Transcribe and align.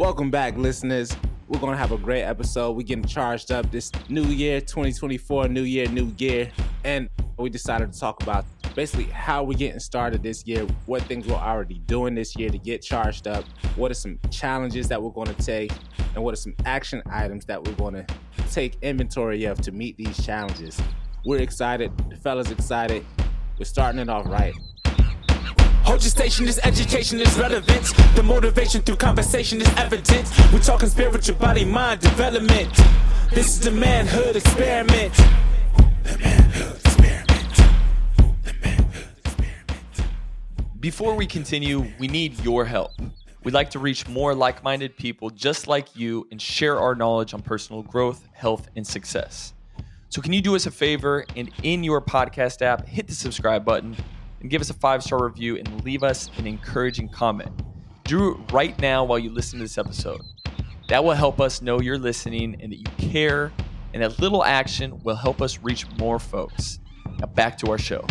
Welcome 0.00 0.30
back, 0.30 0.56
listeners. 0.56 1.14
We're 1.46 1.60
gonna 1.60 1.76
have 1.76 1.92
a 1.92 1.98
great 1.98 2.22
episode. 2.22 2.72
We're 2.74 2.86
getting 2.86 3.04
charged 3.04 3.52
up 3.52 3.70
this 3.70 3.92
new 4.08 4.24
year, 4.24 4.58
2024, 4.58 5.48
new 5.48 5.60
year, 5.60 5.88
new 5.88 6.06
gear. 6.12 6.50
And 6.84 7.10
we 7.36 7.50
decided 7.50 7.92
to 7.92 8.00
talk 8.00 8.22
about 8.22 8.46
basically 8.74 9.12
how 9.12 9.44
we're 9.44 9.58
getting 9.58 9.78
started 9.78 10.22
this 10.22 10.46
year, 10.46 10.66
what 10.86 11.02
things 11.02 11.26
we're 11.26 11.34
already 11.34 11.80
doing 11.80 12.14
this 12.14 12.34
year 12.34 12.48
to 12.48 12.56
get 12.56 12.80
charged 12.80 13.28
up, 13.28 13.44
what 13.76 13.90
are 13.90 13.94
some 13.94 14.18
challenges 14.30 14.88
that 14.88 15.02
we're 15.02 15.10
gonna 15.10 15.34
take, 15.34 15.70
and 16.14 16.24
what 16.24 16.32
are 16.32 16.38
some 16.38 16.54
action 16.64 17.02
items 17.10 17.44
that 17.44 17.62
we're 17.62 17.74
gonna 17.74 18.06
take 18.50 18.78
inventory 18.80 19.44
of 19.44 19.60
to 19.60 19.70
meet 19.70 19.98
these 19.98 20.24
challenges. 20.24 20.80
We're 21.26 21.40
excited, 21.40 21.92
the 22.08 22.16
fellas 22.16 22.50
excited. 22.50 23.04
We're 23.58 23.66
starting 23.66 24.00
it 24.00 24.08
off 24.08 24.24
right. 24.24 24.54
Hold 25.90 26.04
your 26.04 26.10
station, 26.10 26.46
this 26.46 26.60
education 26.62 27.18
is 27.18 27.36
relevant. 27.36 27.82
The 28.14 28.22
motivation 28.22 28.80
through 28.80 28.94
conversation 28.94 29.60
is 29.60 29.68
evident. 29.76 30.30
We're 30.52 30.60
talking 30.60 30.88
spiritual 30.88 31.34
body 31.34 31.64
mind 31.64 32.00
development. 32.00 32.72
This 33.32 33.48
is 33.48 33.58
the 33.58 33.72
manhood 33.72 34.36
experiment. 34.36 35.12
The 36.04 36.16
manhood 36.20 36.76
experiment. 36.76 37.62
Before 40.78 41.16
we 41.16 41.26
continue, 41.26 41.84
we 41.98 42.06
need 42.06 42.38
your 42.44 42.64
help. 42.64 42.92
We'd 43.42 43.54
like 43.54 43.70
to 43.70 43.80
reach 43.80 44.06
more 44.06 44.32
like 44.32 44.62
minded 44.62 44.96
people 44.96 45.28
just 45.30 45.66
like 45.66 45.96
you 45.96 46.24
and 46.30 46.40
share 46.40 46.78
our 46.78 46.94
knowledge 46.94 47.34
on 47.34 47.42
personal 47.42 47.82
growth, 47.82 48.28
health, 48.32 48.68
and 48.76 48.86
success. 48.86 49.54
So, 50.08 50.22
can 50.22 50.32
you 50.32 50.40
do 50.40 50.54
us 50.54 50.66
a 50.66 50.70
favor 50.70 51.26
and 51.34 51.50
in 51.64 51.82
your 51.82 52.00
podcast 52.00 52.62
app, 52.62 52.86
hit 52.86 53.08
the 53.08 53.14
subscribe 53.14 53.64
button 53.64 53.96
and 54.40 54.50
give 54.50 54.60
us 54.60 54.70
a 54.70 54.74
five 54.74 55.02
star 55.02 55.24
review 55.24 55.56
and 55.56 55.84
leave 55.84 56.02
us 56.02 56.30
an 56.38 56.46
encouraging 56.46 57.08
comment? 57.08 57.50
Do 58.04 58.32
it 58.32 58.52
right 58.52 58.78
now 58.80 59.04
while 59.04 59.18
you 59.18 59.30
listen 59.30 59.58
to 59.58 59.64
this 59.64 59.78
episode. 59.78 60.20
That 60.88 61.04
will 61.04 61.14
help 61.14 61.40
us 61.40 61.62
know 61.62 61.80
you're 61.80 61.98
listening 61.98 62.56
and 62.60 62.72
that 62.72 62.78
you 62.78 63.10
care, 63.10 63.52
and 63.94 64.02
that 64.02 64.18
little 64.18 64.44
action 64.44 64.98
will 65.04 65.14
help 65.14 65.40
us 65.40 65.60
reach 65.60 65.86
more 65.98 66.18
folks. 66.18 66.80
Now, 67.18 67.26
back 67.26 67.58
to 67.58 67.70
our 67.70 67.78
show. 67.78 68.04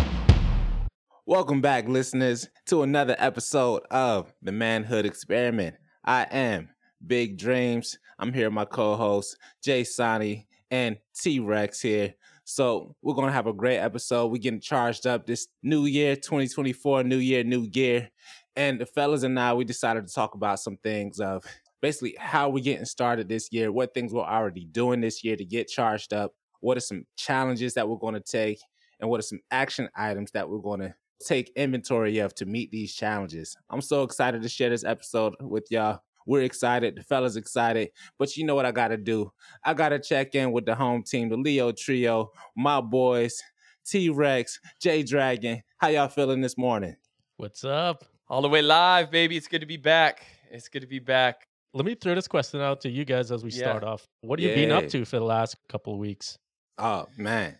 Welcome 1.26 1.60
back, 1.60 1.88
listeners, 1.88 2.48
to 2.66 2.82
another 2.82 3.16
episode 3.18 3.82
of 3.90 4.32
the 4.40 4.52
Manhood 4.52 5.04
Experiment. 5.04 5.76
I 6.04 6.26
am 6.30 6.70
Big 7.06 7.38
Dreams. 7.38 7.98
I'm 8.18 8.32
here 8.32 8.46
with 8.46 8.54
my 8.54 8.64
co-hosts 8.64 9.36
Jay 9.62 9.84
Sonny 9.84 10.46
and 10.70 10.96
T 11.14 11.40
Rex 11.40 11.80
here. 11.80 12.14
So 12.50 12.96
we're 13.00 13.14
gonna 13.14 13.30
have 13.30 13.46
a 13.46 13.52
great 13.52 13.78
episode. 13.78 14.26
We're 14.26 14.38
getting 14.38 14.60
charged 14.60 15.06
up 15.06 15.24
this 15.24 15.46
new 15.62 15.84
year, 15.84 16.16
2024, 16.16 17.04
new 17.04 17.18
year, 17.18 17.44
new 17.44 17.68
gear. 17.68 18.10
And 18.56 18.80
the 18.80 18.86
fellas 18.86 19.22
and 19.22 19.38
I, 19.38 19.54
we 19.54 19.64
decided 19.64 20.08
to 20.08 20.12
talk 20.12 20.34
about 20.34 20.58
some 20.58 20.76
things 20.78 21.20
of 21.20 21.44
basically 21.80 22.16
how 22.18 22.48
we're 22.48 22.64
getting 22.64 22.86
started 22.86 23.28
this 23.28 23.52
year, 23.52 23.70
what 23.70 23.94
things 23.94 24.12
we're 24.12 24.24
already 24.24 24.64
doing 24.64 25.00
this 25.00 25.22
year 25.22 25.36
to 25.36 25.44
get 25.44 25.68
charged 25.68 26.12
up, 26.12 26.32
what 26.58 26.76
are 26.76 26.80
some 26.80 27.04
challenges 27.16 27.74
that 27.74 27.88
we're 27.88 27.98
gonna 27.98 28.18
take, 28.18 28.58
and 28.98 29.08
what 29.08 29.20
are 29.20 29.22
some 29.22 29.40
action 29.52 29.88
items 29.94 30.32
that 30.32 30.50
we're 30.50 30.58
gonna 30.58 30.96
take 31.24 31.52
inventory 31.54 32.18
of 32.18 32.34
to 32.34 32.46
meet 32.46 32.72
these 32.72 32.92
challenges. 32.92 33.56
I'm 33.70 33.80
so 33.80 34.02
excited 34.02 34.42
to 34.42 34.48
share 34.48 34.70
this 34.70 34.82
episode 34.82 35.36
with 35.40 35.68
y'all. 35.70 36.00
We're 36.26 36.42
excited. 36.42 36.96
The 36.96 37.02
fellas 37.02 37.36
excited. 37.36 37.90
But 38.18 38.36
you 38.36 38.44
know 38.44 38.54
what 38.54 38.66
I 38.66 38.72
got 38.72 38.88
to 38.88 38.96
do? 38.96 39.32
I 39.64 39.74
got 39.74 39.90
to 39.90 39.98
check 39.98 40.34
in 40.34 40.52
with 40.52 40.66
the 40.66 40.74
home 40.74 41.02
team, 41.02 41.28
the 41.28 41.36
Leo 41.36 41.72
Trio, 41.72 42.30
my 42.56 42.80
boys, 42.80 43.42
T 43.86 44.10
Rex, 44.10 44.60
J 44.80 45.02
Dragon. 45.02 45.62
How 45.78 45.88
y'all 45.88 46.08
feeling 46.08 46.40
this 46.40 46.56
morning? 46.58 46.96
What's 47.36 47.64
up? 47.64 48.04
All 48.28 48.42
the 48.42 48.48
way 48.48 48.62
live, 48.62 49.10
baby. 49.10 49.36
It's 49.36 49.48
good 49.48 49.60
to 49.60 49.66
be 49.66 49.76
back. 49.78 50.24
It's 50.50 50.68
good 50.68 50.80
to 50.82 50.86
be 50.86 50.98
back. 50.98 51.46
Let 51.72 51.84
me 51.86 51.94
throw 51.94 52.14
this 52.14 52.28
question 52.28 52.60
out 52.60 52.80
to 52.82 52.90
you 52.90 53.04
guys 53.04 53.30
as 53.30 53.42
we 53.44 53.50
Yeah. 53.50 53.58
start 53.58 53.84
off. 53.84 54.06
What 54.20 54.40
have 54.40 54.48
you 54.48 54.54
been 54.54 54.72
up 54.72 54.88
to 54.88 55.04
for 55.04 55.18
the 55.18 55.24
last 55.24 55.56
couple 55.68 55.92
of 55.94 55.98
weeks? 56.00 56.36
Oh, 56.78 57.06
man. 57.16 57.58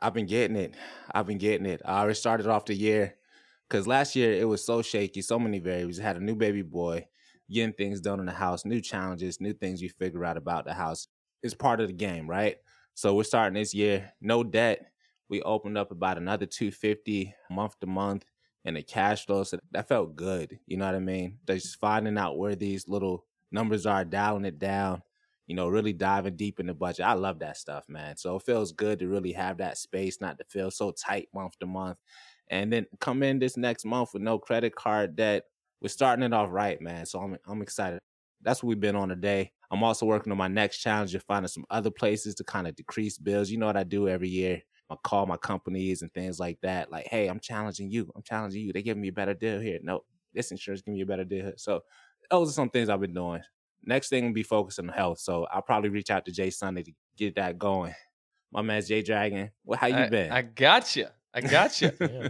I've 0.00 0.14
been 0.14 0.26
getting 0.26 0.56
it. 0.56 0.74
I've 1.12 1.26
been 1.26 1.38
getting 1.38 1.66
it. 1.66 1.82
I 1.84 1.98
already 2.00 2.14
started 2.14 2.46
off 2.46 2.64
the 2.66 2.74
year 2.74 3.16
because 3.68 3.86
last 3.88 4.14
year 4.14 4.32
it 4.32 4.46
was 4.46 4.64
so 4.64 4.80
shaky, 4.80 5.22
so 5.22 5.38
many 5.40 5.58
variables. 5.58 5.98
I 5.98 6.04
had 6.04 6.16
a 6.16 6.20
new 6.24 6.36
baby 6.36 6.62
boy, 6.62 7.08
getting 7.50 7.72
things 7.74 8.00
done 8.00 8.20
in 8.20 8.26
the 8.26 8.32
house, 8.32 8.64
new 8.64 8.80
challenges, 8.80 9.40
new 9.40 9.52
things 9.52 9.82
you 9.82 9.88
figure 9.90 10.24
out 10.24 10.36
about 10.36 10.64
the 10.64 10.74
house. 10.74 11.08
It's 11.42 11.54
part 11.54 11.80
of 11.80 11.88
the 11.88 11.94
game, 11.94 12.28
right? 12.28 12.56
So 12.94 13.14
we're 13.14 13.24
starting 13.24 13.54
this 13.54 13.74
year, 13.74 14.12
no 14.20 14.42
debt. 14.42 14.90
We 15.28 15.42
opened 15.42 15.78
up 15.78 15.90
about 15.90 16.18
another 16.18 16.46
250 16.46 17.34
month 17.50 17.78
to 17.80 17.86
month 17.86 18.24
and 18.64 18.76
the 18.76 18.82
cash 18.82 19.26
flow. 19.26 19.44
So 19.44 19.58
that 19.70 19.88
felt 19.88 20.16
good. 20.16 20.58
You 20.66 20.76
know 20.76 20.86
what 20.86 20.94
I 20.94 21.00
mean? 21.00 21.38
Just 21.46 21.78
finding 21.78 22.18
out 22.18 22.38
where 22.38 22.56
these 22.56 22.88
little 22.88 23.24
numbers 23.52 23.86
are, 23.86 24.04
dialing 24.04 24.44
it 24.44 24.58
down, 24.58 25.02
you 25.46 25.54
know, 25.54 25.68
really 25.68 25.92
diving 25.92 26.36
deep 26.36 26.60
in 26.60 26.66
the 26.66 26.74
budget. 26.74 27.06
I 27.06 27.14
love 27.14 27.38
that 27.38 27.56
stuff, 27.56 27.88
man. 27.88 28.16
So 28.16 28.36
it 28.36 28.42
feels 28.42 28.72
good 28.72 28.98
to 28.98 29.08
really 29.08 29.32
have 29.32 29.58
that 29.58 29.78
space, 29.78 30.20
not 30.20 30.38
to 30.38 30.44
feel 30.44 30.70
so 30.70 30.90
tight 30.90 31.28
month 31.32 31.58
to 31.60 31.66
month. 31.66 31.98
And 32.50 32.72
then 32.72 32.86
come 33.00 33.22
in 33.22 33.38
this 33.38 33.56
next 33.56 33.84
month 33.84 34.14
with 34.14 34.22
no 34.22 34.38
credit 34.38 34.74
card 34.74 35.16
debt. 35.16 35.44
We're 35.80 35.88
starting 35.88 36.24
it 36.24 36.32
off 36.32 36.48
right, 36.50 36.80
man. 36.80 37.06
So 37.06 37.20
I'm 37.20 37.36
I'm 37.46 37.62
excited. 37.62 38.00
That's 38.42 38.62
what 38.62 38.68
we've 38.68 38.80
been 38.80 38.96
on 38.96 39.08
today. 39.08 39.52
I'm 39.70 39.82
also 39.82 40.06
working 40.06 40.32
on 40.32 40.38
my 40.38 40.48
next 40.48 40.78
challenge 40.78 41.14
of 41.14 41.22
finding 41.24 41.48
some 41.48 41.64
other 41.70 41.90
places 41.90 42.34
to 42.36 42.44
kind 42.44 42.66
of 42.66 42.74
decrease 42.76 43.18
bills. 43.18 43.50
You 43.50 43.58
know 43.58 43.66
what 43.66 43.76
I 43.76 43.84
do 43.84 44.08
every 44.08 44.28
year. 44.28 44.62
I 44.90 44.96
call 45.04 45.26
my 45.26 45.36
companies 45.36 46.02
and 46.02 46.12
things 46.12 46.40
like 46.40 46.58
that. 46.62 46.90
Like, 46.90 47.06
hey, 47.08 47.26
I'm 47.26 47.40
challenging 47.40 47.90
you. 47.90 48.10
I'm 48.16 48.22
challenging 48.22 48.62
you. 48.62 48.72
They 48.72 48.82
giving 48.82 49.02
me 49.02 49.08
a 49.08 49.12
better 49.12 49.34
deal 49.34 49.60
here. 49.60 49.78
No, 49.82 50.04
this 50.32 50.50
insurance 50.50 50.80
giving 50.80 50.94
me 50.94 51.02
a 51.02 51.06
better 51.06 51.24
deal. 51.24 51.44
here. 51.44 51.54
So 51.56 51.82
those 52.30 52.48
are 52.48 52.52
some 52.52 52.70
things 52.70 52.88
I've 52.88 53.00
been 53.00 53.12
doing. 53.12 53.42
Next 53.84 54.08
thing 54.08 54.24
will 54.24 54.32
be 54.32 54.42
focusing 54.42 54.88
on 54.88 54.94
health. 54.94 55.18
So 55.18 55.46
I'll 55.52 55.62
probably 55.62 55.90
reach 55.90 56.10
out 56.10 56.24
to 56.24 56.32
Jay 56.32 56.50
Sunday 56.50 56.82
to 56.84 56.92
get 57.16 57.34
that 57.36 57.58
going. 57.58 57.94
My 58.50 58.62
man's 58.62 58.88
Jay 58.88 59.02
Dragon. 59.02 59.50
Well, 59.64 59.78
how 59.78 59.88
you 59.88 59.96
I, 59.96 60.08
been? 60.08 60.32
I 60.32 60.42
got 60.42 60.96
you. 60.96 61.06
I 61.34 61.40
got 61.42 61.80
you. 61.80 61.92
Yeah. 62.00 62.28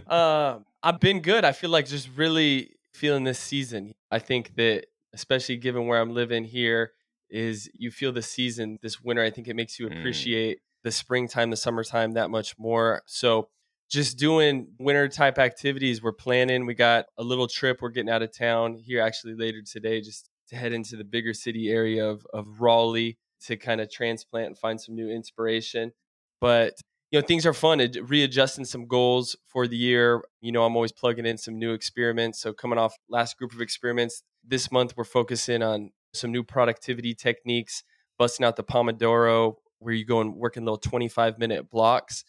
Um, 0.55 0.65
I've 0.83 0.99
been 0.99 1.21
good. 1.21 1.45
I 1.45 1.51
feel 1.53 1.69
like 1.69 1.85
just 1.85 2.09
really 2.15 2.71
feeling 2.93 3.23
this 3.23 3.39
season. 3.39 3.93
I 4.11 4.19
think 4.19 4.55
that, 4.55 4.85
especially 5.13 5.57
given 5.57 5.87
where 5.87 5.99
I'm 6.01 6.13
living 6.13 6.43
here, 6.45 6.91
is 7.29 7.69
you 7.73 7.91
feel 7.91 8.11
the 8.11 8.21
season 8.21 8.79
this 8.81 9.01
winter. 9.01 9.21
I 9.23 9.29
think 9.29 9.47
it 9.47 9.55
makes 9.55 9.79
you 9.79 9.87
Mm. 9.87 9.99
appreciate 9.99 10.59
the 10.83 10.91
springtime, 10.91 11.49
the 11.49 11.57
summertime 11.57 12.13
that 12.13 12.29
much 12.29 12.57
more. 12.57 13.01
So, 13.05 13.49
just 13.89 14.17
doing 14.19 14.67
winter 14.79 15.07
type 15.07 15.39
activities. 15.39 16.01
We're 16.01 16.11
planning. 16.13 16.65
We 16.67 16.75
got 16.75 17.07
a 17.17 17.23
little 17.23 17.47
trip. 17.47 17.81
We're 17.81 17.89
getting 17.89 18.09
out 18.09 18.21
of 18.21 18.31
town 18.35 18.77
here 18.77 19.01
actually 19.01 19.33
later 19.35 19.61
today, 19.63 19.99
just 20.01 20.29
to 20.49 20.55
head 20.55 20.73
into 20.73 20.95
the 20.95 21.03
bigger 21.03 21.33
city 21.33 21.69
area 21.69 22.07
of 22.07 22.25
of 22.33 22.61
Raleigh 22.61 23.17
to 23.45 23.57
kind 23.57 23.81
of 23.81 23.89
transplant 23.91 24.47
and 24.47 24.57
find 24.57 24.79
some 24.79 24.95
new 24.95 25.09
inspiration. 25.09 25.91
But 26.39 26.75
you 27.11 27.19
know 27.19 27.25
things 27.25 27.45
are 27.45 27.53
fun 27.53 27.81
ad- 27.81 27.97
readjusting 28.09 28.65
some 28.65 28.87
goals 28.87 29.35
for 29.47 29.67
the 29.67 29.77
year 29.77 30.21
you 30.41 30.51
know 30.51 30.63
i'm 30.63 30.75
always 30.75 30.91
plugging 30.91 31.25
in 31.25 31.37
some 31.37 31.57
new 31.57 31.73
experiments 31.73 32.39
so 32.39 32.53
coming 32.53 32.77
off 32.79 32.95
last 33.09 33.37
group 33.37 33.53
of 33.53 33.61
experiments 33.61 34.23
this 34.45 34.71
month 34.71 34.93
we're 34.95 35.03
focusing 35.03 35.61
on 35.61 35.91
some 36.13 36.31
new 36.31 36.43
productivity 36.43 37.13
techniques 37.13 37.83
busting 38.17 38.45
out 38.45 38.55
the 38.55 38.63
pomodoro 38.63 39.55
where 39.79 39.93
you 39.93 40.05
go 40.05 40.21
and 40.21 40.35
work 40.35 40.57
in 40.57 40.65
little 40.65 40.77
25 40.77 41.37
minute 41.39 41.69
blocks 41.69 42.23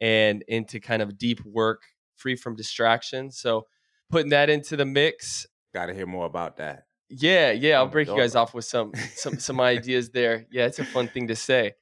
and 0.00 0.42
into 0.48 0.80
kind 0.80 1.02
of 1.02 1.18
deep 1.18 1.40
work 1.44 1.82
free 2.16 2.36
from 2.36 2.54
distractions 2.56 3.38
so 3.38 3.66
putting 4.10 4.30
that 4.30 4.48
into 4.50 4.76
the 4.76 4.84
mix 4.84 5.46
Got 5.74 5.86
to 5.86 5.94
hear 5.94 6.06
more 6.06 6.26
about 6.26 6.58
that. 6.58 6.84
yeah, 7.08 7.50
yeah. 7.50 7.78
I'll 7.78 7.86
break 7.86 8.08
you 8.08 8.16
guys 8.16 8.34
off 8.34 8.52
with 8.52 8.66
some 8.66 8.92
some 9.14 9.38
some 9.38 9.58
ideas 9.58 10.10
there. 10.10 10.46
Yeah, 10.50 10.66
it's 10.66 10.78
a 10.78 10.84
fun 10.84 11.08
thing 11.08 11.28
to 11.28 11.34
say. 11.34 11.72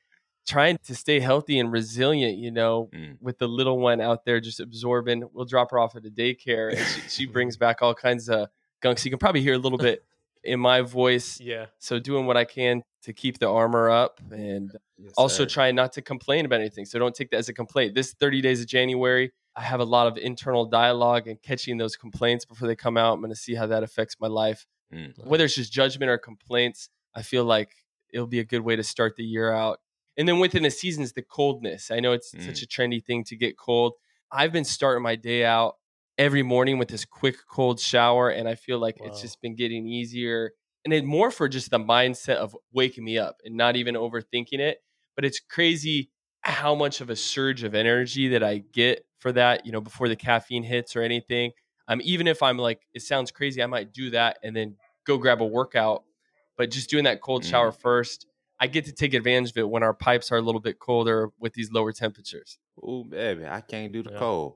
Trying 0.48 0.78
to 0.84 0.94
stay 0.94 1.20
healthy 1.20 1.58
and 1.58 1.70
resilient, 1.70 2.38
you 2.38 2.50
know, 2.50 2.90
Mm. 2.92 3.18
with 3.20 3.38
the 3.38 3.46
little 3.46 3.78
one 3.78 4.00
out 4.00 4.24
there 4.24 4.40
just 4.40 4.58
absorbing. 4.58 5.22
We'll 5.32 5.44
drop 5.44 5.70
her 5.70 5.78
off 5.78 5.94
at 5.96 6.04
a 6.04 6.10
daycare, 6.10 6.70
and 6.76 6.86
she, 6.86 7.00
she 7.08 7.26
brings 7.26 7.56
back 7.64 7.82
all 7.82 7.94
kinds 7.94 8.28
of 8.28 8.48
gunk. 8.80 8.98
So 8.98 9.04
you 9.04 9.10
can 9.10 9.18
probably 9.18 9.42
hear 9.42 9.54
a 9.54 9.58
little 9.58 9.78
bit 9.78 10.02
in 10.42 10.58
my 10.58 10.80
voice. 10.80 11.38
Yeah. 11.40 11.66
So 11.78 11.98
doing 12.00 12.26
what 12.26 12.36
I 12.36 12.44
can 12.44 12.82
to 13.02 13.12
keep 13.12 13.38
the 13.38 13.48
armor 13.48 13.90
up, 13.90 14.20
and 14.32 14.72
Yes, 14.98 15.12
also 15.16 15.44
sir. 15.44 15.50
trying 15.50 15.74
not 15.76 15.92
to 15.94 16.02
complain 16.02 16.44
about 16.46 16.60
anything. 16.60 16.84
So 16.84 16.98
don't 16.98 17.14
take 17.14 17.30
that 17.30 17.36
as 17.38 17.48
a 17.48 17.54
complaint. 17.54 17.94
This 17.94 18.12
30 18.14 18.40
days 18.40 18.60
of 18.60 18.66
January, 18.66 19.32
I 19.54 19.62
have 19.62 19.80
a 19.80 19.84
lot 19.84 20.06
of 20.06 20.16
internal 20.18 20.64
dialogue 20.64 21.28
and 21.28 21.40
catching 21.42 21.76
those 21.78 21.96
complaints 21.96 22.44
before 22.44 22.66
they 22.66 22.76
come 22.76 22.96
out. 22.96 23.12
I'm 23.14 23.20
going 23.20 23.30
to 23.32 23.36
see 23.36 23.54
how 23.54 23.66
that 23.66 23.82
affects 23.82 24.16
my 24.20 24.28
life 24.28 24.66
Mm. 24.92 25.24
whether 25.24 25.44
it's 25.44 25.54
just 25.54 25.72
judgment 25.72 26.10
or 26.10 26.18
complaints, 26.18 26.88
I 27.14 27.22
feel 27.22 27.44
like 27.44 27.76
it'll 28.12 28.26
be 28.26 28.40
a 28.40 28.44
good 28.44 28.62
way 28.62 28.74
to 28.74 28.82
start 28.82 29.14
the 29.14 29.22
year 29.22 29.52
out. 29.52 29.78
And 30.16 30.28
then 30.28 30.38
within 30.38 30.62
the 30.64 30.70
seasons, 30.70 31.12
the 31.12 31.22
coldness. 31.22 31.90
I 31.90 32.00
know 32.00 32.12
it's 32.12 32.34
Mm. 32.34 32.44
such 32.44 32.62
a 32.62 32.66
trendy 32.66 33.02
thing 33.04 33.24
to 33.24 33.36
get 33.36 33.56
cold. 33.56 33.94
I've 34.32 34.52
been 34.52 34.64
starting 34.64 35.02
my 35.02 35.16
day 35.16 35.44
out 35.44 35.76
every 36.18 36.42
morning 36.42 36.78
with 36.78 36.88
this 36.88 37.04
quick 37.04 37.36
cold 37.48 37.80
shower, 37.80 38.28
and 38.30 38.48
I 38.48 38.54
feel 38.54 38.78
like 38.78 38.96
it's 39.00 39.20
just 39.20 39.40
been 39.40 39.54
getting 39.56 39.86
easier. 39.86 40.52
And 40.84 40.92
it 40.94 41.04
more 41.04 41.30
for 41.30 41.48
just 41.48 41.70
the 41.70 41.78
mindset 41.78 42.36
of 42.36 42.56
waking 42.72 43.04
me 43.04 43.18
up 43.18 43.36
and 43.44 43.56
not 43.56 43.76
even 43.76 43.94
overthinking 43.94 44.58
it. 44.60 44.78
But 45.16 45.24
it's 45.24 45.40
crazy 45.40 46.10
how 46.42 46.74
much 46.74 47.00
of 47.00 47.10
a 47.10 47.16
surge 47.16 47.62
of 47.64 47.74
energy 47.74 48.28
that 48.28 48.42
I 48.42 48.58
get 48.58 49.04
for 49.18 49.32
that, 49.32 49.66
you 49.66 49.72
know, 49.72 49.80
before 49.80 50.08
the 50.08 50.16
caffeine 50.16 50.62
hits 50.62 50.96
or 50.96 51.02
anything. 51.02 51.52
Um, 51.88 52.00
even 52.02 52.26
if 52.26 52.42
I'm 52.42 52.56
like, 52.56 52.86
it 52.94 53.02
sounds 53.02 53.30
crazy, 53.30 53.62
I 53.62 53.66
might 53.66 53.92
do 53.92 54.10
that 54.10 54.38
and 54.42 54.56
then 54.56 54.76
go 55.04 55.18
grab 55.18 55.40
a 55.42 55.46
workout. 55.46 56.04
but 56.56 56.70
just 56.70 56.90
doing 56.90 57.04
that 57.04 57.22
cold 57.22 57.42
Mm. 57.42 57.46
shower 57.50 57.72
first, 57.72 58.26
I 58.60 58.66
get 58.66 58.84
to 58.86 58.92
take 58.92 59.14
advantage 59.14 59.50
of 59.50 59.56
it 59.56 59.68
when 59.68 59.82
our 59.82 59.94
pipes 59.94 60.30
are 60.30 60.36
a 60.36 60.42
little 60.42 60.60
bit 60.60 60.78
colder 60.78 61.30
with 61.38 61.54
these 61.54 61.72
lower 61.72 61.92
temperatures. 61.92 62.58
Oh, 62.82 63.04
baby, 63.04 63.46
I 63.46 63.62
can't 63.62 63.92
do 63.92 64.02
the 64.02 64.10
Yeah. 64.12 64.18
cold. 64.18 64.54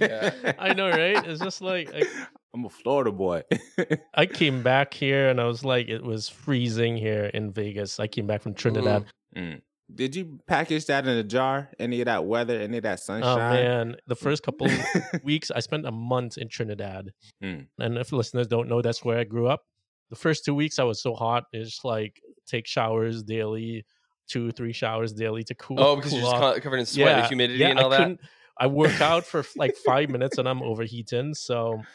Yeah. 0.00 0.52
I 0.58 0.72
know, 0.74 0.88
right? 0.90 1.24
It's 1.26 1.40
just 1.42 1.60
like 1.60 1.90
I, 1.94 2.02
I'm 2.54 2.64
a 2.64 2.68
Florida 2.70 3.12
boy. 3.12 3.42
I 4.14 4.26
came 4.26 4.62
back 4.62 4.94
here 4.94 5.28
and 5.28 5.40
I 5.40 5.44
was 5.44 5.64
like, 5.64 5.88
it 5.88 6.02
was 6.02 6.28
freezing 6.28 6.96
here 6.96 7.26
in 7.26 7.52
Vegas. 7.52 8.00
I 8.00 8.06
came 8.06 8.26
back 8.26 8.42
from 8.42 8.54
Trinidad. 8.54 9.06
Mm. 9.36 9.62
Did 9.92 10.14
you 10.14 10.38
package 10.46 10.86
that 10.86 11.04
in 11.06 11.16
a 11.16 11.24
jar? 11.24 11.70
Any 11.80 12.00
of 12.00 12.04
that 12.06 12.24
weather? 12.24 12.60
Any 12.60 12.76
of 12.76 12.84
that 12.84 13.00
sunshine? 13.00 13.32
Oh 13.32 13.36
man, 13.36 13.96
the 14.06 14.14
first 14.14 14.42
couple 14.44 14.68
weeks 15.24 15.50
I 15.50 15.60
spent 15.60 15.86
a 15.86 15.90
month 15.92 16.38
in 16.38 16.48
Trinidad. 16.48 17.10
Mm. 17.42 17.66
And 17.78 17.98
if 17.98 18.12
listeners 18.12 18.46
don't 18.46 18.68
know, 18.68 18.82
that's 18.82 19.04
where 19.04 19.18
I 19.18 19.24
grew 19.24 19.48
up. 19.48 19.62
The 20.10 20.16
first 20.16 20.44
two 20.44 20.54
weeks 20.54 20.78
I 20.78 20.84
was 20.84 21.02
so 21.02 21.14
hot, 21.14 21.44
it's 21.52 21.84
like 21.84 22.20
take 22.50 22.66
showers 22.66 23.22
daily, 23.22 23.84
two, 24.26 24.50
three 24.52 24.72
showers 24.72 25.12
daily 25.12 25.44
to 25.44 25.54
cool. 25.54 25.80
Oh, 25.80 25.96
because 25.96 26.10
cool 26.10 26.18
you're 26.20 26.26
just 26.26 26.34
off. 26.36 26.54
co- 26.54 26.60
covered 26.60 26.78
in 26.80 26.86
sweat, 26.86 27.16
the 27.16 27.22
humidity 27.28 27.62
and 27.70 27.78
I 27.78 27.82
all 27.82 27.90
that. 27.90 28.12
I 28.58 28.66
work 28.66 29.00
out 29.00 29.26
for 29.26 29.44
like 29.56 29.76
five 29.76 30.10
minutes 30.10 30.38
and 30.38 30.48
I'm 30.48 30.62
overheating. 30.62 31.34
So, 31.34 31.86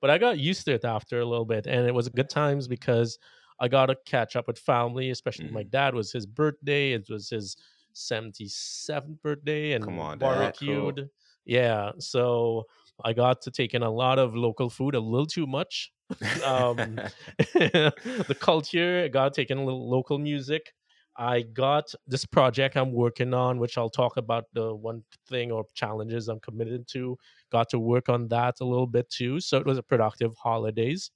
but 0.00 0.10
I 0.10 0.18
got 0.18 0.38
used 0.38 0.64
to 0.66 0.74
it 0.74 0.84
after 0.84 1.20
a 1.20 1.24
little 1.24 1.44
bit, 1.46 1.66
and 1.66 1.86
it 1.86 1.94
was 1.94 2.08
good 2.08 2.28
times 2.28 2.68
because 2.68 3.18
I 3.60 3.68
got 3.68 3.86
to 3.86 3.96
catch 4.06 4.36
up 4.36 4.46
with 4.46 4.58
family. 4.58 5.10
Especially 5.10 5.50
my 5.50 5.62
Mhm. 5.62 5.70
dad 5.70 5.94
was 5.94 6.12
his 6.12 6.26
birthday. 6.26 6.92
It 6.92 7.08
was 7.08 7.30
his 7.30 7.56
seventy 7.92 8.48
seventh 8.48 9.22
birthday, 9.22 9.72
and 9.72 9.84
Come 9.84 9.98
on, 9.98 10.18
Dad. 10.18 10.56
Cool. 10.58 10.98
barbecued. 10.98 11.10
Yeah, 11.46 11.92
so 11.98 12.64
I 13.04 13.12
got 13.12 13.42
to 13.42 13.50
take 13.50 13.74
in 13.74 13.82
a 13.82 13.90
lot 13.90 14.18
of 14.18 14.34
local 14.34 14.70
food, 14.70 14.94
a 14.94 15.00
little 15.00 15.26
too 15.26 15.46
much. 15.46 15.92
Um, 16.44 17.00
the 17.38 18.36
culture. 18.38 19.02
I 19.04 19.08
got 19.08 19.34
taken 19.34 19.58
a 19.58 19.64
little 19.64 19.88
local 19.88 20.18
music. 20.18 20.72
I 21.16 21.42
got 21.42 21.94
this 22.06 22.26
project 22.26 22.76
I'm 22.76 22.92
working 22.92 23.34
on, 23.34 23.58
which 23.58 23.78
I'll 23.78 23.88
talk 23.90 24.16
about 24.16 24.46
the 24.52 24.74
one 24.74 25.04
thing 25.28 25.52
or 25.52 25.64
challenges 25.74 26.28
I'm 26.28 26.40
committed 26.40 26.88
to. 26.88 27.16
Got 27.52 27.68
to 27.70 27.78
work 27.78 28.08
on 28.08 28.28
that 28.28 28.56
a 28.60 28.64
little 28.64 28.88
bit 28.88 29.08
too. 29.10 29.38
So 29.40 29.58
it 29.58 29.66
was 29.66 29.78
a 29.78 29.82
productive 29.82 30.36
holidays. 30.36 31.10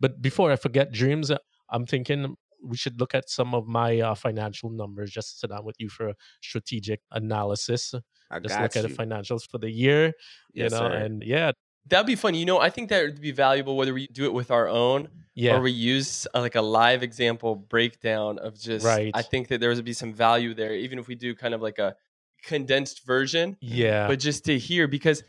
But 0.00 0.22
before 0.22 0.50
I 0.50 0.56
forget 0.56 0.92
dreams, 0.92 1.30
uh, 1.30 1.38
I'm 1.68 1.84
thinking 1.86 2.36
we 2.62 2.76
should 2.76 2.98
look 2.98 3.14
at 3.14 3.28
some 3.28 3.54
of 3.54 3.66
my 3.66 4.00
uh, 4.00 4.14
financial 4.14 4.70
numbers. 4.70 5.10
Just 5.10 5.40
sit 5.40 5.50
down 5.50 5.64
with 5.64 5.76
you 5.78 5.90
for 5.90 6.08
a 6.08 6.14
strategic 6.42 7.00
analysis. 7.10 7.94
I 8.30 8.38
Just 8.40 8.58
look 8.58 8.74
you. 8.74 8.82
at 8.82 8.88
the 8.88 8.94
financials 8.94 9.48
for 9.48 9.58
the 9.58 9.70
year, 9.70 10.12
yes, 10.54 10.70
you 10.72 10.78
know, 10.78 10.88
sir. 10.88 10.92
and 10.92 11.22
yeah, 11.22 11.52
That'd 11.88 12.06
be 12.06 12.14
fun. 12.16 12.34
You 12.34 12.46
know, 12.46 12.58
I 12.60 12.70
think 12.70 12.88
that 12.88 13.02
would 13.04 13.20
be 13.20 13.30
valuable 13.32 13.76
whether 13.76 13.92
we 13.92 14.06
do 14.06 14.24
it 14.24 14.32
with 14.32 14.50
our 14.50 14.68
own 14.68 15.08
yeah, 15.34 15.54
or 15.54 15.60
we 15.60 15.70
use 15.72 16.26
uh, 16.34 16.40
like 16.40 16.54
a 16.54 16.62
live 16.62 17.02
example 17.02 17.54
breakdown 17.56 18.38
of 18.38 18.58
just. 18.58 18.84
Right. 18.84 19.10
I 19.14 19.22
think 19.22 19.48
that 19.48 19.60
there 19.60 19.68
would 19.70 19.84
be 19.84 19.92
some 19.92 20.12
value 20.12 20.54
there, 20.54 20.74
even 20.74 20.98
if 20.98 21.08
we 21.08 21.14
do 21.14 21.34
kind 21.34 21.52
of 21.54 21.60
like 21.60 21.78
a 21.78 21.96
condensed 22.42 23.04
version, 23.06 23.56
yeah, 23.60 24.08
but 24.08 24.18
just 24.18 24.44
to 24.46 24.58
hear 24.58 24.86
because, 24.88 25.22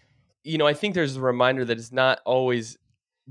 you 0.43 0.57
know, 0.57 0.67
I 0.67 0.73
think 0.73 0.95
there's 0.95 1.15
a 1.17 1.21
reminder 1.21 1.65
that 1.65 1.77
it's 1.77 1.91
not 1.91 2.19
always 2.25 2.77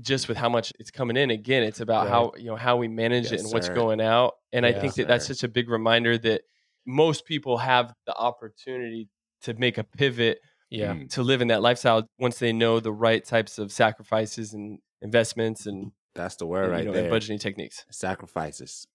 just 0.01 0.27
with 0.27 0.37
how 0.37 0.49
much 0.49 0.73
it's 0.79 0.91
coming 0.91 1.15
in. 1.17 1.31
Again, 1.31 1.63
it's 1.63 1.79
about 1.79 2.03
Right. 2.03 2.11
how 2.11 2.33
you 2.37 2.45
know 2.45 2.55
how 2.57 2.77
we 2.77 2.87
manage 2.87 3.25
it 3.27 3.31
Yes, 3.33 3.43
and 3.43 3.51
what's 3.51 3.69
going 3.69 4.01
out. 4.01 4.35
And 4.53 4.65
I 4.65 4.71
Yeah. 4.71 4.81
think 4.81 4.95
that 4.95 5.07
that's 5.07 5.25
such 5.27 5.43
a 5.43 5.47
big 5.47 5.69
reminder 5.69 6.17
that 6.19 6.41
most 6.85 7.25
people 7.25 7.57
have 7.57 7.93
the 8.05 8.15
opportunity 8.15 9.09
to 9.41 9.53
make 9.53 9.77
a 9.77 9.83
pivot 9.83 10.39
yeah. 10.75 10.93
Mm. 10.93 11.09
to 11.15 11.23
live 11.23 11.41
in 11.41 11.47
that 11.49 11.61
lifestyle 11.61 12.07
once 12.19 12.37
they 12.39 12.53
know 12.53 12.79
the 12.79 12.91
right 13.07 13.23
types 13.23 13.57
of 13.59 13.71
sacrifices 13.71 14.53
and 14.53 14.79
investments 15.01 15.65
and, 15.65 15.91
That's 16.15 16.35
the 16.37 16.45
word 16.47 16.65
and, 16.65 16.71
right 16.73 16.85
know, 16.85 16.93
there. 16.93 17.11
budgeting 17.11 17.39
techniques. 17.39 17.85
Sacrifices. 17.91 18.87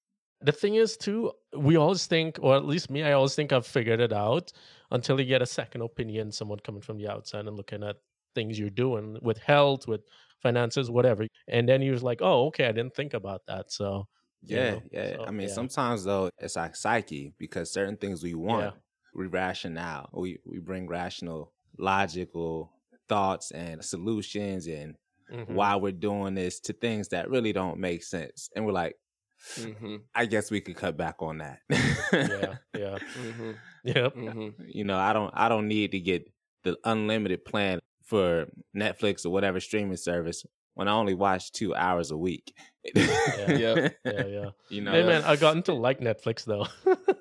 the 0.43 0.53
thing 0.53 0.75
is 0.85 0.97
too 0.97 1.33
we 1.69 1.77
always 1.77 2.07
think 2.07 2.39
or 2.41 2.57
at 2.57 2.65
least 2.65 2.89
me 2.91 3.03
i 3.03 3.13
always 3.13 3.35
think 3.35 3.53
i've 3.53 3.67
figured 3.67 4.01
it 4.01 4.13
out 4.13 4.47
until 4.91 5.21
you 5.21 5.27
get 5.27 5.43
a 5.43 5.47
second 5.61 5.83
opinion 5.83 6.33
someone 6.33 6.59
coming 6.61 6.81
from 6.89 6.97
the 6.99 7.07
outside 7.15 7.47
and 7.47 7.57
looking 7.61 7.83
at 7.91 7.97
things 8.35 8.59
you're 8.59 8.71
doing 8.87 9.19
with 9.29 9.39
health 9.39 9.87
with 9.87 10.01
finances 10.43 10.91
whatever 10.91 11.27
and 11.49 11.69
then 11.69 11.83
you're 11.83 11.99
like 11.99 12.21
oh 12.23 12.47
okay 12.47 12.67
i 12.71 12.73
didn't 12.73 12.95
think 12.95 13.13
about 13.13 13.43
that 13.47 13.71
so 13.71 14.07
you 14.43 14.57
Yeah, 14.57 14.71
know, 14.71 14.83
yeah. 14.91 15.17
so, 15.17 15.25
I 15.29 15.31
mean, 15.33 15.49
yeah. 15.49 15.55
sometimes 15.61 16.05
though, 16.05 16.31
it's 16.39 16.57
our 16.57 16.73
psyche 16.73 17.35
because 17.37 17.71
certain 17.71 17.99
things 17.99 18.23
we 18.23 18.33
want, 18.33 18.63
Yeah. 18.65 18.71
we 19.15 19.27
rationale. 19.27 20.09
We 20.15 20.39
we 20.51 20.59
bring 20.61 20.89
rational, 20.89 21.53
logical 21.81 22.73
thoughts 23.09 23.51
and 23.51 23.85
solutions 23.85 24.67
and 24.67 24.95
Mhm. 25.33 25.49
why 25.51 25.77
we're 25.77 25.93
doing 25.93 26.35
this 26.35 26.59
to 26.61 26.73
things 26.73 27.09
that 27.09 27.31
really 27.31 27.53
don't 27.53 27.79
make 27.79 28.03
sense. 28.03 28.51
And 28.55 28.67
we're 28.67 28.73
like, 28.73 28.97
Mm-hmm. 29.57 29.97
I 30.15 30.27
guess 30.27 30.51
we 30.51 30.61
could 30.61 30.77
cut 30.77 30.97
back 30.99 31.23
on 31.23 31.39
that. 31.39 31.61
yeah 31.71 32.57
yeah 32.77 32.99
Mm-hmm. 33.19 33.51
yep 33.85 34.15
Mm-hmm. 34.15 34.63
you 34.67 34.85
know, 34.85 34.99
I 34.99 35.13
don't 35.15 35.31
I 35.35 35.49
don't 35.49 35.67
need 35.69 35.93
to 35.93 36.01
get 36.01 36.31
the 36.65 36.77
unlimited 36.85 37.45
plan 37.47 37.79
for 38.05 38.47
Netflix 38.77 39.25
or 39.25 39.31
whatever 39.31 39.59
streaming 39.61 39.97
service 39.97 40.45
when 40.75 40.89
I 40.89 40.93
only 40.93 41.15
watch 41.15 41.53
two 41.53 41.75
hours 41.75 42.11
a 42.11 42.17
week. 42.17 42.55
Yep. 42.95 42.97
yeah 44.05 44.25
yeah 44.27 44.51
You 44.71 44.81
know, 44.81 44.91
hey 44.93 45.03
man 45.03 45.23
i 45.25 45.37
gotten 45.37 45.63
to 45.65 45.75
like 45.75 46.01
netflix 46.01 46.47
though 46.47 46.67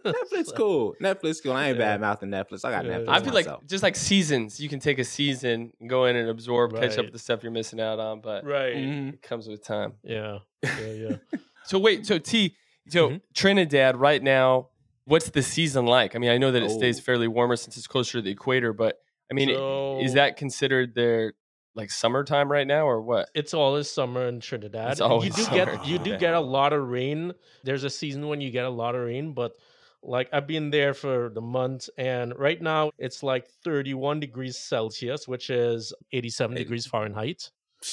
Netflix 0.06 0.54
cool. 0.56 0.96
Netflix 1.01 1.44
cool. 1.44 1.51
I 1.51 1.68
ain't 1.68 1.78
Yeah. 1.78 1.98
bad 1.98 2.01
mouthing 2.01 2.30
Netflix. 2.30 2.63
I 2.63 2.72
got 2.72 2.86
Yeah, 2.86 3.00
Netflix. 3.00 3.10
I 3.10 3.19
feel 3.22 3.34
like 3.34 3.68
just 3.68 3.84
like 3.84 3.98
seasons, 3.98 4.60
you 4.62 4.69
can 4.69 4.80
take 4.80 5.00
a 5.00 5.04
season, 5.04 5.74
go 5.86 6.06
in 6.06 6.16
and 6.16 6.30
absorb, 6.30 6.74
catch 6.74 6.98
up 6.98 7.06
with 7.06 7.12
the 7.13 7.19
stuff 7.19 7.44
you're 7.44 7.51
missing 7.51 7.81
out 7.81 8.00
on, 8.00 8.22
but 8.22 8.46
right 8.46 8.74
Mhm. 8.75 9.13
it 9.16 9.22
comes 9.22 9.48
with 9.50 9.62
time. 9.63 9.94
yeah 10.04 10.38
yeah 10.63 10.80
yeah 10.94 11.16
So 11.66 11.78
wait, 11.78 12.06
so 12.06 12.18
T, 12.19 12.56
so 12.88 13.10
Mhm. 13.10 13.22
Trinidad 13.36 13.98
right 13.98 14.24
now, 14.24 14.69
what's 15.06 15.30
the 15.30 15.44
season 15.44 15.86
like? 15.86 16.16
I 16.16 16.19
mean, 16.19 16.30
I 16.31 16.38
know 16.38 16.51
that 16.51 16.63
it 16.63 16.72
stays 16.72 17.00
Oh. 17.00 17.04
fairly 17.04 17.28
warmer 17.28 17.57
since 17.57 17.75
it's 17.78 17.86
closer 17.88 18.19
to 18.19 18.22
the 18.22 18.31
equator, 18.31 18.72
but 18.72 18.98
I 19.30 19.34
mean, 19.36 19.50
So- 19.50 20.00
is 20.01 20.13
that 20.13 20.38
considered 20.38 20.96
their 20.96 21.34
like 21.75 21.92
summertime 21.92 22.51
right 22.51 22.68
now 22.68 22.86
or 22.88 23.01
what? 23.01 23.30
it's 23.36 23.54
always 23.54 23.89
summer 23.89 24.27
in 24.27 24.39
Trinidad. 24.39 24.92
It's 24.92 25.01
always 25.01 25.30
you 25.38 25.44
do 25.44 25.44
summer. 25.44 25.75
get 25.77 25.86
you 25.88 26.00
do 26.00 26.18
get 26.18 26.33
a 26.33 26.39
lot 26.39 26.74
of 26.74 26.88
rain. 26.88 27.33
There's 27.63 27.83
a 27.83 27.89
season 27.89 28.27
when 28.27 28.42
you 28.42 28.51
get 28.51 28.66
a 28.66 28.69
lot 28.69 28.95
of 28.95 29.01
rain, 29.01 29.33
but 29.33 29.54
like 30.01 30.30
I've 30.33 30.48
been 30.48 30.69
there 30.71 30.94
for 30.94 31.30
the 31.30 31.42
month 31.42 31.89
and 31.98 32.33
right 32.38 32.62
now 32.62 32.92
it's 32.98 33.21
like 33.21 33.48
31 33.63 34.19
degrees 34.19 34.57
Celsius, 34.57 35.27
which 35.27 35.50
is 35.50 35.94
87 36.12 36.56
Eighty- 36.56 36.63
degrees 36.63 36.86
Fahrenheit. 36.88 37.50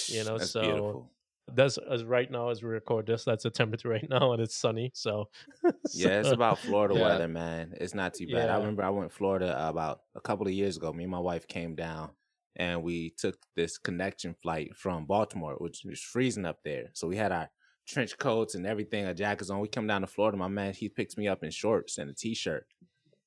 you 0.06 0.24
know, 0.24 0.38
so- 0.38 0.60
beautiful. 0.62 1.10
That's 1.54 1.78
as 1.78 2.02
right 2.02 2.28
now 2.28 2.48
as 2.48 2.60
we 2.60 2.68
record 2.70 3.06
this, 3.06 3.22
that's 3.22 3.44
the 3.44 3.50
temperature 3.50 3.88
right 3.88 4.04
now 4.10 4.32
and 4.32 4.42
it's 4.42 4.56
sunny. 4.56 4.90
So 4.94 5.28
Yeah, 5.94 6.18
it's 6.18 6.30
about 6.30 6.58
Florida 6.58 6.94
Yeah. 6.96 7.02
weather, 7.02 7.28
man. 7.28 7.72
It's 7.80 7.94
not 7.94 8.14
too 8.14 8.26
bad. 8.26 8.50
I 8.50 8.56
remember 8.58 8.82
I 8.82 8.90
went 8.90 9.10
to 9.10 9.16
Florida 9.16 9.68
about 9.68 10.00
a 10.16 10.20
couple 10.20 10.48
of 10.48 10.52
years 10.52 10.76
ago. 10.76 10.92
Me 10.92 11.04
and 11.04 11.10
my 11.12 11.20
wife 11.20 11.46
came 11.46 11.76
down 11.76 12.10
and 12.56 12.82
we 12.82 13.10
took 13.18 13.36
this 13.54 13.78
connection 13.78 14.34
flight 14.42 14.74
from 14.76 15.06
Baltimore, 15.06 15.54
which 15.58 15.82
was 15.84 16.00
freezing 16.00 16.44
up 16.46 16.58
there. 16.64 16.90
So 16.94 17.06
we 17.08 17.16
had 17.16 17.32
our 17.32 17.48
trench 17.86 18.18
coats 18.18 18.54
and 18.54 18.66
everything, 18.66 19.06
our 19.06 19.14
jackets 19.14 19.50
on. 19.50 19.60
We 19.60 19.68
come 19.68 19.86
down 19.86 20.00
to 20.00 20.06
Florida. 20.06 20.36
My 20.36 20.48
man, 20.48 20.72
he 20.72 20.88
picks 20.88 21.16
me 21.16 21.28
up 21.28 21.44
in 21.44 21.50
shorts 21.50 21.98
and 21.98 22.10
a 22.10 22.14
t-shirt. 22.14 22.66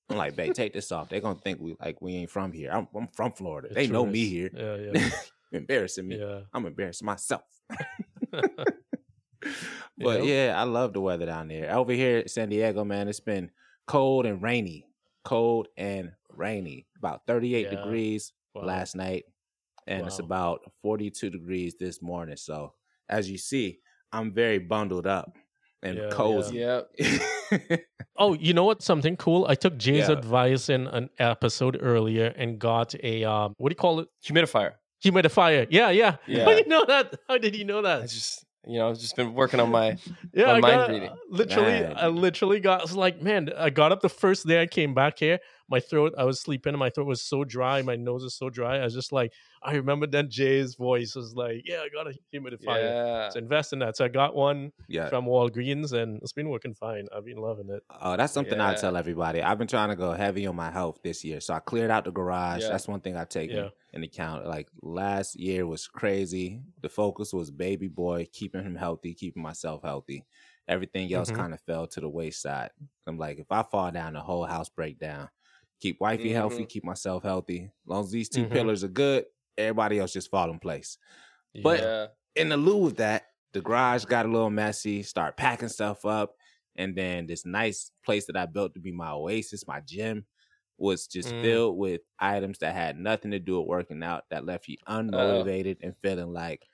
I'm 0.09 0.17
like, 0.17 0.35
babe, 0.35 0.53
take 0.53 0.73
this 0.73 0.91
off. 0.91 1.07
They're 1.09 1.21
gonna 1.21 1.39
think 1.39 1.59
we 1.61 1.75
like 1.79 2.01
we 2.01 2.15
ain't 2.15 2.31
from 2.31 2.51
here. 2.51 2.71
I'm, 2.71 2.87
I'm 2.95 3.07
from 3.15 3.31
Florida. 3.31 3.67
the 3.69 3.75
They 3.75 3.87
know 3.87 4.05
me 4.05 4.25
here. 4.27 4.49
Yeah, 4.53 5.09
Embarrassing 5.51 6.07
me. 6.07 6.17
yeah. 6.19 6.25
Yeah. 6.25 6.39
I'm 6.53 6.65
embarrassing 6.65 7.05
myself. 7.05 7.43
But 9.97 10.23
yeah, 10.25 10.53
I 10.57 10.63
love 10.63 10.93
the 10.93 11.01
weather 11.01 11.25
down 11.25 11.49
there. 11.49 11.73
Over 11.75 11.91
here 11.91 12.19
at 12.19 12.29
San 12.29 12.49
Diego, 12.49 12.83
man, 12.85 13.07
it's 13.09 13.19
been 13.19 13.51
cold 13.85 14.25
and 14.25 14.41
rainy. 14.41 14.85
Cold 15.25 15.67
and 15.77 16.11
rainy. 16.29 16.87
About 16.97 17.21
38 17.27 17.65
Yeah. 17.65 17.69
degrees 17.75 18.31
Wow. 18.53 18.63
last 18.63 18.95
night. 18.95 19.25
And 19.87 20.05
it's 20.05 20.19
about 20.19 20.61
42 20.83 21.29
degrees 21.29 21.75
this 21.79 22.01
morning. 22.01 22.35
So 22.37 22.73
as 23.09 23.29
you 23.29 23.37
see, 23.37 23.79
I'm 24.11 24.31
very 24.31 24.59
bundled 24.59 25.07
up 25.07 25.35
and 25.81 25.97
Yeah, 25.97 26.09
cozy. 26.11 26.57
Yeah. 26.57 26.81
Oh, 28.21 28.33
you 28.33 28.53
know 28.53 28.65
what? 28.65 28.81
Something 28.81 29.15
cool. 29.15 29.45
I 29.47 29.55
took 29.55 29.77
Jay's 29.77 30.09
Yeah. 30.09 30.17
advice 30.17 30.67
in 30.67 30.87
an 30.87 31.09
episode 31.19 31.77
earlier 31.79 32.33
and 32.35 32.59
got 32.59 32.93
a 33.01 33.23
um, 33.23 33.53
what 33.57 33.69
do 33.69 33.71
you 33.73 33.77
call 33.77 34.01
it? 34.01 34.09
Humidifier. 34.25 34.73
Humidifier. 35.03 35.67
Yeah, 35.69 35.89
yeah. 35.89 36.17
Yeah. 36.27 36.43
How 36.43 36.51
did 36.53 36.65
you 36.65 36.69
know 36.69 36.85
that? 36.85 37.15
How 37.29 37.37
did 37.37 37.55
you 37.55 37.63
know 37.63 37.79
I 37.79 37.81
that? 37.83 38.09
just, 38.09 38.45
you 38.67 38.77
know, 38.77 38.89
I've 38.89 38.99
just 38.99 39.15
been 39.15 39.33
working 39.33 39.61
on 39.61 39.71
my, 39.71 39.95
Yeah, 40.33 40.47
my 40.47 40.51
I 40.55 40.59
mind 40.59 40.73
got 40.73 40.89
reading. 40.89 41.09
literally. 41.29 41.71
Man. 41.71 41.93
I 41.95 42.07
literally 42.07 42.59
got. 42.59 42.81
I 42.81 42.83
was 42.83 42.95
like, 42.95 43.21
man, 43.21 43.51
I 43.57 43.69
got 43.69 43.93
up 43.93 44.01
the 44.01 44.09
first 44.09 44.45
day 44.45 44.61
I 44.61 44.65
came 44.67 44.93
back 44.93 45.17
here. 45.19 45.39
My 45.69 45.79
throat. 45.79 46.13
I 46.17 46.23
was 46.23 46.39
sleeping, 46.39 46.73
and 46.73 46.79
my 46.79 46.89
throat 46.89 47.07
was 47.07 47.21
so 47.21 47.43
dry. 47.43 47.81
My 47.81 47.95
nose 47.95 48.23
was 48.23 48.33
so 48.35 48.49
dry. 48.49 48.77
I 48.77 48.83
was 48.83 48.93
just 48.93 49.11
like, 49.11 49.31
I 49.61 49.73
remember 49.75 50.07
then 50.07 50.29
Jay's 50.29 50.75
voice 50.75 51.15
was 51.15 51.35
like, 51.35 51.61
"Yeah, 51.65 51.81
I 51.83 51.89
got 51.89 52.07
a 52.07 52.17
humidifier. 52.33 52.81
Yeah. 52.83 53.29
So 53.29 53.39
invest 53.39 53.73
in 53.73 53.79
that." 53.79 53.95
So 53.97 54.05
I 54.05 54.07
got 54.07 54.35
one 54.35 54.71
Yeah. 54.87 55.09
from 55.09 55.25
Walgreens, 55.25 55.93
and 55.93 56.21
it's 56.21 56.33
been 56.33 56.49
working 56.49 56.73
fine. 56.73 57.07
I've 57.15 57.25
been 57.25 57.37
loving 57.37 57.69
it. 57.69 57.83
Oh, 58.01 58.17
that's 58.17 58.33
something 58.33 58.59
I 58.59 58.73
tell 58.75 58.97
everybody. 58.97 59.41
I've 59.41 59.57
been 59.57 59.67
trying 59.67 59.89
to 59.89 59.95
go 59.95 60.11
heavy 60.13 60.47
on 60.47 60.55
my 60.55 60.71
health 60.71 60.99
this 61.03 61.23
year. 61.23 61.39
So 61.39 61.53
I 61.53 61.59
cleared 61.59 61.91
out 61.91 62.05
the 62.05 62.11
garage. 62.11 62.61
Yeah. 62.63 62.69
That's 62.69 62.87
one 62.87 63.01
thing 63.01 63.15
I 63.17 63.25
take 63.25 63.51
Yeah. 63.51 63.69
in 63.93 64.03
account. 64.03 64.47
Like 64.47 64.69
last 64.81 65.35
year 65.39 65.67
was 65.67 65.87
crazy. 65.87 66.61
The 66.81 66.89
focus 66.89 67.33
was 67.33 67.51
baby 67.51 67.87
boy, 67.87 68.27
keeping 68.31 68.63
him 68.63 68.75
healthy, 68.75 69.13
keeping 69.13 69.43
myself 69.43 69.83
healthy. 69.83 70.25
Everything 70.67 71.11
else 71.13 71.31
Mhm. 71.31 71.35
kind 71.35 71.53
of 71.53 71.59
fell 71.61 71.87
to 71.87 71.99
the 71.99 72.07
wayside. 72.09 72.69
I'm 73.07 73.17
like, 73.17 73.39
if 73.39 73.51
I 73.51 73.63
fall 73.63 73.91
down, 73.91 74.13
the 74.13 74.21
whole 74.21 74.45
house 74.45 74.69
break 74.69 74.99
down. 74.99 75.29
Keep 75.79 76.01
wifey 76.01 76.31
healthy, 76.31 76.65
keep 76.65 76.83
myself 76.83 77.23
healthy. 77.23 77.65
As 77.65 77.87
long 77.87 78.03
as 78.03 78.11
these 78.11 78.29
2 78.29 78.45
Mhm. 78.45 78.51
pillars 78.51 78.83
are 78.83 78.89
good, 78.89 79.25
everybody 79.57 79.99
else 79.99 80.11
just 80.13 80.29
fall 80.29 80.49
in 80.51 80.59
place. 80.59 80.97
But- 81.63 81.79
yeah. 81.79 82.07
in 82.35 82.49
the 82.49 82.57
lieu 82.57 82.85
of 82.85 82.95
that, 82.97 83.25
the 83.53 83.61
garage 83.61 84.05
got 84.05 84.25
a 84.25 84.29
little 84.29 84.49
messy, 84.51 85.03
start 85.03 85.35
packing 85.35 85.69
stuff 85.69 86.05
up. 86.05 86.35
And 86.75 86.95
then 86.95 87.25
this 87.27 87.45
nice 87.45 87.91
place 88.05 88.25
that 88.27 88.37
I 88.37 88.45
built 88.45 88.73
to 88.75 88.79
be 88.79 88.91
my 88.91 89.11
oasis, 89.11 89.67
my 89.67 89.81
gym, 89.81 90.25
was 90.77 91.07
just 91.07 91.29
Mm. 91.29 91.41
filled 91.41 91.77
with 91.77 92.01
items 92.19 92.59
that 92.59 92.73
had 92.73 92.97
nothing 92.97 93.31
to 93.31 93.39
do 93.39 93.59
with 93.59 93.67
working 93.67 94.03
out 94.03 94.23
that 94.29 94.45
left 94.45 94.67
you 94.69 94.77
unmotivated 94.87 95.77
and 95.81 95.97
feeling 96.01 96.31
like, 96.31 96.65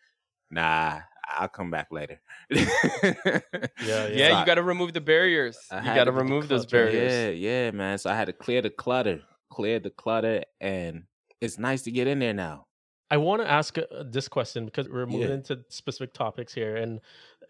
nah, 0.52 1.00
I'll 1.28 1.48
come 1.48 1.72
back 1.72 1.88
later. 1.92 2.20
Yeah, 2.50 2.66
Yeah, 3.84 4.08
yeah. 4.08 4.40
you 4.40 4.46
got 4.46 4.56
to 4.56 4.64
remove 4.64 4.94
the 4.94 5.02
barriers. 5.02 5.58
I 5.72 5.80
you 5.80 5.86
got 5.86 5.94
to 5.94 6.00
to 6.06 6.06
get 6.06 6.06
the 6.06 6.12
remove 6.14 6.48
those 6.48 6.66
barriers. 6.66 7.12
Yeah, 7.12 7.30
yeah, 7.30 7.72
man. 7.72 7.98
So 7.98 8.10
I 8.10 8.16
had 8.16 8.26
to 8.26 8.34
clear 8.34 8.62
the 8.62 8.70
clutter, 8.70 9.22
clear 9.50 9.80
the 9.80 9.90
clutter, 9.90 10.44
and 10.62 11.04
it's 11.42 11.58
nice 11.58 11.82
to 11.84 11.92
get 11.92 12.08
in 12.08 12.20
there 12.20 12.34
now. 12.34 12.66
I 13.12 13.18
want 13.18 13.42
to 13.44 13.50
ask 13.50 13.78
uh, 13.78 13.84
this 14.04 14.28
question 14.28 14.66
because 14.66 14.90
we're 14.90 15.06
moving 15.06 15.28
Yeah. 15.30 15.36
into 15.36 15.60
specific 15.70 16.14
topics 16.14 16.54
here, 16.54 16.78
and 16.78 17.00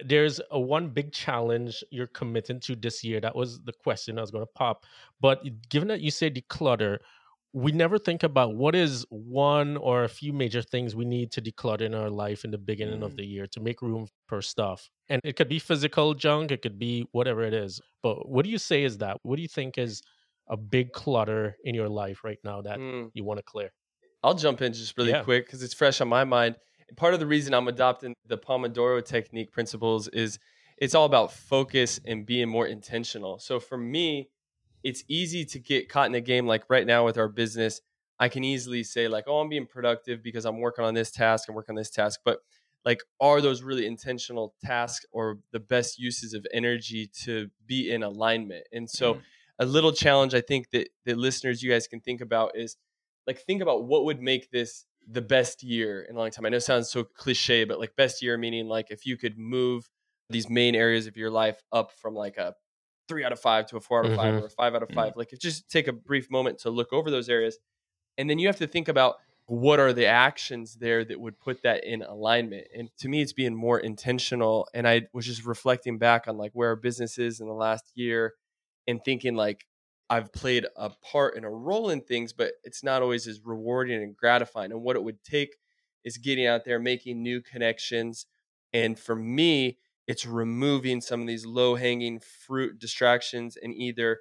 there's 0.04 0.42
a 0.52 0.60
one 0.60 0.90
big 0.90 1.14
challenge 1.14 1.82
you're 1.92 2.08
committing 2.08 2.60
to 2.62 2.76
this 2.76 3.04
year. 3.06 3.22
That 3.22 3.36
was 3.36 3.62
the 3.62 3.72
question 3.72 4.18
I 4.18 4.22
was 4.22 4.32
going 4.32 4.44
to 4.46 4.52
pop. 4.54 4.86
But 5.22 5.44
given 5.70 5.88
that 5.88 6.02
you 6.02 6.12
say 6.12 6.30
declutter, 6.30 6.98
we 7.56 7.72
never 7.72 7.98
think 7.98 8.22
about 8.24 8.56
what 8.56 8.76
is 8.76 9.06
one 9.10 9.78
or 9.78 10.04
a 10.04 10.10
few 10.10 10.34
major 10.34 10.62
things 10.62 10.94
we 10.96 11.06
need 11.06 11.32
to 11.32 11.42
declutter 11.42 11.82
in 11.84 11.96
our 11.96 12.10
life 12.10 12.44
in 12.44 12.52
the 12.52 12.58
beginning 12.58 13.02
of 13.02 13.14
Mm. 13.14 13.16
the 13.16 13.26
year 13.26 13.48
to 13.48 13.62
make 13.62 13.82
room 13.82 14.08
for 14.28 14.42
stuff. 14.42 14.90
And 15.08 15.22
it 15.24 15.38
could 15.38 15.48
be 15.48 15.60
physical 15.60 16.14
junk, 16.16 16.52
it 16.52 16.62
could 16.62 16.78
be 16.78 17.08
whatever 17.14 17.44
it 17.44 17.54
is. 17.54 17.80
But 18.04 18.28
what 18.28 18.44
do 18.44 18.52
you 18.52 18.58
say 18.58 18.84
is 18.84 18.98
that? 18.98 19.20
What 19.24 19.38
do 19.38 19.42
you 19.42 19.48
think 19.48 19.78
is 19.78 20.02
a 20.50 20.58
big 20.58 20.92
clutter 20.92 21.56
in 21.64 21.76
your 21.76 21.90
life 21.90 22.26
right 22.26 22.40
now 22.44 22.62
that 22.64 22.82
Mm. 22.82 23.12
you 23.14 23.24
want 23.24 23.40
to 23.40 23.44
clear? 23.44 23.72
I'll 24.24 24.34
jump 24.34 24.62
in 24.62 24.74
just 24.74 24.98
really 24.98 25.12
Yeah. 25.12 25.24
quick 25.24 25.46
because 25.46 25.64
it's 25.64 25.74
fresh 25.74 26.02
on 26.02 26.10
my 26.10 26.26
mind. 26.26 26.58
And 26.90 26.98
part 26.98 27.14
of 27.14 27.20
the 27.22 27.28
reason 27.28 27.54
I'm 27.54 27.68
adopting 27.68 28.14
the 28.26 28.38
Pomodoro 28.38 29.04
technique 29.04 29.52
principles 29.52 30.08
is 30.10 30.40
it's 30.78 30.94
all 30.96 31.06
about 31.06 31.32
focus 31.32 32.00
and 32.06 32.26
being 32.26 32.50
more 32.50 32.68
intentional. 32.68 33.40
So 33.40 33.60
for 33.60 33.78
me, 33.78 34.30
it's 34.86 35.04
easy 35.10 35.44
to 35.46 35.60
get 35.60 35.90
caught 35.90 36.08
in 36.08 36.16
a 36.16 36.22
game 36.22 36.46
like 36.48 36.64
right 36.70 36.86
now 36.88 37.04
with 37.06 37.18
our 37.18 37.28
business. 37.28 37.82
I 38.20 38.30
can 38.30 38.44
easily 38.46 38.84
say 38.84 39.08
like, 39.10 39.26
"Oh, 39.28 39.40
I'm 39.42 39.50
being 39.50 39.66
productive 39.68 40.24
because 40.24 40.46
I'm 40.46 40.60
working 40.60 40.86
on 40.86 40.94
this 40.94 41.12
task 41.12 41.50
and 41.50 41.56
working 41.56 41.74
on 41.74 41.78
this 41.78 41.90
task." 41.90 42.22
But 42.24 42.40
like, 42.86 43.02
are 43.20 43.42
those 43.42 43.64
really 43.64 43.86
intentional 43.88 44.54
tasks 44.64 45.06
or 45.12 45.40
the 45.52 45.60
best 45.60 45.98
uses 46.00 46.34
of 46.36 46.46
energy 46.54 47.08
to 47.24 47.50
be 47.66 47.92
in 47.92 48.04
alignment? 48.04 48.68
And 48.72 48.90
so, 48.90 49.16
Mm. 49.16 49.22
a 49.60 49.66
little 49.66 49.92
challenge 49.92 50.34
I 50.36 50.42
think 50.42 50.70
that 50.72 50.90
the 51.06 51.16
listeners 51.16 51.64
you 51.64 51.72
guys 51.72 51.88
can 51.88 52.00
think 52.00 52.22
about 52.22 52.56
is 52.56 52.78
like 53.28 53.40
think 53.40 53.62
about 53.64 53.86
what 53.86 54.06
would 54.06 54.22
make 54.22 54.52
this 54.52 54.86
the 55.08 55.22
best 55.22 55.64
year 55.64 56.04
in 56.04 56.16
a 56.16 56.20
long 56.20 56.30
time. 56.32 56.46
I 56.46 56.50
know 56.50 56.58
it 56.58 56.62
sounds 56.62 56.90
so 56.92 57.04
cliche, 57.04 57.64
but 57.64 57.80
like 57.80 57.96
best 57.96 58.22
year 58.22 58.38
meaning 58.38 58.68
like 58.68 58.92
if 58.92 59.06
you 59.06 59.18
could 59.18 59.38
move 59.38 59.90
these 60.30 60.50
main 60.50 60.76
areas 60.76 61.08
of 61.08 61.18
your 61.18 61.32
life 61.32 61.60
up 61.72 61.92
from 61.92 62.14
like 62.16 62.38
a 62.38 62.54
three 63.08 63.24
out 63.24 63.32
of 63.32 63.40
five 63.40 63.66
to 63.68 63.78
a 63.78 63.82
four 63.82 64.00
out 64.00 64.06
of 64.12 64.16
five 64.16 64.34
Mhm. 64.36 64.42
or 64.42 64.46
a 64.46 64.50
five 64.50 64.76
out 64.76 64.84
of 64.84 64.90
Mhm. 64.90 64.96
five. 64.96 65.14
Like 65.16 65.34
if 65.34 65.40
just 65.40 65.70
take 65.70 65.88
a 65.88 65.94
brief 65.94 66.30
moment 66.32 66.60
to 66.60 66.70
look 66.70 66.92
over 66.94 67.12
those 67.12 67.30
areas. 67.30 67.58
And 68.18 68.30
then 68.30 68.40
you 68.40 68.48
have 68.48 68.58
to 68.58 68.68
think 68.68 68.88
about 68.88 69.18
what 69.48 69.80
are 69.80 69.94
the 69.94 70.06
actions 70.06 70.76
there 70.78 71.06
that 71.06 71.20
would 71.20 71.40
put 71.40 71.62
that 71.64 71.84
in 71.84 72.02
alignment. 72.02 72.68
And 72.74 72.90
to 72.98 73.08
me, 73.10 73.22
it's 73.22 73.34
being 73.34 73.54
more 73.56 73.80
intentional. 73.80 74.68
And 74.74 74.88
I 74.88 75.08
was 75.14 75.26
just 75.26 75.46
reflecting 75.46 75.98
back 76.00 76.28
on 76.28 76.38
like 76.38 76.52
where 76.54 76.70
our 76.70 76.76
business 76.76 77.18
is 77.18 77.40
in 77.40 77.48
the 77.48 77.54
last 77.54 77.92
year 77.96 78.36
and 78.88 79.04
thinking 79.04 79.36
like 79.36 79.68
I've 80.10 80.32
played 80.32 80.66
a 80.76 80.90
part 80.90 81.36
and 81.36 81.46
a 81.46 81.50
role 81.50 81.90
in 81.90 82.02
things, 82.02 82.34
but 82.34 82.54
it's 82.64 82.84
not 82.84 83.02
always 83.02 83.28
as 83.28 83.42
rewarding 83.44 84.02
and 84.02 84.16
gratifying. 84.16 84.72
And 84.72 84.84
what 84.84 84.96
it 84.96 85.04
would 85.04 85.24
take 85.24 85.58
is 86.04 86.18
getting 86.18 86.46
out 86.48 86.64
there, 86.66 86.80
making 86.80 87.22
new 87.22 87.42
connections. 87.42 88.28
And 88.74 88.98
for 89.00 89.16
me, 89.16 89.80
it's 90.08 90.26
removing 90.26 91.02
some 91.02 91.22
of 91.22 91.28
these 91.28 91.46
low 91.46 91.76
hanging 91.76 92.20
fruit 92.20 92.80
distractions 92.80 93.58
and 93.58 93.74
either 93.74 94.20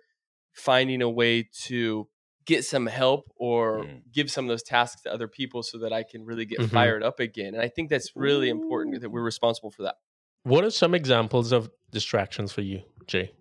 finding 0.53 1.03
a 1.03 1.11
way 1.11 1.43
to 1.65 2.09
get 2.47 2.65
some 2.65 2.87
help 2.87 3.31
or 3.37 3.85
Mm. 3.85 4.03
give 4.13 4.31
some 4.31 4.45
of 4.45 4.49
those 4.49 4.63
tasks 4.63 5.03
to 5.03 5.13
other 5.13 5.29
people 5.29 5.63
so 5.63 5.79
that 5.79 5.93
I 5.93 6.03
can 6.03 6.25
really 6.25 6.45
get 6.45 6.61
Mhm. 6.61 6.71
fired 6.71 7.03
up 7.03 7.19
again. 7.21 7.55
And 7.55 7.63
I 7.63 7.69
think 7.69 7.91
that's 7.91 8.15
really 8.15 8.49
important 8.51 9.01
that 9.01 9.11
we're 9.11 9.23
responsible 9.23 9.71
for 9.71 9.83
that. 9.85 9.97
What 10.45 10.63
are 10.65 10.71
some 10.71 10.95
examples 10.95 11.53
of 11.53 11.71
distractions 11.91 12.53
for 12.53 12.61
you, 12.61 12.83
Jay? 13.07 13.33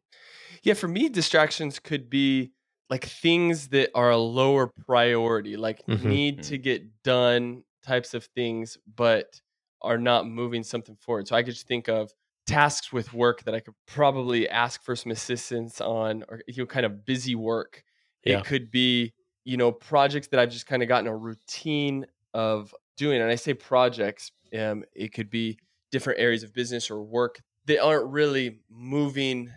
Yeah, 0.63 0.73
for 0.73 0.87
me, 0.87 1.09
distractions 1.09 1.79
could 1.79 2.09
be 2.09 2.53
like 2.89 3.05
things 3.05 3.69
that 3.69 3.91
are 3.95 4.11
a 4.11 4.17
lower 4.17 4.67
priority, 4.85 5.57
like 5.57 5.81
Mhm. 5.87 6.03
need 6.05 6.43
to 6.43 6.57
get 6.57 7.03
done 7.03 7.63
types 7.83 8.13
of 8.13 8.25
things, 8.35 8.77
but 8.95 9.41
are 9.81 9.97
not 9.97 10.25
moving 10.27 10.63
something 10.63 10.95
forward. 10.95 11.27
So 11.27 11.35
I 11.35 11.43
could 11.43 11.53
just 11.53 11.67
think 11.67 11.89
of 11.89 12.13
tasks 12.45 12.91
with 12.91 13.13
work 13.13 13.43
that 13.43 13.55
I 13.55 13.59
could 13.59 13.75
probably 13.85 14.49
ask 14.49 14.83
for 14.83 14.95
some 14.95 15.11
assistance 15.11 15.79
on, 15.81 16.23
or 16.27 16.41
you 16.47 16.63
know, 16.63 16.67
kind 16.67 16.85
of 16.85 17.05
busy 17.05 17.35
work. 17.35 17.83
Yeah. 18.25 18.41
It 18.41 18.43
could 18.43 18.71
be, 18.71 19.13
you 19.43 19.57
know, 19.57 19.71
projects 19.71 20.27
that 20.29 20.39
I've 20.39 20.49
just 20.51 20.65
kind 20.65 20.81
of 20.81 20.87
gotten 20.89 21.07
a 21.07 21.15
routine 21.15 22.05
of 22.33 22.73
doing. 22.97 23.21
And 23.21 23.29
I 23.31 23.35
say 23.35 23.53
projects, 23.53 24.31
um, 24.57 24.83
it 24.93 25.13
could 25.13 25.29
be 25.29 25.59
different 25.91 26.19
areas 26.19 26.43
of 26.43 26.53
business 26.53 26.89
or 26.89 27.03
work 27.03 27.41
that 27.65 27.79
aren't 27.79 28.11
really 28.11 28.61
moving 28.69 29.49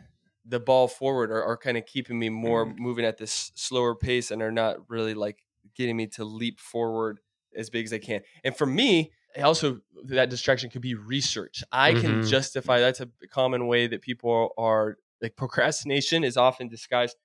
the 0.44 0.60
ball 0.60 0.86
forward 0.86 1.30
or 1.30 1.42
are 1.42 1.56
kind 1.56 1.76
of 1.76 1.86
keeping 1.86 2.18
me 2.18 2.28
more 2.28 2.66
Mhm. 2.66 2.76
moving 2.76 3.04
at 3.04 3.16
this 3.18 3.50
slower 3.56 3.94
pace 3.94 4.30
and 4.30 4.42
are 4.42 4.52
not 4.52 4.88
really 4.88 5.14
like 5.14 5.44
getting 5.74 5.96
me 5.96 6.06
to 6.06 6.24
leap 6.24 6.60
forward 6.60 7.20
as 7.56 7.68
big 7.70 7.84
as 7.84 7.92
I 7.92 7.98
can. 7.98 8.22
And 8.44 8.56
for 8.56 8.66
me, 8.66 9.12
also 9.42 9.80
that 10.04 10.30
distraction 10.30 10.70
could 10.70 10.82
be 10.82 10.94
research. 10.94 11.62
I 11.72 11.92
can 11.94 12.20
Mhm. 12.20 12.28
justify 12.28 12.80
that's 12.80 13.00
a 13.00 13.08
common 13.30 13.66
way 13.66 13.86
that 13.86 14.00
people 14.02 14.50
are 14.56 14.98
like 15.20 15.36
procrastination 15.36 16.24
is 16.24 16.36
often 16.36 16.68
disguised 16.68 17.16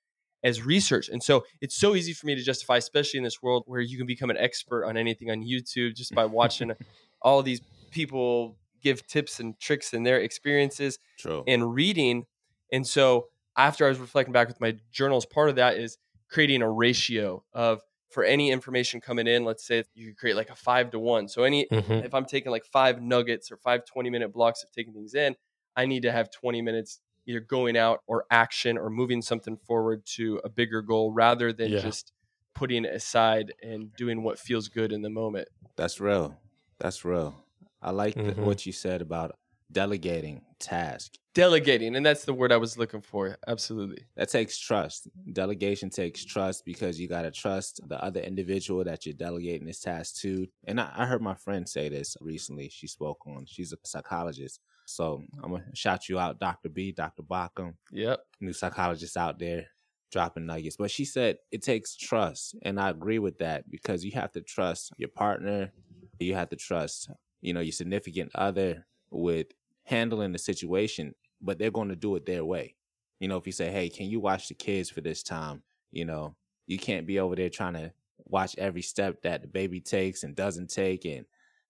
as 0.42 0.62
research. 0.62 1.08
And 1.08 1.22
so 1.22 1.44
it's 1.60 1.76
so 1.76 1.94
easy 1.94 2.12
for 2.12 2.26
me 2.26 2.34
to 2.34 2.42
justify, 2.42 2.76
especially 2.78 3.18
in 3.18 3.24
this 3.24 3.42
world 3.42 3.64
where 3.66 3.80
you 3.80 3.96
can 3.96 4.06
become 4.06 4.30
an 4.30 4.36
expert 4.38 4.84
on 4.84 4.96
anything 4.96 5.30
on 5.30 5.42
YouTube 5.42 5.94
just 5.94 6.14
by 6.14 6.24
watching 6.24 6.72
all 7.22 7.42
these 7.42 7.60
people 7.90 8.58
give 8.82 9.06
tips 9.06 9.38
and 9.38 9.58
tricks 9.60 9.92
and 9.92 10.04
their 10.04 10.18
experiences 10.20 10.98
True. 11.18 11.44
and 11.46 11.72
reading. 11.74 12.26
And 12.72 12.86
so 12.86 13.28
after 13.56 13.84
I 13.86 13.88
was 13.90 13.98
reflecting 13.98 14.32
back 14.32 14.48
with 14.48 14.60
my 14.60 14.76
journals, 14.90 15.26
part 15.26 15.50
of 15.50 15.56
that 15.56 15.76
is 15.76 15.98
creating 16.28 16.62
a 16.62 16.70
ratio 16.70 17.44
of 17.52 17.82
for 18.12 18.24
any 18.24 18.50
information 18.50 19.00
coming 19.00 19.26
in, 19.26 19.44
let's 19.44 19.66
say 19.66 19.84
you 19.94 20.14
create 20.14 20.36
like 20.36 20.50
a 20.50 20.54
five 20.54 20.90
to 20.92 20.98
one. 20.98 21.28
So 21.28 21.44
any 21.44 21.66
Mhm. 21.70 22.04
if 22.04 22.14
I'm 22.14 22.24
taking 22.26 22.50
like 22.52 22.64
five 22.66 23.00
nuggets 23.02 23.50
or 23.50 23.56
five 23.56 23.84
20 23.84 24.10
minute 24.10 24.32
blocks 24.32 24.62
of 24.62 24.70
taking 24.70 24.92
things 24.92 25.14
in, 25.14 25.34
I 25.76 25.86
need 25.86 26.02
to 26.02 26.12
have 26.12 26.30
20 26.30 26.60
minutes 26.62 27.00
either 27.26 27.40
going 27.40 27.76
out 27.76 28.00
or 28.06 28.24
action 28.30 28.76
or 28.76 28.90
moving 28.90 29.22
something 29.22 29.56
forward 29.56 30.04
to 30.04 30.40
a 30.44 30.48
bigger 30.48 30.82
goal 30.82 31.12
rather 31.12 31.52
than 31.52 31.70
Yeah. 31.70 31.78
just 31.80 32.12
putting 32.54 32.84
it 32.84 32.92
aside 32.94 33.54
and 33.62 33.94
doing 33.96 34.22
what 34.22 34.38
feels 34.38 34.68
good 34.68 34.92
in 34.92 35.02
the 35.02 35.08
moment. 35.10 35.48
That's 35.76 36.00
real. 36.00 36.36
That's 36.78 37.04
real. 37.04 37.44
I 37.80 37.90
like 37.92 38.14
the, 38.14 38.22
Mhm. 38.34 38.44
what 38.44 38.66
you 38.66 38.72
said 38.72 39.00
about 39.00 39.36
delegating 39.72 40.42
task. 40.60 41.14
Delegating, 41.34 41.96
and 41.96 42.04
that's 42.04 42.24
the 42.24 42.34
word 42.34 42.52
I 42.52 42.58
was 42.58 42.76
looking 42.76 43.00
for. 43.00 43.36
Absolutely. 43.46 44.04
That 44.16 44.28
takes 44.28 44.58
trust. 44.58 45.08
Delegation 45.32 45.88
takes 45.90 46.24
trust 46.24 46.64
because 46.66 47.00
you 47.00 47.08
got 47.08 47.22
to 47.22 47.30
trust 47.30 47.80
the 47.88 48.02
other 48.04 48.20
individual 48.20 48.84
that 48.84 49.06
you're 49.06 49.14
delegating 49.14 49.66
this 49.66 49.80
task 49.80 50.16
to. 50.20 50.46
And 50.66 50.80
I, 50.80 50.90
I 50.94 51.06
heard 51.06 51.22
my 51.22 51.34
friend 51.34 51.66
say 51.68 51.88
this 51.88 52.16
recently. 52.20 52.68
She 52.68 52.86
spoke 52.86 53.26
on, 53.26 53.46
she's 53.46 53.72
a 53.72 53.76
psychologist. 53.84 54.60
So 54.84 55.22
I'm 55.42 55.50
going 55.50 55.62
to 55.62 55.74
shout 55.76 56.08
you 56.08 56.18
out, 56.18 56.38
Dr. 56.38 56.68
B, 56.68 56.92
Dr. 56.92 57.22
Bacham, 57.22 57.74
Yep. 57.92 58.20
new 58.40 58.52
psychologist 58.52 59.16
out 59.16 59.38
there 59.38 59.68
dropping 60.10 60.44
nuggets. 60.44 60.76
But 60.76 60.90
she 60.90 61.06
said 61.06 61.38
it 61.50 61.62
takes 61.62 61.96
trust. 61.96 62.54
And 62.62 62.78
I 62.78 62.90
agree 62.90 63.18
with 63.18 63.38
that 63.38 63.70
because 63.70 64.04
you 64.04 64.10
have 64.12 64.32
to 64.32 64.42
trust 64.42 64.92
your 64.98 65.08
partner. 65.08 65.72
You 66.18 66.34
have 66.34 66.50
to 66.50 66.56
trust, 66.56 67.10
you 67.40 67.54
know, 67.54 67.60
your 67.60 67.72
significant 67.72 68.30
other 68.34 68.86
with 69.10 69.46
handling 69.84 70.32
the 70.32 70.38
situation, 70.38 71.14
but 71.40 71.58
they're 71.58 71.70
going 71.70 71.88
to 71.88 71.96
do 71.96 72.16
it 72.16 72.26
their 72.26 72.44
way. 72.44 72.76
You 73.20 73.28
know, 73.28 73.36
if 73.36 73.46
you 73.46 73.52
say, 73.52 73.70
hey, 73.70 73.88
can 73.88 74.06
you 74.08 74.20
watch 74.20 74.48
the 74.48 74.54
kids 74.54 74.90
for 74.90 75.00
this 75.00 75.22
time? 75.22 75.62
You 75.90 76.04
know, 76.04 76.36
You 76.66 76.78
can't 76.78 77.06
be 77.06 77.18
over 77.18 77.36
there 77.36 77.50
trying 77.50 77.74
to 77.74 77.92
watch 78.18 78.56
every 78.58 78.82
step 78.82 79.22
that 79.22 79.42
the 79.42 79.48
baby 79.48 79.80
takes 79.80 80.22
and 80.24 80.34
doesn't 80.34 80.68
take 80.70 81.04
and 81.04 81.26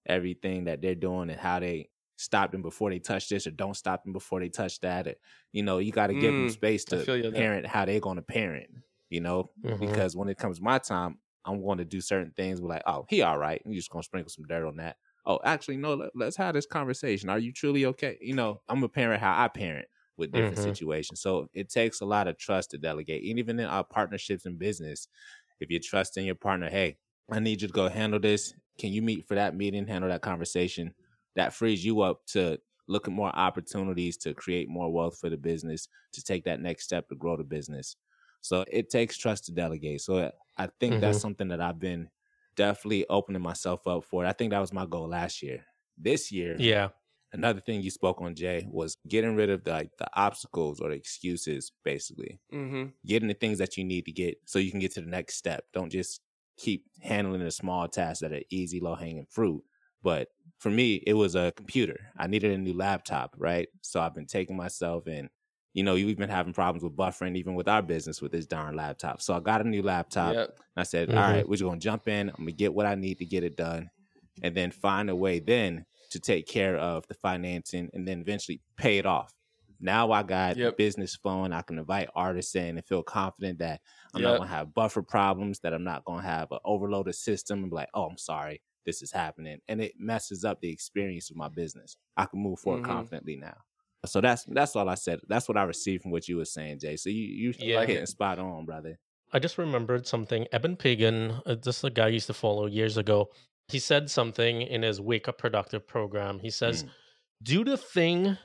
everything 0.06 0.64
that 0.64 0.80
they're 0.82 0.94
doing 0.94 1.30
and 1.30 1.38
how 1.40 1.60
they 1.60 1.90
stop 2.16 2.52
them 2.52 2.62
before 2.62 2.90
they 2.90 2.98
touch 2.98 3.28
this 3.28 3.46
or 3.46 3.50
don't 3.50 3.74
stop 3.76 4.04
them 4.04 4.12
before 4.12 4.40
they 4.40 4.48
touch 4.48 4.80
that. 4.80 5.06
Or, 5.06 5.14
you 5.52 5.62
know, 5.62 5.78
you 5.78 5.92
got 5.92 6.08
to 6.08 6.14
give 6.14 6.36
them 6.36 6.48
Mm, 6.48 6.48
space 6.48 6.84
to 6.86 7.06
feel 7.06 7.16
you 7.16 7.30
that. 7.32 7.48
parent 7.48 7.66
how 7.66 7.84
they're 7.84 8.00
going 8.00 8.16
to 8.16 8.22
parent, 8.22 8.70
you 9.10 9.20
know, 9.20 9.50
Mhm. 9.62 9.78
because 9.78 10.16
when 10.16 10.28
it 10.28 10.38
comes 10.38 10.60
my 10.60 10.78
time, 10.78 11.18
I'm 11.44 11.60
going 11.62 11.78
to 11.78 11.84
do 11.84 12.00
certain 12.00 12.32
things. 12.36 12.60
We're 12.60 12.68
like, 12.68 12.82
oh, 12.86 13.04
he 13.08 13.22
all 13.22 13.38
right. 13.38 13.60
You 13.64 13.74
just 13.74 13.90
going 13.90 14.02
to 14.02 14.06
sprinkle 14.06 14.30
some 14.30 14.44
dirt 14.46 14.66
on 14.66 14.76
that. 14.76 14.96
Oh, 15.24 15.38
actually, 15.44 15.76
no, 15.76 15.94
let, 15.94 16.10
let's 16.16 16.36
have 16.36 16.54
this 16.54 16.66
conversation. 16.66 17.28
Are 17.28 17.38
you 17.38 17.52
truly 17.52 17.84
okay? 17.86 18.18
You 18.20 18.34
know, 18.34 18.62
I'm 18.68 18.82
a 18.82 18.88
parent 18.88 19.20
how 19.22 19.40
I 19.42 19.48
parent 19.48 19.88
with 20.16 20.32
different 20.32 20.58
Mhm. 20.58 20.60
situations. 20.60 21.20
So 21.20 21.48
it 21.54 21.68
takes 21.68 22.00
a 22.00 22.04
lot 22.06 22.28
of 22.28 22.38
trust 22.38 22.70
to 22.72 22.78
delegate. 22.78 23.22
And 23.28 23.38
even 23.38 23.60
in 23.60 23.66
our 23.66 23.84
partnerships 23.84 24.46
and 24.46 24.58
business, 24.58 25.08
if 25.60 25.70
you 25.70 25.78
trust 25.78 26.16
in 26.16 26.24
your 26.24 26.34
partner, 26.34 26.68
hey, 26.68 26.98
I 27.30 27.38
need 27.38 27.62
you 27.62 27.68
to 27.68 27.72
go 27.74 27.88
handle 27.88 28.20
this. 28.20 28.54
Can 28.78 28.92
you 28.92 29.02
meet 29.02 29.26
for 29.28 29.34
that 29.34 29.54
meeting, 29.54 29.86
handle 29.86 30.10
that 30.10 30.22
conversation? 30.22 30.94
That 31.36 31.52
frees 31.54 31.84
you 31.84 32.00
up 32.00 32.26
to 32.28 32.58
look 32.88 33.06
at 33.06 33.14
more 33.14 33.34
opportunities 33.34 34.16
to 34.18 34.34
create 34.34 34.68
more 34.68 34.92
wealth 34.92 35.18
for 35.18 35.30
the 35.30 35.36
business, 35.36 35.88
to 36.12 36.22
take 36.22 36.44
that 36.44 36.60
next 36.60 36.84
step 36.84 37.08
to 37.08 37.14
grow 37.14 37.36
the 37.36 37.44
business. 37.44 37.96
So 38.40 38.64
it 38.70 38.90
takes 38.90 39.16
trust 39.16 39.44
to 39.46 39.52
delegate. 39.52 40.00
So 40.00 40.32
I 40.58 40.66
think 40.80 41.00
that's 41.00 41.20
something 41.20 41.48
that 41.48 41.60
I've 41.60 41.78
been 41.78 42.10
definitely 42.56 43.06
opening 43.08 43.42
myself 43.42 43.86
up 43.86 44.04
for. 44.04 44.24
It. 44.24 44.28
I 44.28 44.32
think 44.32 44.50
that 44.50 44.60
was 44.60 44.72
my 44.72 44.86
goal 44.86 45.08
last 45.08 45.42
year. 45.42 45.64
This 45.98 46.32
year, 46.32 46.56
Yeah. 46.58 46.88
another 47.32 47.60
thing 47.60 47.82
you 47.82 47.90
spoke 47.90 48.20
on, 48.20 48.34
Jay, 48.34 48.66
was 48.70 48.96
getting 49.08 49.36
rid 49.36 49.50
of 49.50 49.64
the, 49.64 49.70
like 49.72 49.90
the 49.98 50.08
obstacles 50.14 50.80
or 50.80 50.90
the 50.90 50.96
excuses, 50.96 51.72
basically 51.84 52.40
Mm-hmm. 52.52 52.90
getting 53.06 53.28
the 53.28 53.34
things 53.34 53.58
that 53.58 53.76
you 53.76 53.84
need 53.84 54.04
to 54.06 54.12
get 54.12 54.36
so 54.44 54.58
you 54.58 54.70
can 54.70 54.80
get 54.80 54.92
to 54.94 55.00
the 55.00 55.06
next 55.10 55.36
step. 55.36 55.64
Don't 55.72 55.90
just 55.90 56.20
keep 56.58 56.84
handling 57.00 57.42
the 57.42 57.50
small 57.50 57.88
tasks 57.88 58.20
that 58.20 58.32
are 58.32 58.42
easy, 58.50 58.80
low 58.80 58.94
hanging 58.94 59.26
fruit. 59.30 59.62
But 60.02 60.28
for 60.58 60.70
me, 60.70 60.96
it 61.06 61.14
was 61.14 61.34
a 61.34 61.52
computer. 61.56 61.98
I 62.18 62.26
needed 62.26 62.52
a 62.52 62.58
new 62.58 62.74
laptop, 62.76 63.34
right? 63.38 63.68
So 63.82 64.00
I've 64.00 64.14
been 64.14 64.26
taking 64.26 64.56
myself 64.56 65.06
and, 65.06 65.28
you 65.74 65.82
know, 65.82 65.94
we've 65.94 66.18
been 66.18 66.28
having 66.28 66.52
problems 66.52 66.84
with 66.84 66.96
buffering 66.96 67.36
even 67.36 67.54
with 67.54 67.68
our 67.68 67.82
business 67.82 68.20
with 68.20 68.32
this 68.32 68.46
darn 68.46 68.76
laptop. 68.76 69.22
So 69.22 69.34
I 69.34 69.40
got 69.40 69.60
a 69.64 69.68
new 69.68 69.82
laptop. 69.82 70.38
Yep. 70.38 70.58
And 70.76 70.80
I 70.80 70.84
said, 70.84 71.08
Mhm. 71.08 71.16
all 71.16 71.22
right, 71.30 71.46
we're 71.48 71.54
just 71.56 71.62
going 71.64 71.80
to 71.80 71.84
jump 71.84 72.08
in. 72.08 72.28
I'm 72.30 72.36
going 72.36 72.46
to 72.48 72.52
get 72.52 72.74
what 72.74 72.86
I 72.86 72.94
need 72.94 73.18
to 73.18 73.26
get 73.26 73.44
it 73.44 73.56
done 73.56 73.90
and 74.42 74.54
then 74.56 74.70
find 74.70 75.08
a 75.10 75.16
way 75.16 75.38
then 75.38 75.86
to 76.10 76.20
take 76.20 76.46
care 76.46 76.76
of 76.76 77.06
the 77.08 77.14
financing 77.14 77.90
and 77.92 78.06
then 78.06 78.20
eventually 78.20 78.60
pay 78.76 78.98
it 78.98 79.06
off. 79.06 79.32
Now 79.80 80.12
I 80.12 80.22
got 80.22 80.58
Yep. 80.58 80.76
business 80.76 81.16
flowing. 81.16 81.52
I 81.52 81.62
can 81.62 81.78
invite 81.78 82.08
artists 82.14 82.54
in 82.54 82.76
and 82.76 82.86
feel 82.86 83.02
confident 83.02 83.58
that 83.58 83.80
I'm 84.14 84.22
not 84.22 84.36
going 84.36 84.48
to 84.48 84.54
have 84.54 84.74
buffer 84.74 85.02
problems, 85.02 85.60
that 85.60 85.74
I'm 85.74 85.84
not 85.84 86.04
going 86.04 86.20
to 86.22 86.26
have 86.28 86.52
an 86.52 86.58
overloaded 86.64 87.14
system 87.14 87.62
and 87.62 87.70
be 87.70 87.76
like, 87.76 87.88
oh, 87.94 88.04
I'm 88.06 88.18
sorry, 88.18 88.62
this 88.84 89.02
is 89.02 89.12
happening. 89.12 89.58
And 89.68 89.80
it 89.80 89.94
messes 89.98 90.44
up 90.44 90.60
the 90.60 90.70
experience 90.70 91.30
of 91.30 91.36
my 91.36 91.48
business. 91.48 91.96
I 92.16 92.26
can 92.26 92.40
move 92.40 92.60
forward 92.60 92.82
Mhm. 92.82 92.82
confidently 92.82 93.36
now. 93.36 93.56
So 94.04 94.20
that's 94.20 94.44
that's 94.44 94.74
all 94.76 94.88
I 94.88 94.94
said. 94.96 95.20
That's 95.28 95.48
what 95.48 95.56
I 95.56 95.62
received 95.62 96.02
from 96.02 96.10
what 96.10 96.28
you 96.28 96.36
were 96.36 96.44
saying, 96.44 96.80
Jay. 96.80 96.96
So 96.96 97.08
you 97.08 97.22
you 97.24 97.54
Yeah. 97.58 97.76
like 97.78 97.88
hitting 97.88 98.06
spot 98.06 98.38
on, 98.38 98.64
brother. 98.64 98.98
I 99.32 99.38
just 99.38 99.58
remembered 99.58 100.06
something. 100.06 100.46
Eben 100.52 100.76
Pagan, 100.76 101.40
uh, 101.46 101.54
this 101.54 101.78
is 101.78 101.84
a 101.84 101.90
guy 101.90 102.06
I 102.06 102.08
used 102.08 102.26
to 102.26 102.34
follow 102.34 102.66
years 102.66 102.96
ago. 102.98 103.30
He 103.68 103.78
said 103.78 104.10
something 104.10 104.60
in 104.62 104.82
his 104.82 105.00
Wake 105.00 105.28
Up 105.28 105.38
Productive 105.38 105.86
program. 105.86 106.38
He 106.40 106.50
says, 106.50 106.84
Mm. 106.84 106.90
do 107.42 107.64
the 107.64 107.76
thing 107.78 108.36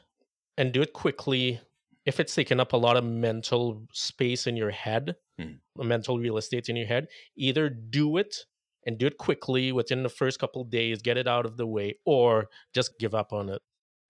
and 0.58 0.72
do 0.72 0.82
it 0.82 0.94
quickly 0.94 1.60
if 2.06 2.22
it's 2.22 2.34
taking 2.34 2.60
up 2.62 2.72
a 2.72 2.78
lot 2.78 2.96
of 2.96 3.04
mental 3.04 3.86
space 3.92 4.48
in 4.48 4.56
your 4.56 4.72
head, 4.72 5.16
Mm. 5.42 5.60
mental 5.76 6.18
real 6.20 6.38
estate 6.38 6.70
in 6.70 6.78
your 6.78 6.88
head. 6.88 7.08
Either 7.36 7.68
do 7.70 8.16
it 8.16 8.46
and 8.86 8.98
do 8.98 9.08
it 9.08 9.18
quickly 9.18 9.74
within 9.74 10.04
the 10.04 10.10
first 10.10 10.40
couple 10.40 10.64
days, 10.64 11.02
get 11.02 11.18
it 11.18 11.28
out 11.28 11.46
of 11.46 11.58
the 11.58 11.68
way, 11.68 12.00
or 12.06 12.48
just 12.74 12.98
give 12.98 13.14
up 13.14 13.34
on 13.34 13.50
it. 13.50 13.62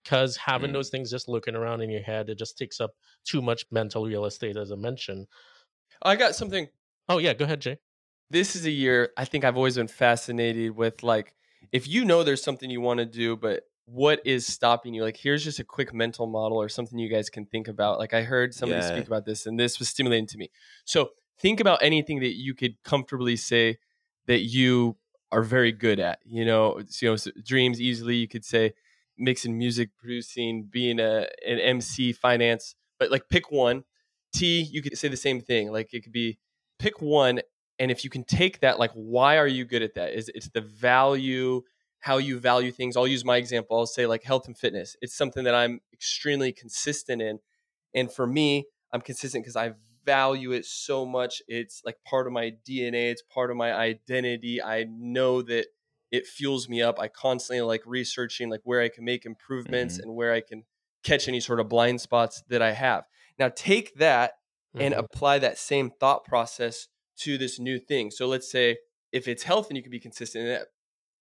Because 0.04 0.36
having 0.36 0.70
Mm. 0.70 0.74
those 0.74 0.90
things 0.90 1.10
just 1.10 1.28
looking 1.28 1.54
around 1.54 1.80
in 1.82 1.90
your 1.90 2.02
head, 2.02 2.28
it 2.28 2.38
just 2.38 2.56
takes 2.56 2.80
up 2.80 2.92
too 3.24 3.42
much 3.42 3.64
mental 3.70 4.04
real 4.06 4.24
estate, 4.24 4.56
as 4.56 4.72
I 4.72 4.76
mentioned. 4.76 5.26
I 6.02 6.16
got 6.16 6.34
something. 6.34 6.68
Oh, 7.08 7.18
yeah, 7.18 7.34
go 7.34 7.44
ahead, 7.44 7.60
Jay. 7.60 7.78
This 8.30 8.54
is 8.56 8.66
a 8.66 8.70
year 8.70 9.12
I 9.16 9.24
think 9.24 9.44
I've 9.44 9.56
always 9.56 9.76
been 9.76 9.88
fascinated 9.88 10.76
with. 10.76 11.02
Like, 11.02 11.34
if 11.72 11.88
you 11.88 12.04
know 12.04 12.22
there's 12.22 12.42
something 12.42 12.70
you 12.70 12.80
want 12.80 12.98
to 12.98 13.06
do, 13.06 13.36
but 13.36 13.64
what 13.86 14.20
is 14.26 14.46
stopping 14.46 14.92
you? 14.94 15.02
Like, 15.02 15.16
here's 15.16 15.42
just 15.42 15.58
a 15.58 15.64
quick 15.64 15.94
mental 15.94 16.26
model 16.26 16.58
or 16.58 16.68
something 16.68 16.98
you 16.98 17.08
guys 17.08 17.30
can 17.30 17.46
think 17.46 17.68
about. 17.68 17.98
Like, 17.98 18.12
I 18.14 18.22
heard 18.22 18.54
somebody 18.54 18.82
Yeah. 18.82 18.88
speak 18.88 19.06
about 19.06 19.24
this, 19.24 19.46
and 19.46 19.58
this 19.58 19.78
was 19.78 19.88
stimulating 19.88 20.26
to 20.26 20.38
me. 20.38 20.50
So, 20.84 21.10
think 21.40 21.58
about 21.60 21.82
anything 21.82 22.20
that 22.20 22.36
you 22.36 22.54
could 22.54 22.82
comfortably 22.82 23.36
say 23.36 23.78
that 24.26 24.40
you 24.40 24.96
are 25.32 25.42
very 25.42 25.72
good 25.72 25.98
at. 26.00 26.20
You 26.24 26.44
know, 26.44 26.80
you 27.00 27.08
know, 27.10 27.16
dreams 27.42 27.80
easily. 27.80 28.16
You 28.16 28.28
could 28.28 28.44
say 28.44 28.74
mixing 29.18 29.58
music, 29.58 29.90
producing, 29.98 30.68
being 30.70 31.00
a 31.00 31.26
an 31.46 31.58
MC, 31.58 32.12
finance. 32.12 32.74
But 32.98 33.10
like, 33.10 33.28
pick 33.28 33.50
one. 33.50 33.84
T, 34.32 34.60
you 34.60 34.82
could 34.82 34.96
say 34.98 35.08
the 35.08 35.16
same 35.16 35.40
thing. 35.40 35.72
Like, 35.72 35.94
it 35.94 36.02
could 36.02 36.12
be 36.12 36.38
pick 36.78 37.00
one, 37.00 37.40
and 37.78 37.90
if 37.90 38.04
you 38.04 38.10
can 38.10 38.24
take 38.24 38.60
that, 38.60 38.78
like, 38.78 38.92
why 38.92 39.38
are 39.38 39.46
you 39.46 39.64
good 39.64 39.82
at 39.82 39.94
that? 39.94 40.12
Is 40.12 40.30
it's 40.34 40.48
the 40.48 40.60
value, 40.60 41.62
how 42.00 42.18
you 42.18 42.38
value 42.38 42.70
things. 42.72 42.96
I'll 42.96 43.06
use 43.06 43.24
my 43.24 43.36
example. 43.36 43.78
I'll 43.78 43.86
say 43.86 44.06
like 44.06 44.22
health 44.22 44.46
and 44.46 44.56
fitness. 44.56 44.96
It's 45.00 45.16
something 45.16 45.44
that 45.44 45.54
I'm 45.54 45.80
extremely 45.92 46.52
consistent 46.52 47.22
in, 47.22 47.38
and 47.94 48.12
for 48.12 48.26
me, 48.26 48.66
I'm 48.92 49.00
consistent 49.00 49.44
because 49.44 49.56
I 49.56 49.72
value 50.04 50.52
it 50.52 50.64
so 50.64 51.04
much. 51.04 51.42
It's 51.48 51.82
like 51.84 51.96
part 52.06 52.26
of 52.26 52.32
my 52.32 52.52
DNA. 52.66 53.10
It's 53.10 53.22
part 53.22 53.50
of 53.50 53.56
my 53.56 53.72
identity. 53.72 54.62
I 54.62 54.86
know 54.88 55.42
that 55.42 55.66
it 56.10 56.26
fuels 56.26 56.68
me 56.68 56.80
up. 56.82 56.98
I 56.98 57.08
constantly 57.08 57.60
like 57.62 57.82
researching 57.86 58.48
like 58.50 58.60
where 58.64 58.80
I 58.80 58.88
can 58.88 59.04
make 59.04 59.26
improvements 59.26 59.98
and 59.98 60.14
where 60.14 60.32
I 60.32 60.40
can 60.40 60.64
catch 61.04 61.28
any 61.28 61.40
sort 61.40 61.60
of 61.60 61.68
blind 61.68 62.00
spots 62.00 62.42
that 62.48 62.62
I 62.62 62.72
have. 62.72 63.04
Now 63.38 63.50
take 63.50 63.94
that 63.96 64.32
and 64.74 64.94
Mhm. 64.94 64.98
apply 64.98 65.38
that 65.40 65.58
same 65.58 65.90
thought 65.90 66.24
process 66.24 66.88
to 67.20 67.38
this 67.38 67.58
new 67.58 67.78
thing. 67.78 68.10
So 68.10 68.26
let's 68.26 68.50
say 68.50 68.78
if 69.12 69.28
it's 69.28 69.42
health 69.42 69.68
and 69.68 69.76
you 69.76 69.82
can 69.82 69.90
be 69.90 70.00
consistent 70.00 70.66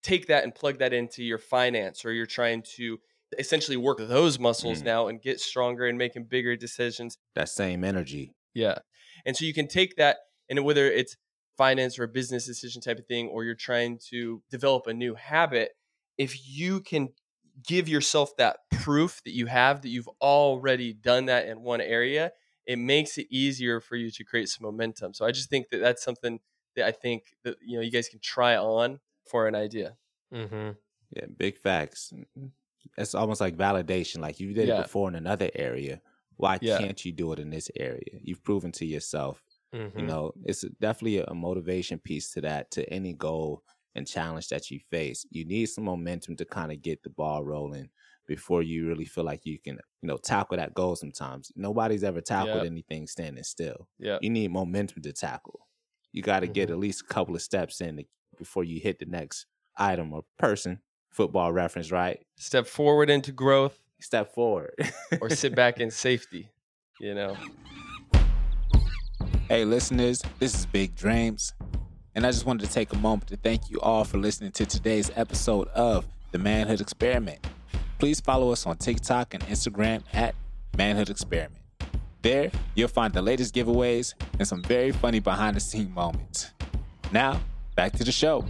take 0.03 0.27
that 0.27 0.43
and 0.43 0.53
plug 0.53 0.77
that 0.79 0.93
into 0.93 1.23
your 1.23 1.39
finance 1.39 2.05
or 2.05 2.13
you're 2.13 2.25
trying 2.25 2.61
to 2.61 2.99
essentially 3.37 3.75
work 3.75 3.97
those 3.97 4.39
muscles 4.39 4.81
Mm. 4.81 4.85
now 4.85 5.07
and 5.07 5.21
get 5.21 5.39
stronger 5.39 5.85
and 5.85 5.97
making 5.97 6.25
bigger 6.25 6.55
decisions. 6.55 7.17
That 7.35 7.49
same 7.49 7.83
energy. 7.83 8.35
Yeah. 8.53 8.77
And 9.25 9.35
so 9.35 9.43
you 9.43 9.53
can 9.53 9.67
take 9.67 9.95
that 9.97 10.17
and 10.49 10.63
whether 10.63 10.89
it's 10.89 11.17
finance 11.57 11.97
or 11.97 12.03
a 12.03 12.07
business 12.07 12.45
decision 12.45 12.81
type 12.81 12.99
of 12.99 13.05
thing 13.07 13.27
or 13.27 13.43
you're 13.43 13.55
trying 13.55 13.99
to 14.09 14.41
develop 14.49 14.87
a 14.87 14.93
new 14.93 15.15
habit, 15.15 15.71
if 16.17 16.47
you 16.47 16.79
can 16.81 17.09
give 17.67 17.89
yourself 17.89 18.35
that 18.37 18.57
proof 18.71 19.21
that 19.25 19.31
you 19.33 19.47
have 19.47 19.81
that 19.81 19.89
you've 19.89 20.09
already 20.21 20.93
done 20.93 21.25
that 21.25 21.47
in 21.47 21.61
one 21.61 21.81
area, 21.81 22.31
it 22.65 22.77
makes 22.77 23.17
it 23.17 23.27
easier 23.31 23.79
for 23.81 23.95
you 23.95 24.11
to 24.11 24.23
create 24.23 24.49
some 24.49 24.63
momentum. 24.63 25.13
So 25.13 25.25
I 25.25 25.31
just 25.31 25.49
think 25.49 25.69
that 25.71 25.79
that's 25.79 26.03
something 26.03 26.39
that 26.75 26.85
I 26.85 26.91
think 26.91 27.23
that 27.43 27.55
you 27.65 27.77
know 27.77 27.81
you 27.81 27.91
guys 27.91 28.09
can 28.09 28.19
try 28.21 28.55
on 28.55 28.99
for 29.29 29.47
an 29.47 29.55
idea. 29.55 29.95
Mm-hmm. 30.33 30.71
Yeah, 31.15 31.25
big 31.35 31.57
facts. 31.57 32.13
It's 32.97 33.15
almost 33.15 33.41
like 33.41 33.57
validation. 33.57 34.19
Like 34.19 34.39
you 34.39 34.53
did 34.53 34.67
Yeah. 34.67 34.79
it 34.79 34.83
before 34.83 35.07
in 35.07 35.15
another 35.15 35.49
area. 35.55 36.01
Why 36.35 36.59
Yeah. 36.61 36.77
can't 36.77 37.03
you 37.03 37.11
do 37.11 37.31
it 37.33 37.39
in 37.39 37.49
this 37.49 37.71
area? 37.75 38.19
You've 38.21 38.43
proven 38.43 38.71
to 38.73 38.85
yourself. 38.85 39.43
Mm-hmm. 39.73 39.99
You 39.99 40.05
know, 40.05 40.31
it's 40.45 40.61
definitely 40.81 41.19
a 41.19 41.33
motivation 41.33 41.99
piece 41.99 42.31
to 42.33 42.41
that, 42.41 42.71
to 42.71 42.87
any 42.91 43.13
goal 43.13 43.63
and 43.95 44.07
challenge 44.07 44.47
that 44.49 44.69
you 44.71 44.79
face. 44.91 45.25
You 45.29 45.45
need 45.45 45.65
some 45.67 45.83
momentum 45.85 46.35
to 46.37 46.45
kind 46.45 46.71
of 46.71 46.81
get 46.81 47.03
the 47.03 47.09
ball 47.09 47.43
rolling 47.43 47.89
before 48.27 48.61
you 48.61 48.87
really 48.87 49.05
feel 49.05 49.23
like 49.23 49.41
you 49.45 49.57
can, 49.59 49.75
you 50.01 50.07
know, 50.07 50.17
tackle 50.17 50.57
that 50.57 50.73
goal 50.73 50.95
sometimes. 50.95 51.51
Nobody's 51.55 52.03
ever 52.03 52.21
tackled 52.21 52.63
Yeah. 52.63 52.69
anything 52.69 53.07
standing 53.07 53.43
still. 53.43 53.87
Yeah. 53.99 54.17
You 54.21 54.29
need 54.29 54.51
momentum 54.51 55.01
to 55.03 55.13
tackle. 55.13 55.61
You 56.11 56.21
got 56.23 56.41
to 56.41 56.47
get 56.47 56.69
Mhm. 56.69 56.73
at 56.73 56.77
least 56.79 57.01
a 57.01 57.13
couple 57.13 57.35
of 57.35 57.41
steps 57.41 57.79
in 57.81 58.03
before 58.37 58.63
you 58.63 58.79
hit 58.79 58.99
the 58.99 59.05
next 59.05 59.45
item 59.77 60.13
or 60.13 60.23
person. 60.37 60.81
Football 61.09 61.51
reference, 61.53 61.91
right? 61.91 62.19
Step 62.35 62.67
forward 62.67 63.09
into 63.09 63.31
growth 63.31 63.79
Step 64.01 64.33
forward. 64.33 64.73
or 65.21 65.29
sit 65.29 65.55
back 65.55 65.79
in 65.79 65.89
safety. 65.89 66.49
You 66.99 67.15
know. 67.15 67.35
Hey, 69.47 69.63
listeners, 69.63 70.21
this 70.39 70.53
is 70.53 70.65
Big 70.65 70.95
Dreams. 70.95 71.53
And 72.15 72.25
I 72.25 72.31
just 72.31 72.45
wanted 72.45 72.65
to 72.67 72.73
take 72.73 72.91
a 72.93 72.97
moment 72.97 73.27
to 73.29 73.37
thank 73.37 73.69
you 73.69 73.79
all 73.81 74.03
for 74.03 74.17
listening 74.17 74.51
to 74.53 74.65
today's 74.65 75.11
episode 75.15 75.67
of 75.69 76.05
The 76.31 76.39
Manhood 76.39 76.81
Experiment. 76.81 77.45
Please 77.99 78.19
follow 78.19 78.51
us 78.51 78.65
on 78.65 78.77
TikTok 78.77 79.33
and 79.33 79.43
Instagram 79.45 80.03
at 80.13 80.35
Manhood 80.77 81.09
Experiment. 81.09 81.61
There, 82.23 82.51
you'll 82.75 82.87
find 82.89 83.13
the 83.13 83.21
latest 83.21 83.53
giveaways 83.55 84.15
and 84.39 84.47
some 84.47 84.63
very 84.63 84.91
funny 84.91 85.19
behind 85.19 85.55
the 85.55 85.59
scene 85.61 85.93
moments. 85.93 86.51
Now, 87.11 87.39
back 87.75 87.93
to 87.93 88.03
the 88.03 88.11
show. 88.11 88.45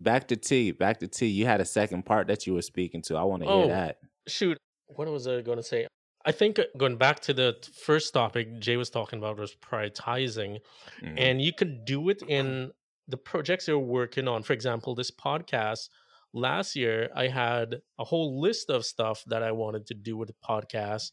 back 0.00 0.26
to 0.28 0.36
T. 0.36 0.72
Back 0.72 0.98
to 1.00 1.08
T. 1.08 1.26
You 1.26 1.46
had 1.46 1.60
a 1.60 1.64
second 1.64 2.04
part 2.04 2.26
that 2.26 2.46
you 2.46 2.54
were 2.54 2.62
speaking 2.62 3.00
to. 3.02 3.16
I 3.16 3.22
want 3.22 3.42
to 3.44 3.48
Oh. 3.48 3.58
hear 3.60 3.68
that. 3.68 3.98
Shoot, 4.26 4.58
what 4.88 5.08
was 5.08 5.26
I 5.28 5.40
going 5.42 5.58
to 5.58 5.62
say? 5.62 5.86
I 6.24 6.32
think 6.32 6.58
uh, 6.58 6.64
going 6.76 6.96
back 6.96 7.20
to 7.20 7.32
the 7.34 7.56
first 7.84 8.12
topic 8.12 8.58
Jay 8.60 8.76
was 8.76 8.90
talking 8.90 9.18
about 9.18 9.38
was 9.38 9.54
prioritizing, 9.54 10.60
Mhm. 11.00 11.14
and 11.18 11.42
you 11.42 11.52
can 11.52 11.84
do 11.84 12.08
it 12.10 12.22
in 12.28 12.72
the 13.08 13.16
projects 13.16 13.66
you're 13.66 13.78
working 13.78 14.28
on. 14.28 14.42
For 14.42 14.52
example, 14.52 14.94
this 14.94 15.10
podcast. 15.10 15.88
Last 16.32 16.76
year, 16.76 17.10
I 17.14 17.26
had 17.26 17.82
a 17.98 18.04
whole 18.04 18.40
list 18.40 18.70
of 18.70 18.84
stuff 18.86 19.24
that 19.26 19.42
I 19.42 19.50
wanted 19.50 19.86
to 19.88 19.94
do 19.94 20.16
with 20.16 20.28
the 20.28 20.36
podcast, 20.44 21.10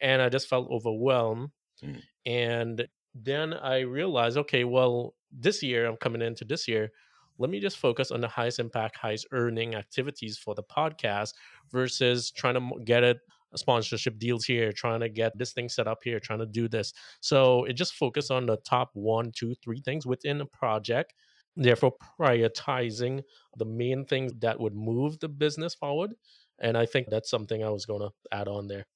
and 0.00 0.22
I 0.22 0.28
just 0.28 0.46
felt 0.46 0.70
overwhelmed. 0.70 1.50
Mm. 1.82 2.02
And 2.24 2.88
then 3.12 3.52
I 3.54 3.80
realized, 3.80 4.36
okay, 4.36 4.62
well, 4.62 5.16
this 5.32 5.60
year 5.62 5.86
I'm 5.86 5.96
coming 5.96 6.22
into 6.22 6.44
this 6.44 6.68
year. 6.68 6.92
Let 7.38 7.50
me 7.50 7.58
just 7.58 7.78
focus 7.78 8.12
on 8.12 8.20
the 8.20 8.28
highest 8.28 8.60
impact, 8.60 8.96
highest 8.98 9.26
earning 9.32 9.74
activities 9.74 10.38
for 10.38 10.54
the 10.54 10.62
podcast 10.62 11.32
versus 11.72 12.30
trying 12.30 12.54
to 12.54 12.80
get 12.84 13.02
it 13.02 13.18
sponsorship 13.56 14.18
deals 14.18 14.44
here, 14.44 14.72
trying 14.72 15.00
to 15.00 15.08
get 15.08 15.36
this 15.36 15.52
thing 15.52 15.68
set 15.68 15.88
up 15.88 15.98
here, 16.04 16.20
trying 16.20 16.38
to 16.38 16.46
do 16.46 16.68
this. 16.68 16.92
So 17.20 17.64
it 17.64 17.74
just 17.74 17.94
focus 17.94 18.30
on 18.30 18.46
the 18.46 18.56
top 18.58 18.90
one, 18.94 19.32
two, 19.34 19.54
three 19.62 19.80
things 19.80 20.06
within 20.06 20.40
a 20.40 20.46
project. 20.46 21.14
Therefore, 21.56 21.94
prioritizing 22.18 23.22
the 23.56 23.64
main 23.64 24.04
things 24.04 24.32
that 24.40 24.60
would 24.60 24.74
move 24.74 25.18
the 25.18 25.28
business 25.28 25.74
forward. 25.74 26.14
And 26.60 26.76
I 26.76 26.86
think 26.86 27.08
that's 27.10 27.30
something 27.30 27.64
I 27.64 27.70
was 27.70 27.86
going 27.86 28.02
to 28.02 28.10
add 28.30 28.48
on 28.48 28.68
there. 28.68 28.86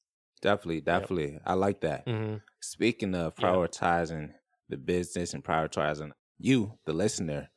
Definitely, 0.40 0.82
definitely. 0.82 1.38
I 1.44 1.54
like 1.54 1.80
that. 1.80 2.06
hmm 2.06 2.36
Speaking 2.60 3.14
of 3.14 3.34
prioritizing 3.34 4.32
the 4.68 4.76
business 4.76 5.34
and 5.34 5.44
prioritizing 5.44 6.12
you, 6.38 6.78
the 6.86 6.92
listener, 6.92 7.50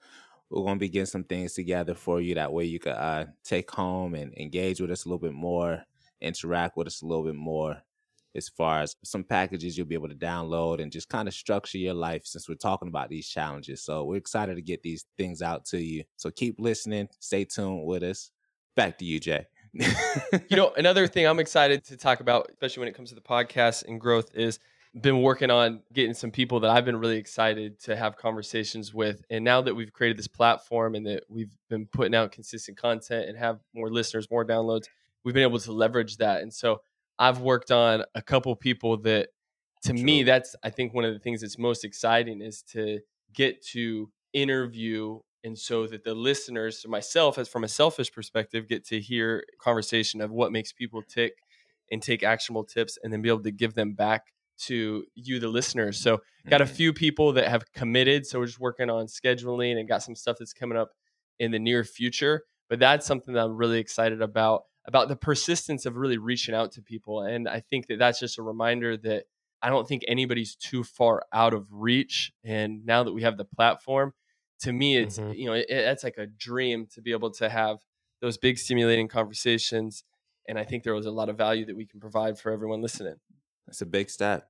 we're 0.49 0.63
going 0.63 0.75
to 0.75 0.79
be 0.79 0.89
getting 0.89 1.05
some 1.05 1.23
things 1.23 1.53
together 1.53 1.93
for 1.95 2.21
you. 2.21 2.35
That 2.35 2.53
way 2.53 2.65
you 2.65 2.79
can 2.79 2.93
uh, 2.93 3.25
take 3.43 3.69
home 3.71 4.15
and 4.15 4.33
engage 4.37 4.79
with 4.81 4.91
us 4.91 5.05
a 5.05 5.09
little 5.09 5.19
bit 5.19 5.33
more, 5.33 5.83
interact 6.21 6.77
with 6.77 6.87
us 6.87 7.01
a 7.01 7.05
little 7.05 7.23
bit 7.23 7.35
more 7.35 7.83
as 8.35 8.49
far 8.49 8.81
as 8.81 8.95
some 9.03 9.23
packages 9.23 9.77
you'll 9.77 9.87
be 9.87 9.95
able 9.95 10.09
to 10.09 10.15
download 10.15 10.81
and 10.81 10.91
just 10.91 11.09
kind 11.09 11.27
of 11.27 11.33
structure 11.33 11.79
your 11.79 11.95
life 11.95 12.21
since 12.25 12.47
we're 12.47 12.55
talking 12.55 12.87
about 12.87 13.09
these 13.09 13.27
challenges. 13.27 13.83
So 13.83 14.03
we're 14.03 14.17
excited 14.17 14.55
to 14.55 14.61
get 14.61 14.83
these 14.83 15.05
things 15.17 15.41
out 15.41 15.65
to 15.65 15.83
you. 15.83 16.03
So 16.17 16.29
keep 16.29 16.59
listening, 16.59 17.09
stay 17.19 17.45
tuned 17.45 17.85
with 17.85 18.03
us. 18.03 18.31
Back 18.75 18.99
to 18.99 19.05
you, 19.05 19.19
Jay. 19.19 19.47
you 19.73 20.55
know, 20.55 20.71
another 20.77 21.07
thing 21.07 21.25
I'm 21.25 21.39
excited 21.39 21.83
to 21.85 21.97
talk 21.97 22.19
about, 22.19 22.49
especially 22.51 22.81
when 22.81 22.89
it 22.89 22.95
comes 22.95 23.09
to 23.09 23.15
the 23.15 23.21
podcast 23.21 23.85
and 23.87 23.99
growth, 23.99 24.29
is 24.35 24.59
been 25.01 25.21
working 25.21 25.51
on 25.51 25.81
getting 25.93 26.13
some 26.13 26.31
people 26.31 26.59
that 26.61 26.71
I've 26.71 26.85
been 26.85 26.97
really 26.97 27.17
excited 27.17 27.79
to 27.81 27.95
have 27.95 28.17
conversations 28.17 28.93
with. 28.93 29.23
And 29.29 29.43
now 29.43 29.61
that 29.61 29.75
we've 29.75 29.91
created 29.91 30.17
this 30.17 30.27
platform 30.27 30.95
and 30.95 31.05
that 31.07 31.23
we've 31.29 31.55
been 31.69 31.85
putting 31.85 32.15
out 32.15 32.31
consistent 32.31 32.77
content 32.77 33.29
and 33.29 33.37
have 33.37 33.59
more 33.73 33.89
listeners, 33.89 34.29
more 34.31 34.45
downloads, 34.45 34.85
we've 35.27 35.33
been 35.33 35.43
able 35.43 35.59
to 35.59 35.73
leverage 35.73 36.15
that. 36.15 36.41
And 36.41 36.53
so 36.53 36.79
I've 37.19 37.41
worked 37.41 37.69
on 37.69 38.05
a 38.15 38.21
couple 38.21 38.55
people 38.55 38.95
that 39.01 39.27
to 39.83 39.91
me 39.93 40.23
that's 40.23 40.55
I 40.63 40.69
think 40.69 40.93
one 40.93 41.03
of 41.03 41.11
the 41.11 41.19
things 41.19 41.41
that's 41.41 41.57
most 41.57 41.83
exciting 41.83 42.41
is 42.41 42.61
to 42.71 43.01
get 43.33 43.61
to 43.73 44.09
interview 44.31 45.19
and 45.43 45.59
so 45.59 45.85
that 45.87 46.05
the 46.05 46.13
listeners 46.13 46.81
so 46.81 46.87
myself 46.87 47.37
as 47.37 47.49
from 47.49 47.65
a 47.65 47.67
selfish 47.67 48.09
perspective 48.09 48.69
get 48.69 48.85
to 48.85 49.01
hear 49.01 49.43
conversation 49.59 50.21
of 50.21 50.31
what 50.31 50.53
makes 50.53 50.71
people 50.71 51.01
tick 51.01 51.33
and 51.91 52.01
take 52.01 52.23
actionable 52.23 52.63
tips 52.63 52.97
and 53.03 53.11
then 53.11 53.21
be 53.21 53.27
able 53.27 53.43
to 53.43 53.51
give 53.51 53.73
them 53.73 53.93
back 53.93 54.27
to 54.59 55.03
you 55.13 55.39
the 55.39 55.47
listeners 55.49 55.99
so 55.99 56.19
got 56.49 56.61
a 56.61 56.65
Mhm. 56.65 56.69
few 56.69 56.93
people 56.93 57.33
that 57.33 57.49
have 57.49 57.69
committed 57.73 58.25
so 58.25 58.39
we're 58.39 58.45
just 58.45 58.59
working 58.61 58.89
on 58.89 59.07
scheduling 59.07 59.77
and 59.77 59.89
got 59.89 60.01
some 60.03 60.15
stuff 60.15 60.37
that's 60.39 60.53
coming 60.53 60.77
up 60.77 60.91
in 61.37 61.51
the 61.51 61.59
near 61.59 61.83
future 61.83 62.43
but 62.69 62.79
that's 62.79 63.05
something 63.05 63.33
that 63.33 63.43
i'm 63.43 63.55
really 63.57 63.79
excited 63.79 64.21
about 64.21 64.63
about 64.87 65.09
the 65.09 65.15
persistence 65.15 65.85
of 65.85 65.97
really 65.97 66.17
reaching 66.17 66.55
out 66.55 66.71
to 66.71 66.81
people 66.81 67.21
and 67.21 67.47
i 67.47 67.59
think 67.69 67.87
that 67.87 67.99
that's 67.99 68.19
just 68.19 68.37
a 68.37 68.41
reminder 68.41 68.95
that 68.97 69.25
i 69.61 69.69
don't 69.69 69.87
think 69.87 70.03
anybody's 70.07 70.55
too 70.55 70.83
far 70.83 71.23
out 71.33 71.53
of 71.53 71.67
reach 71.71 72.31
and 72.43 72.85
now 72.85 73.03
that 73.03 73.13
we 73.13 73.21
have 73.23 73.37
the 73.37 73.45
platform 73.45 74.13
to 74.59 74.71
me 74.71 74.97
it's 74.97 75.17
Mhm. 75.19 75.37
you 75.37 75.45
know 75.45 75.53
it, 75.53 75.65
that's 75.69 76.03
like 76.03 76.17
a 76.17 76.25
dream 76.25 76.87
to 76.93 77.01
be 77.01 77.11
able 77.11 77.31
to 77.31 77.49
have 77.49 77.77
those 78.21 78.37
big 78.37 78.57
stimulating 78.57 79.07
conversations 79.07 80.03
and 80.47 80.57
i 80.57 80.63
think 80.63 80.83
there 80.83 80.95
was 80.95 81.05
a 81.05 81.11
lot 81.11 81.29
of 81.29 81.37
value 81.37 81.65
that 81.65 81.75
we 81.75 81.85
can 81.85 81.99
provide 81.99 82.39
for 82.39 82.51
everyone 82.51 82.81
listening 82.81 83.15
That's 83.67 83.81
a 83.81 83.85
big 83.85 84.09
step. 84.09 84.49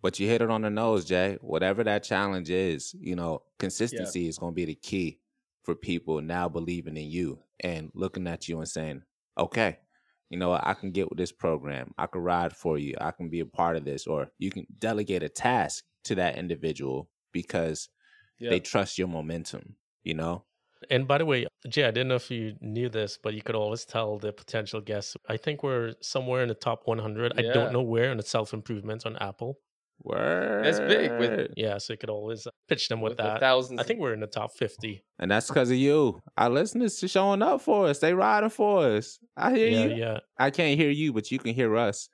But 0.00 0.18
you 0.20 0.26
hit 0.28 0.42
it 0.42 0.50
on 0.50 0.60
the 0.62 0.70
nose, 0.70 1.04
Jay. 1.06 1.38
Whatever 1.40 1.82
that 1.84 2.02
challenge 2.04 2.50
is, 2.50 2.94
you 2.98 3.14
know, 3.16 3.42
consistency 3.58 4.28
is 4.28 4.38
going 4.38 4.52
to 4.52 4.54
be 4.54 4.64
the 4.66 4.74
key 4.74 5.18
for 5.62 5.74
people 5.74 6.20
now 6.20 6.46
believing 6.48 6.96
in 6.98 7.10
you 7.10 7.38
and 7.60 7.90
looking 7.94 8.26
at 8.26 8.46
you 8.48 8.58
and 8.58 8.68
saying, 8.68 9.02
okay, 9.38 9.78
you 10.30 10.38
know, 10.38 10.52
I 10.52 10.74
can 10.74 10.90
get 10.90 11.08
with 11.08 11.18
this 11.18 11.32
program. 11.32 11.92
I 11.98 12.06
can 12.06 12.22
ride 12.22 12.56
for 12.56 12.78
you. 12.78 12.94
I 13.00 13.10
can 13.10 13.28
be 13.28 13.40
a 13.40 13.46
part 13.46 13.76
of 13.76 13.84
this. 13.84 14.06
Or 14.06 14.28
you 14.38 14.50
can 14.50 14.66
delegate 14.78 15.22
a 15.22 15.28
task 15.28 15.84
to 16.04 16.14
that 16.16 16.36
individual 16.36 17.08
because 17.32 17.88
yeah 18.38 18.50
they 18.50 18.60
trust 18.60 18.98
your 18.98 19.08
momentum, 19.08 19.76
you 20.02 20.14
know? 20.14 20.44
And 20.90 21.08
by 21.08 21.18
the 21.18 21.24
way, 21.24 21.46
Jay, 21.68 21.84
I 21.84 21.90
didn't 21.90 22.08
know 22.08 22.16
if 22.16 22.30
you 22.30 22.56
knew 22.60 22.88
this, 22.88 23.18
but 23.22 23.32
you 23.32 23.42
could 23.42 23.54
always 23.54 23.84
tell 23.84 24.18
the 24.18 24.32
potential 24.32 24.80
guests. 24.80 25.16
I 25.28 25.36
think 25.36 25.62
we're 25.62 25.94
somewhere 26.02 26.42
in 26.42 26.48
the 26.48 26.54
top 26.54 26.82
100. 26.84 27.32
I 27.38 27.42
don't 27.54 27.72
know 27.72 27.82
where 27.82 28.10
in 28.10 28.18
the 28.18 28.22
self 28.22 28.52
improvement 28.52 29.06
on 29.06 29.16
Apple. 29.16 29.58
Word. 30.02 30.64
That's 30.64 30.80
big 30.80 31.12
with- 31.18 31.50
Yeah, 31.56 31.78
so 31.78 31.92
you 31.94 31.98
could 31.98 32.10
always 32.10 32.46
uh, 32.46 32.50
pitch 32.68 32.88
them 32.88 33.00
with, 33.00 33.12
with 33.12 33.16
the 33.18 33.22
that. 33.24 33.40
thousands 33.40 33.80
I 33.80 33.84
think 33.84 34.00
we're 34.00 34.12
in 34.12 34.20
the 34.20 34.26
top 34.26 34.52
50. 34.52 35.02
And 35.18 35.30
that's 35.30 35.46
because 35.48 35.70
of 35.70 35.76
you. 35.76 36.20
Our 36.36 36.50
listeners 36.50 37.02
are 37.02 37.08
showing 37.08 37.42
up 37.42 37.60
for 37.62 37.86
us. 37.86 38.00
They 38.00 38.12
riding 38.12 38.50
for 38.50 38.86
us. 38.96 39.18
I 39.36 39.54
hear 39.54 39.68
Yeah, 39.68 39.84
you. 39.86 39.94
yeah, 39.94 40.18
I 40.38 40.50
can't 40.50 40.78
hear 40.78 40.90
you, 40.90 41.12
but 41.12 41.30
you 41.30 41.38
can 41.38 41.54
hear 41.54 41.76
us. 41.76 42.08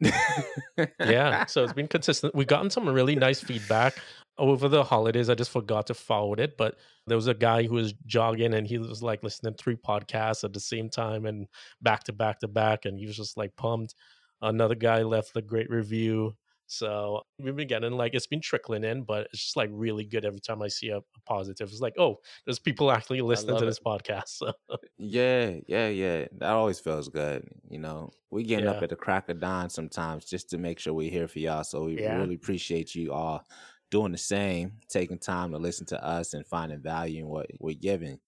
yeah. 0.00 1.44
So 1.48 1.64
it's 1.64 1.72
been 1.72 1.88
consistent. 1.88 2.34
We've 2.34 2.46
gotten 2.46 2.70
some 2.70 2.88
really 2.88 3.16
nice 3.16 3.40
feedback 3.40 3.94
over 4.38 4.68
the 4.68 4.82
holidays. 4.84 5.28
I 5.28 5.34
just 5.34 5.50
forgot 5.50 5.86
to 5.88 5.94
forward 5.94 6.40
it, 6.40 6.56
but 6.56 6.76
there 7.06 7.16
was 7.16 7.26
a 7.26 7.34
guy 7.34 7.64
who 7.64 7.74
was 7.74 7.92
jogging 8.06 8.54
and 8.54 8.66
he 8.66 8.78
was 8.78 9.02
like 9.02 9.22
listening 9.22 9.54
to 9.54 9.62
three 9.62 9.76
podcasts 9.76 10.44
at 10.44 10.52
the 10.52 10.60
same 10.60 10.88
time 10.88 11.26
and 11.26 11.46
back 11.80 12.04
to 12.04 12.12
back 12.12 12.40
to 12.40 12.48
back, 12.48 12.84
and 12.84 12.98
he 12.98 13.06
was 13.06 13.16
just 13.16 13.36
like 13.36 13.54
pumped. 13.56 13.94
Another 14.40 14.74
guy 14.74 15.02
left 15.02 15.36
a 15.36 15.42
great 15.42 15.70
review. 15.70 16.34
So 16.66 17.22
we've 17.38 17.54
been 17.56 17.68
getting 17.68 17.92
like 17.92 18.14
it's 18.14 18.26
been 18.26 18.40
trickling 18.40 18.84
in, 18.84 19.04
but 19.04 19.28
it's 19.32 19.42
just 19.42 19.56
like 19.56 19.70
really 19.72 20.06
good 20.06 20.24
every 20.24 20.40
time 20.40 20.62
I 20.62 20.68
see 20.68 20.88
a, 20.88 20.98
a 20.98 21.02
positive. 21.26 21.68
It's 21.68 21.80
like, 21.80 21.94
oh, 21.98 22.16
there's 22.46 22.58
people 22.58 22.90
actually 22.90 23.20
listening 23.20 23.56
to 23.58 23.66
it. 23.66 23.66
this 23.66 23.80
podcast. 23.80 24.22
So 24.28 24.52
Yeah, 24.98 25.58
yeah, 25.66 25.88
yeah. 25.88 26.26
That 26.32 26.50
always 26.50 26.78
feels 26.78 27.08
good. 27.08 27.48
You 27.68 27.78
know, 27.78 28.10
we 28.30 28.44
getting 28.44 28.68
up 28.68 28.82
at 28.82 28.90
the 28.90 28.96
crack 28.96 29.28
of 29.28 29.40
dawn 29.40 29.70
sometimes 29.70 30.26
just 30.26 30.50
to 30.50 30.58
make 30.58 30.78
sure 30.78 30.94
we're 30.94 31.10
here 31.10 31.28
for 31.28 31.38
y'all. 31.40 31.64
So 31.64 31.84
we 31.84 31.96
Yeah. 31.96 32.02
really 32.04 32.34
appreciate 32.34 32.94
you 32.94 33.12
all 33.12 33.44
doing 33.90 34.12
the 34.12 34.18
same, 34.18 34.80
taking 34.88 35.18
time 35.18 35.50
to 35.52 35.58
listen 35.58 35.86
to 35.86 36.02
us 36.04 36.34
and 36.34 36.46
finding 36.46 36.80
value 36.80 37.20
in 37.24 37.28
what 37.28 37.46
we're 37.58 37.74
giving 37.74 38.20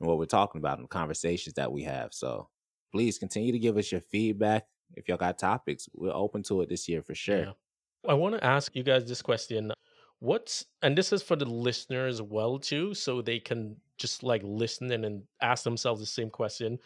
and 0.00 0.08
what 0.08 0.18
we're 0.18 0.26
talking 0.26 0.60
about 0.60 0.78
and 0.78 0.84
the 0.86 0.88
conversations 0.88 1.54
that 1.54 1.72
we 1.72 1.84
have. 1.84 2.14
So 2.14 2.50
please 2.92 3.18
continue 3.18 3.52
to 3.52 3.58
give 3.58 3.76
us 3.76 3.92
your 3.92 4.00
feedback. 4.00 4.66
If 4.94 5.08
y'all 5.08 5.18
got 5.18 5.38
topics, 5.38 5.88
we're 5.94 6.12
open 6.14 6.42
to 6.44 6.62
it 6.62 6.68
this 6.68 6.88
year 6.88 7.02
for 7.02 7.14
sure. 7.14 7.46
Yeah. 7.46 7.52
I 8.08 8.14
want 8.14 8.34
to 8.36 8.44
ask 8.44 8.74
you 8.74 8.82
guys 8.82 9.06
this 9.06 9.22
question. 9.22 9.72
What's 10.20 10.64
and 10.82 10.96
this 10.96 11.12
is 11.12 11.22
for 11.22 11.36
the 11.36 11.44
listener 11.44 12.06
as 12.06 12.22
well 12.22 12.58
too, 12.58 12.94
so 12.94 13.20
they 13.20 13.38
can 13.38 13.76
just 13.98 14.22
like 14.22 14.42
listen 14.44 14.90
and, 14.92 15.04
and 15.04 15.22
ask 15.42 15.64
themselves 15.64 16.00
the 16.00 16.06
same 16.06 16.30
question. 16.30 16.78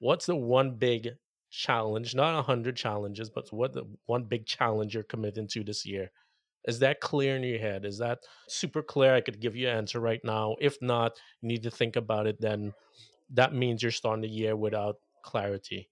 What's 0.00 0.26
the 0.26 0.36
one 0.36 0.76
big 0.76 1.10
challenge? 1.50 2.14
Not 2.14 2.38
a 2.38 2.42
hundred 2.42 2.76
challenges, 2.76 3.30
but 3.30 3.52
what 3.52 3.72
the 3.72 3.84
one 4.06 4.24
big 4.24 4.46
challenge 4.46 4.94
you're 4.94 5.02
committing 5.02 5.48
to 5.48 5.64
this 5.64 5.84
year? 5.84 6.10
Is 6.66 6.78
that 6.80 7.00
clear 7.00 7.36
in 7.36 7.42
your 7.42 7.58
head? 7.58 7.84
Is 7.84 7.98
that 7.98 8.20
super 8.48 8.82
clear? 8.82 9.14
I 9.14 9.20
could 9.20 9.40
give 9.40 9.56
you 9.56 9.68
an 9.68 9.76
answer 9.76 10.00
right 10.00 10.20
now. 10.24 10.56
If 10.60 10.76
not, 10.82 11.18
you 11.40 11.48
need 11.48 11.62
to 11.62 11.70
think 11.70 11.96
about 11.96 12.26
it. 12.26 12.40
Then 12.40 12.72
that 13.30 13.54
means 13.54 13.82
you're 13.82 13.92
starting 13.92 14.22
the 14.22 14.28
year 14.28 14.56
without 14.56 14.96
clarity. 15.22 15.88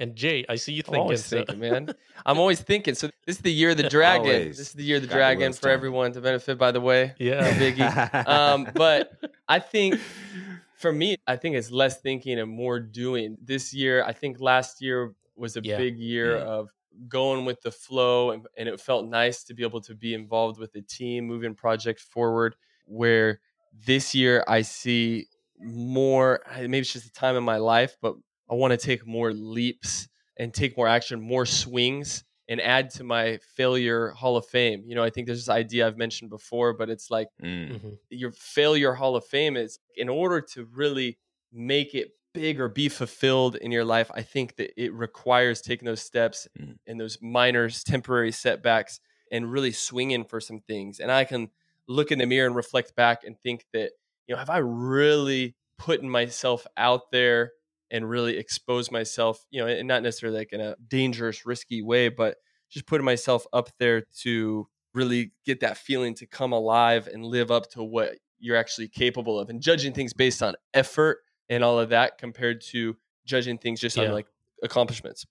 And 0.00 0.14
Jay, 0.14 0.44
I 0.48 0.54
see 0.56 0.72
you 0.72 0.82
I'm 0.86 0.92
thinking. 0.92 1.00
always 1.02 1.24
so- 1.24 1.36
thinking, 1.36 1.58
man. 1.58 1.94
I'm 2.24 2.38
always 2.42 2.60
thinking. 2.60 2.94
So 2.94 3.08
this 3.26 3.36
is 3.36 3.42
the 3.42 3.52
year 3.52 3.70
of 3.70 3.76
the 3.76 3.88
dragon. 3.88 4.26
Always. 4.30 4.56
This 4.58 4.68
is 4.68 4.72
the 4.74 4.84
year 4.84 4.96
of 4.96 5.02
the 5.02 5.08
Got 5.08 5.14
the 5.14 5.18
dragon 5.18 5.52
for 5.52 5.62
turning. 5.62 5.74
everyone 5.74 6.12
to 6.12 6.20
benefit. 6.20 6.56
By 6.58 6.70
the 6.70 6.80
way, 6.80 7.14
yeah. 7.18 7.52
Biggie. 7.58 8.26
Um, 8.28 8.68
but 8.74 9.12
I 9.48 9.58
think 9.58 9.98
for 10.76 10.92
me, 10.92 11.16
I 11.26 11.36
think 11.36 11.56
it's 11.56 11.70
less 11.72 12.00
thinking 12.00 12.38
and 12.38 12.50
more 12.50 12.78
doing. 12.78 13.36
This 13.42 13.74
year, 13.74 14.04
I 14.04 14.12
think 14.12 14.40
last 14.40 14.80
year 14.80 15.14
was 15.36 15.56
a 15.56 15.60
Yeah. 15.62 15.76
big 15.78 15.98
year 15.98 16.36
Mm. 16.36 16.42
of 16.42 16.68
going 17.08 17.44
with 17.44 17.60
the 17.62 17.70
flow, 17.70 18.30
and, 18.32 18.46
and 18.56 18.68
it 18.68 18.80
felt 18.80 19.06
nice 19.06 19.44
to 19.44 19.54
be 19.54 19.62
able 19.62 19.80
to 19.82 19.94
be 19.94 20.14
involved 20.14 20.58
with 20.58 20.72
the 20.72 20.82
team, 20.82 21.26
moving 21.26 21.54
project 21.54 22.00
forward. 22.00 22.54
Where 22.86 23.40
this 23.86 24.14
year, 24.14 24.44
I 24.48 24.62
see 24.62 25.26
more. 25.60 26.40
Maybe 26.56 26.78
it's 26.78 26.92
just 26.92 27.04
the 27.12 27.12
time 27.20 27.36
in 27.36 27.44
my 27.44 27.56
life, 27.58 27.96
but 28.00 28.14
I 28.50 28.54
want 28.54 28.72
to 28.72 28.76
take 28.76 29.06
more 29.06 29.32
leaps 29.32 30.08
and 30.36 30.52
take 30.54 30.76
more 30.76 30.88
action, 30.88 31.20
more 31.20 31.46
swings, 31.46 32.24
and 32.48 32.60
add 32.60 32.90
to 32.90 33.04
my 33.04 33.38
failure 33.38 34.10
hall 34.10 34.36
of 34.36 34.46
fame. 34.46 34.84
You 34.86 34.94
know, 34.94 35.04
I 35.04 35.10
think 35.10 35.26
there's 35.26 35.40
this 35.40 35.48
idea 35.48 35.86
I've 35.86 35.98
mentioned 35.98 36.30
before, 36.30 36.72
but 36.72 36.88
it's 36.90 37.10
like 37.10 37.28
Mm. 37.40 37.70
Mhm. 37.74 37.98
your 38.10 38.32
failure 38.32 38.94
hall 38.94 39.16
of 39.16 39.24
fame 39.26 39.56
is 39.56 39.78
in 39.96 40.08
order 40.08 40.40
to 40.40 40.64
really 40.66 41.18
make 41.52 41.94
it 41.94 42.12
big 42.32 42.60
or 42.60 42.68
be 42.68 42.88
fulfilled 42.88 43.56
in 43.56 43.72
your 43.72 43.84
life, 43.84 44.10
I 44.14 44.22
think 44.22 44.56
that 44.56 44.80
it 44.82 44.92
requires 44.92 45.60
taking 45.60 45.86
those 45.86 46.02
steps 46.02 46.46
Mm. 46.58 46.78
and 46.86 47.00
those 47.00 47.20
minor 47.20 47.68
temporary 47.70 48.32
setbacks 48.32 49.00
and 49.30 49.50
really 49.50 49.72
swinging 49.72 50.24
for 50.24 50.40
some 50.40 50.60
things. 50.60 51.00
And 51.00 51.10
I 51.10 51.24
can 51.24 51.50
look 51.86 52.12
in 52.12 52.18
the 52.18 52.26
mirror 52.26 52.46
and 52.46 52.56
reflect 52.56 52.94
back 52.94 53.24
and 53.24 53.38
think 53.38 53.66
that, 53.72 53.92
you 54.26 54.34
know, 54.34 54.38
have 54.38 54.50
I 54.50 54.58
really 54.58 55.56
putting 55.78 56.08
myself 56.08 56.66
out 56.76 57.10
there 57.12 57.52
and 57.90 58.08
really 58.08 58.36
expose 58.36 58.90
myself, 58.90 59.44
you 59.50 59.60
know, 59.60 59.66
and 59.66 59.88
not 59.88 60.02
necessarily 60.02 60.38
like 60.38 60.52
in 60.52 60.60
a 60.60 60.76
dangerous, 60.88 61.46
risky 61.46 61.82
way, 61.82 62.08
but 62.08 62.36
just 62.70 62.86
putting 62.86 63.04
myself 63.04 63.46
up 63.52 63.70
there 63.78 64.02
to 64.20 64.68
really 64.94 65.32
get 65.44 65.60
that 65.60 65.76
feeling 65.76 66.14
to 66.14 66.26
come 66.26 66.52
alive 66.52 67.08
and 67.12 67.24
live 67.24 67.50
up 67.50 67.70
to 67.70 67.82
what 67.82 68.16
you're 68.38 68.56
actually 68.56 68.88
capable 68.88 69.38
of 69.38 69.48
and 69.50 69.60
judging 69.60 69.92
things 69.92 70.12
based 70.12 70.42
on 70.42 70.54
effort 70.74 71.18
and 71.48 71.64
all 71.64 71.78
of 71.78 71.88
that 71.90 72.18
compared 72.18 72.60
to 72.60 72.96
judging 73.24 73.58
things 73.58 73.80
just 73.80 73.96
Yeah. 73.96 74.04
on 74.04 74.12
like 74.12 74.26
accomplishments. 74.62 75.26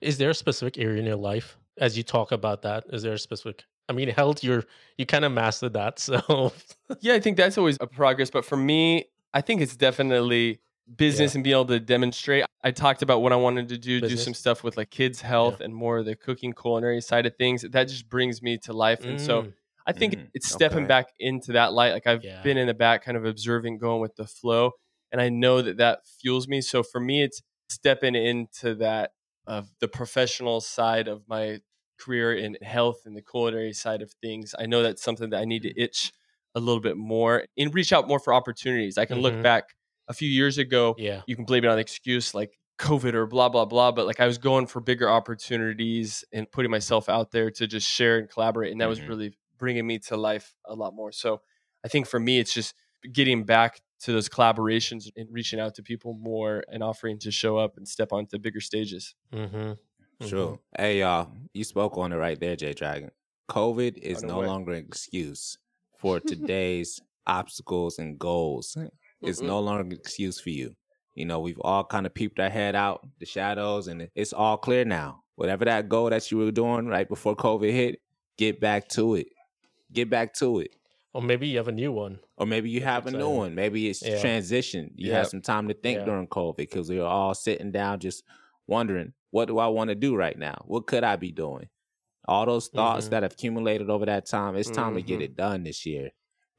Is 0.00 0.18
there 0.18 0.30
a 0.30 0.34
specific 0.34 0.78
area 0.78 0.98
in 1.00 1.06
your 1.06 1.16
life 1.16 1.58
as 1.78 1.96
you 1.96 2.02
talk 2.02 2.32
about 2.32 2.62
that? 2.62 2.84
Is 2.92 3.02
there 3.02 3.12
a 3.14 3.18
specific? 3.18 3.64
I 3.88 3.92
mean, 3.92 4.08
health. 4.08 4.42
You're 4.44 4.64
you 4.96 5.04
kind 5.06 5.24
of 5.24 5.32
mastered 5.32 5.72
that, 5.74 5.98
so 6.06 6.52
Yeah, 7.00 7.14
I 7.14 7.20
think 7.20 7.36
that's 7.36 7.58
always 7.58 7.76
a 7.80 7.86
progress. 7.86 8.30
But 8.30 8.44
for 8.44 8.56
me, 8.56 9.06
I 9.34 9.40
think 9.40 9.60
it's 9.60 9.76
definitely 9.76 10.60
business 10.96 11.34
and 11.34 11.44
being 11.44 11.54
able 11.54 11.66
to 11.66 11.80
demonstrate. 11.80 12.44
I 12.62 12.70
talked 12.72 13.02
about 13.02 13.22
what 13.22 13.32
I 13.32 13.36
wanted 13.36 13.68
to 13.70 13.78
do, 13.78 14.00
do 14.00 14.16
some 14.16 14.34
stuff 14.34 14.62
with 14.64 14.76
like 14.76 14.90
kids' 14.90 15.20
health 15.22 15.60
and 15.60 15.74
more 15.74 15.98
of 15.98 16.06
the 16.06 16.16
cooking 16.16 16.52
culinary 16.52 17.00
side 17.00 17.26
of 17.26 17.36
things. 17.36 17.62
That 17.62 17.84
just 17.88 18.08
brings 18.08 18.42
me 18.42 18.58
to 18.58 18.72
life. 18.72 19.04
And 19.06 19.20
so 19.20 19.44
Mm, 19.44 19.52
I 19.86 19.92
think 19.92 20.14
Mm, 20.14 20.30
it's 20.34 20.48
stepping 20.48 20.86
okay. 20.86 20.86
back 20.86 21.08
into 21.18 21.52
that 21.52 21.72
light. 21.72 21.92
Like 21.92 22.06
I've 22.06 22.22
Yeah. 22.22 22.42
been 22.42 22.56
in 22.58 22.66
the 22.66 22.74
back, 22.74 23.04
kind 23.04 23.16
of 23.16 23.24
observing, 23.24 23.78
going 23.78 24.00
with 24.00 24.16
the 24.16 24.26
flow, 24.26 24.72
and 25.12 25.20
I 25.20 25.28
know 25.28 25.62
that 25.62 25.78
that 25.78 26.06
fuels 26.06 26.48
me. 26.48 26.60
So 26.60 26.82
for 26.82 27.00
me, 27.00 27.22
it's 27.22 27.40
stepping 27.68 28.14
into 28.14 28.74
that 28.76 29.12
of 29.46 29.70
the 29.80 29.88
professional 29.88 30.60
side 30.60 31.08
of 31.08 31.26
my 31.28 31.60
career 31.98 32.34
in 32.34 32.56
health 32.62 33.02
and 33.06 33.16
the 33.16 33.22
culinary 33.22 33.72
side 33.72 34.02
of 34.02 34.12
things. 34.22 34.54
I 34.58 34.66
know 34.66 34.82
that's 34.82 35.02
something 35.02 35.30
that 35.30 35.40
I 35.40 35.44
need 35.44 35.62
to 35.62 35.80
itch 35.80 36.12
a 36.54 36.60
little 36.60 36.80
bit 36.80 36.96
more 36.96 37.44
and 37.56 37.74
reach 37.74 37.92
out 37.92 38.08
more 38.08 38.18
for 38.18 38.34
opportunities. 38.34 38.98
I 38.98 39.04
can 39.06 39.18
Mhm. 39.18 39.20
look 39.20 39.40
back 39.40 39.64
a 40.10 40.12
few 40.12 40.28
years 40.28 40.58
ago. 40.58 40.94
yeah, 40.98 41.22
You 41.26 41.36
can 41.36 41.46
blame 41.46 41.64
it 41.64 41.68
on 41.68 41.76
the 41.76 41.80
excuse 41.80 42.34
like 42.34 42.58
COVID 42.78 43.14
or 43.14 43.26
blah 43.26 43.48
blah 43.48 43.64
blah, 43.64 43.92
but 43.92 44.06
like 44.06 44.20
I 44.20 44.26
was 44.26 44.38
going 44.38 44.66
for 44.66 44.80
bigger 44.80 45.08
opportunities 45.08 46.24
and 46.32 46.50
putting 46.50 46.70
myself 46.70 47.08
out 47.08 47.30
there 47.30 47.50
to 47.52 47.66
just 47.66 47.86
share 47.88 48.18
and 48.18 48.28
collaborate, 48.28 48.72
and 48.72 48.80
that 48.80 48.88
was 48.88 49.00
Mhm. 49.00 49.08
really 49.08 49.38
bringing 49.58 49.86
me 49.86 49.98
to 50.00 50.16
life 50.16 50.54
a 50.66 50.74
lot 50.74 50.94
more. 50.94 51.12
So 51.12 51.40
I 51.84 51.88
think 51.88 52.06
for 52.06 52.18
me, 52.20 52.38
it's 52.38 52.52
just 52.52 52.74
getting 53.12 53.44
back 53.44 53.80
to 54.00 54.12
those 54.12 54.28
collaborations 54.28 55.10
and 55.16 55.28
reaching 55.30 55.60
out 55.60 55.74
to 55.74 55.82
people 55.82 56.14
more 56.14 56.64
and 56.68 56.82
offering 56.82 57.18
to 57.20 57.30
show 57.30 57.56
up 57.58 57.76
and 57.76 57.86
step 57.86 58.12
onto 58.12 58.38
bigger 58.38 58.60
stages. 58.60 59.14
mm-hmm. 59.32 59.72
Sure. 60.26 60.58
Hey 60.76 61.00
y'all, 61.00 61.30
you 61.54 61.64
spoke 61.64 61.96
on 61.96 62.12
it 62.12 62.16
right 62.16 62.38
there, 62.38 62.54
Jay 62.56 62.74
Dragon. 62.74 63.10
COVID 63.50 63.96
is 63.98 64.22
no 64.22 64.38
way. 64.40 64.46
longer 64.46 64.72
an 64.72 64.84
excuse 64.86 65.56
for 65.98 66.20
today's 66.20 67.00
obstacles 67.26 67.98
and 67.98 68.18
goals. 68.18 68.76
It's 69.22 69.40
Mm-mm. 69.40 69.46
no 69.46 69.60
longer 69.60 69.82
an 69.82 69.92
excuse 69.92 70.40
for 70.40 70.50
you. 70.50 70.74
You 71.14 71.26
know, 71.26 71.40
we've 71.40 71.60
all 71.60 71.84
kind 71.84 72.06
of 72.06 72.14
peeped 72.14 72.38
our 72.40 72.48
head 72.48 72.74
out 72.74 73.06
the 73.18 73.26
shadows 73.26 73.88
and 73.88 74.08
it's 74.14 74.32
all 74.32 74.56
clear 74.56 74.84
now. 74.84 75.22
Whatever 75.36 75.64
that 75.66 75.88
goal 75.88 76.10
that 76.10 76.30
you 76.30 76.38
were 76.38 76.50
doing 76.50 76.86
right 76.86 77.08
before 77.08 77.34
COVID 77.36 77.70
hit, 77.72 78.00
get 78.38 78.60
back 78.60 78.88
to 78.90 79.14
it. 79.16 79.28
Get 79.92 80.08
back 80.08 80.34
to 80.34 80.60
it. 80.60 80.70
Or 81.12 81.20
maybe 81.22 81.48
you 81.48 81.56
have 81.56 81.68
a 81.68 81.72
new 81.72 81.90
one. 81.92 82.20
Or 82.36 82.46
maybe 82.46 82.70
you 82.70 82.80
have 82.82 83.06
a 83.06 83.10
new 83.10 83.28
one. 83.28 83.54
Maybe 83.54 83.88
it's 83.88 84.02
Yeah. 84.02 84.20
transition. 84.20 84.92
You 84.94 85.08
Yep. 85.08 85.16
had 85.16 85.26
some 85.26 85.42
time 85.42 85.66
to 85.68 85.74
think 85.74 85.98
Yeah. 86.00 86.04
during 86.04 86.28
COVID 86.28 86.56
because 86.56 86.88
we 86.88 86.98
were 86.98 87.04
all 87.06 87.34
sitting 87.34 87.72
down 87.72 87.98
just 87.98 88.22
wondering, 88.68 89.12
what 89.30 89.46
do 89.48 89.58
I 89.58 89.66
want 89.66 89.88
to 89.88 89.94
do 89.96 90.14
right 90.14 90.38
now? 90.38 90.62
What 90.66 90.86
could 90.86 91.02
I 91.02 91.16
be 91.16 91.32
doing? 91.32 91.68
All 92.28 92.46
those 92.46 92.68
thoughts 92.68 93.06
Mhm. 93.06 93.10
that 93.10 93.22
have 93.24 93.32
accumulated 93.32 93.90
over 93.90 94.06
that 94.06 94.26
time, 94.26 94.54
it's 94.54 94.70
time 94.70 94.94
to 94.94 95.02
get 95.02 95.18
Mhm. 95.18 95.24
it 95.24 95.36
done 95.36 95.64
this 95.64 95.84
year. 95.84 96.10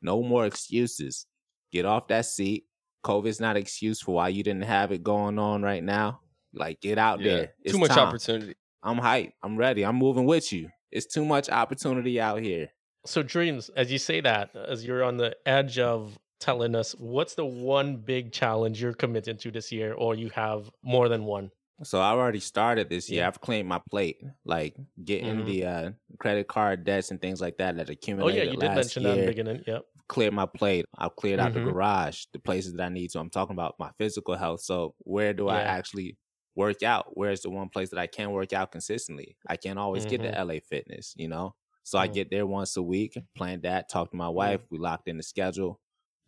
No 0.02 0.22
more 0.22 0.46
excuses. 0.46 1.28
Get 1.72 1.86
off 1.86 2.08
that 2.08 2.26
seat. 2.26 2.66
COVID's 3.06 3.40
not 3.40 3.56
an 3.56 3.62
excuse 3.62 4.00
for 4.02 4.16
why 4.16 4.28
you 4.30 4.44
didn't 4.44 4.64
have 4.64 4.92
it 4.92 5.04
going 5.04 5.40
on 5.40 5.64
right 5.64 5.84
now. 5.84 6.22
Like, 6.54 6.82
get 6.82 6.98
out 6.98 7.22
there. 7.24 7.54
It's 7.64 7.74
Too 7.74 7.80
much 7.80 7.90
time. 7.90 8.08
opportunity. 8.10 8.56
I'm 8.84 8.98
hyped. 9.00 9.32
I'm 9.42 9.58
ready. 9.58 9.84
I'm 9.86 9.96
moving 9.96 10.26
with 10.26 10.52
you. 10.52 10.70
It's 10.92 11.06
too 11.06 11.26
much 11.26 11.50
opportunity 11.50 12.20
out 12.20 12.42
here. 12.42 12.70
So, 13.06 13.24
dreams, 13.24 13.70
as 13.76 13.92
you 13.92 13.98
say 13.98 14.22
that, 14.22 14.56
as 14.56 14.86
you're 14.86 15.04
on 15.04 15.18
the 15.18 15.36
edge 15.46 15.80
of 15.80 16.20
telling 16.40 16.76
us, 16.76 16.94
what's 17.00 17.36
the 17.36 17.46
one 17.46 17.98
big 17.98 18.32
challenge 18.32 18.82
you're 18.82 18.94
committed 18.94 19.40
to 19.40 19.52
this 19.52 19.72
year, 19.72 19.94
or 19.94 20.14
you 20.16 20.30
have 20.32 20.70
more 20.84 21.08
than 21.10 21.24
one? 21.24 21.52
So 21.84 22.00
I 22.00 22.10
already 22.12 22.40
started 22.40 22.90
this 22.90 23.10
year. 23.10 23.22
Yeah. 23.22 23.28
I've 23.28 23.42
cleaned 23.42 23.68
my 23.68 23.82
plate, 23.90 24.22
like 24.46 24.76
getting 25.04 25.38
Mhm. 25.38 25.46
the 25.46 25.66
uh, 25.66 25.92
credit 26.20 26.48
card 26.48 26.84
debts 26.84 27.10
and 27.10 27.20
things 27.20 27.42
like 27.42 27.58
that 27.58 27.78
that 27.78 27.90
accumulated. 27.90 28.40
Oh, 28.40 28.44
yeah, 28.44 28.52
you 28.52 28.58
did 28.60 28.68
last 28.68 28.76
mention 28.76 29.04
that 29.04 29.14
in 29.18 29.22
the 29.22 29.26
beginning. 29.28 29.64
Yep. 29.66 29.86
Cleared 30.08 30.34
my 30.34 30.46
plate. 30.46 30.86
I've 30.98 31.16
cleared 31.16 31.40
out 31.40 31.54
Mhm. 31.54 31.54
the 31.54 31.62
garage, 31.62 32.26
the 32.34 32.40
places 32.40 32.74
that 32.74 32.84
I 32.84 32.90
need 32.90 33.12
to. 33.12 33.20
I'm 33.20 33.30
talking 33.30 33.54
about 33.54 33.76
my 33.80 33.92
physical 33.98 34.36
health. 34.36 34.62
So 34.62 34.96
where 35.00 35.34
do 35.34 35.48
I 35.48 35.62
actually 35.62 36.18
work 36.56 36.84
out? 36.84 37.16
Where's 37.18 37.42
the 37.42 37.50
one 37.50 37.70
place 37.70 37.90
that 37.92 38.00
I 38.00 38.08
can 38.08 38.32
work 38.32 38.52
out 38.52 38.72
consistently? 38.72 39.38
I 39.48 39.56
can't 39.58 39.80
always 39.80 40.06
get 40.06 40.22
Mhm. 40.22 40.24
to 40.24 40.38
LA 40.38 40.60
Fitness, 40.60 41.14
you 41.16 41.28
know. 41.28 41.56
So 41.84 41.98
I 41.98 42.08
Mhm. 42.08 42.08
get 42.08 42.30
there 42.30 42.46
once 42.46 42.76
a 42.76 42.84
week, 42.84 43.18
plan 43.36 43.62
that, 43.62 43.90
talk 43.90 44.12
to 44.12 44.18
my 44.18 44.30
wife. 44.30 44.62
We 44.70 44.78
locked 44.80 45.08
in 45.08 45.18
the 45.18 45.24
schedule. 45.24 45.80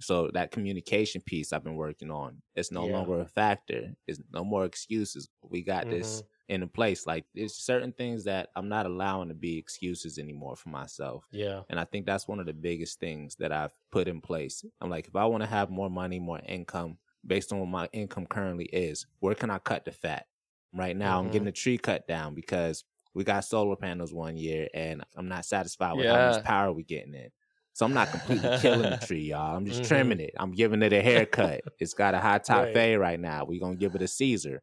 So 0.01 0.29
that 0.33 0.51
communication 0.51 1.21
piece 1.21 1.53
I've 1.53 1.63
been 1.63 1.75
working 1.75 2.09
on, 2.11 2.41
it's 2.55 2.71
no 2.71 2.85
Yeah. 2.85 2.85
longer 2.85 3.19
a 3.19 3.27
factor. 3.27 3.93
It's 4.07 4.19
no 4.31 4.43
more 4.43 4.65
excuses. 4.65 5.29
We 5.43 5.63
got 5.63 5.89
this 5.89 6.21
Mm-hmm. 6.21 6.32
In 6.49 6.63
a 6.63 6.67
place. 6.67 7.07
Like 7.07 7.25
there's 7.33 7.55
certain 7.55 7.93
things 7.93 8.25
that 8.25 8.49
I'm 8.55 8.69
not 8.69 8.85
allowing 8.85 9.29
to 9.29 9.33
be 9.35 9.57
excuses 9.57 10.17
anymore 10.19 10.55
for 10.55 10.69
myself. 10.69 11.27
Yeah. 11.31 11.63
And 11.69 11.79
I 11.79 11.85
think 11.85 12.05
that's 12.05 12.27
one 12.27 12.39
of 12.39 12.45
the 12.45 12.53
biggest 12.53 12.99
things 12.99 13.35
that 13.37 13.51
I've 13.51 13.71
put 13.91 14.07
in 14.07 14.21
place. 14.21 14.63
I'm 14.81 14.89
like, 14.89 15.07
if 15.07 15.15
I 15.15 15.25
want 15.25 15.43
to 15.43 15.49
have 15.49 15.69
more 15.69 15.89
money, 15.89 16.19
more 16.19 16.41
income 16.45 16.97
based 17.25 17.53
on 17.53 17.59
what 17.59 17.69
my 17.69 17.89
income 17.93 18.25
currently 18.27 18.65
is, 18.65 19.05
where 19.19 19.35
can 19.35 19.49
I 19.49 19.59
cut 19.59 19.85
the 19.85 19.91
fat? 19.91 20.25
Right 20.73 20.95
now, 20.95 21.19
I'm 21.19 21.29
Mm-hmm. 21.29 21.29
getting 21.29 21.45
the 21.45 21.51
tree 21.51 21.77
cut 21.77 22.07
down 22.07 22.33
because 22.35 22.83
we 23.13 23.23
got 23.23 23.45
solar 23.45 23.75
panels 23.75 24.13
one 24.13 24.35
year 24.37 24.67
and 24.73 25.03
I'm 25.15 25.27
not 25.27 25.45
satisfied 25.45 25.93
with 25.93 26.07
how 26.07 26.19
much 26.19 26.41
power 26.41 26.71
we're 26.73 26.81
getting 26.83 27.13
in. 27.13 27.29
So 27.73 27.85
I'm 27.85 27.93
not 27.93 28.11
completely 28.11 28.49
killing 28.49 28.89
the 28.89 28.97
tree, 28.97 29.21
y'all. 29.23 29.55
I'm 29.55 29.65
just 29.65 29.83
Mhm. 29.83 29.83
trimming 29.83 30.19
it. 30.19 30.31
I'm 30.37 30.51
giving 30.51 30.81
it 30.81 30.93
a 30.93 31.01
haircut. 31.01 31.61
it's 31.79 31.93
got 31.93 32.13
a 32.15 32.19
high 32.19 32.39
top 32.39 32.69
Right. 32.69 32.73
fade 32.73 32.99
right 32.99 33.19
now. 33.19 33.45
We're 33.45 33.59
gonna 33.59 33.75
give 33.75 33.95
it 33.95 34.01
a 34.01 34.07
Caesar. 34.07 34.61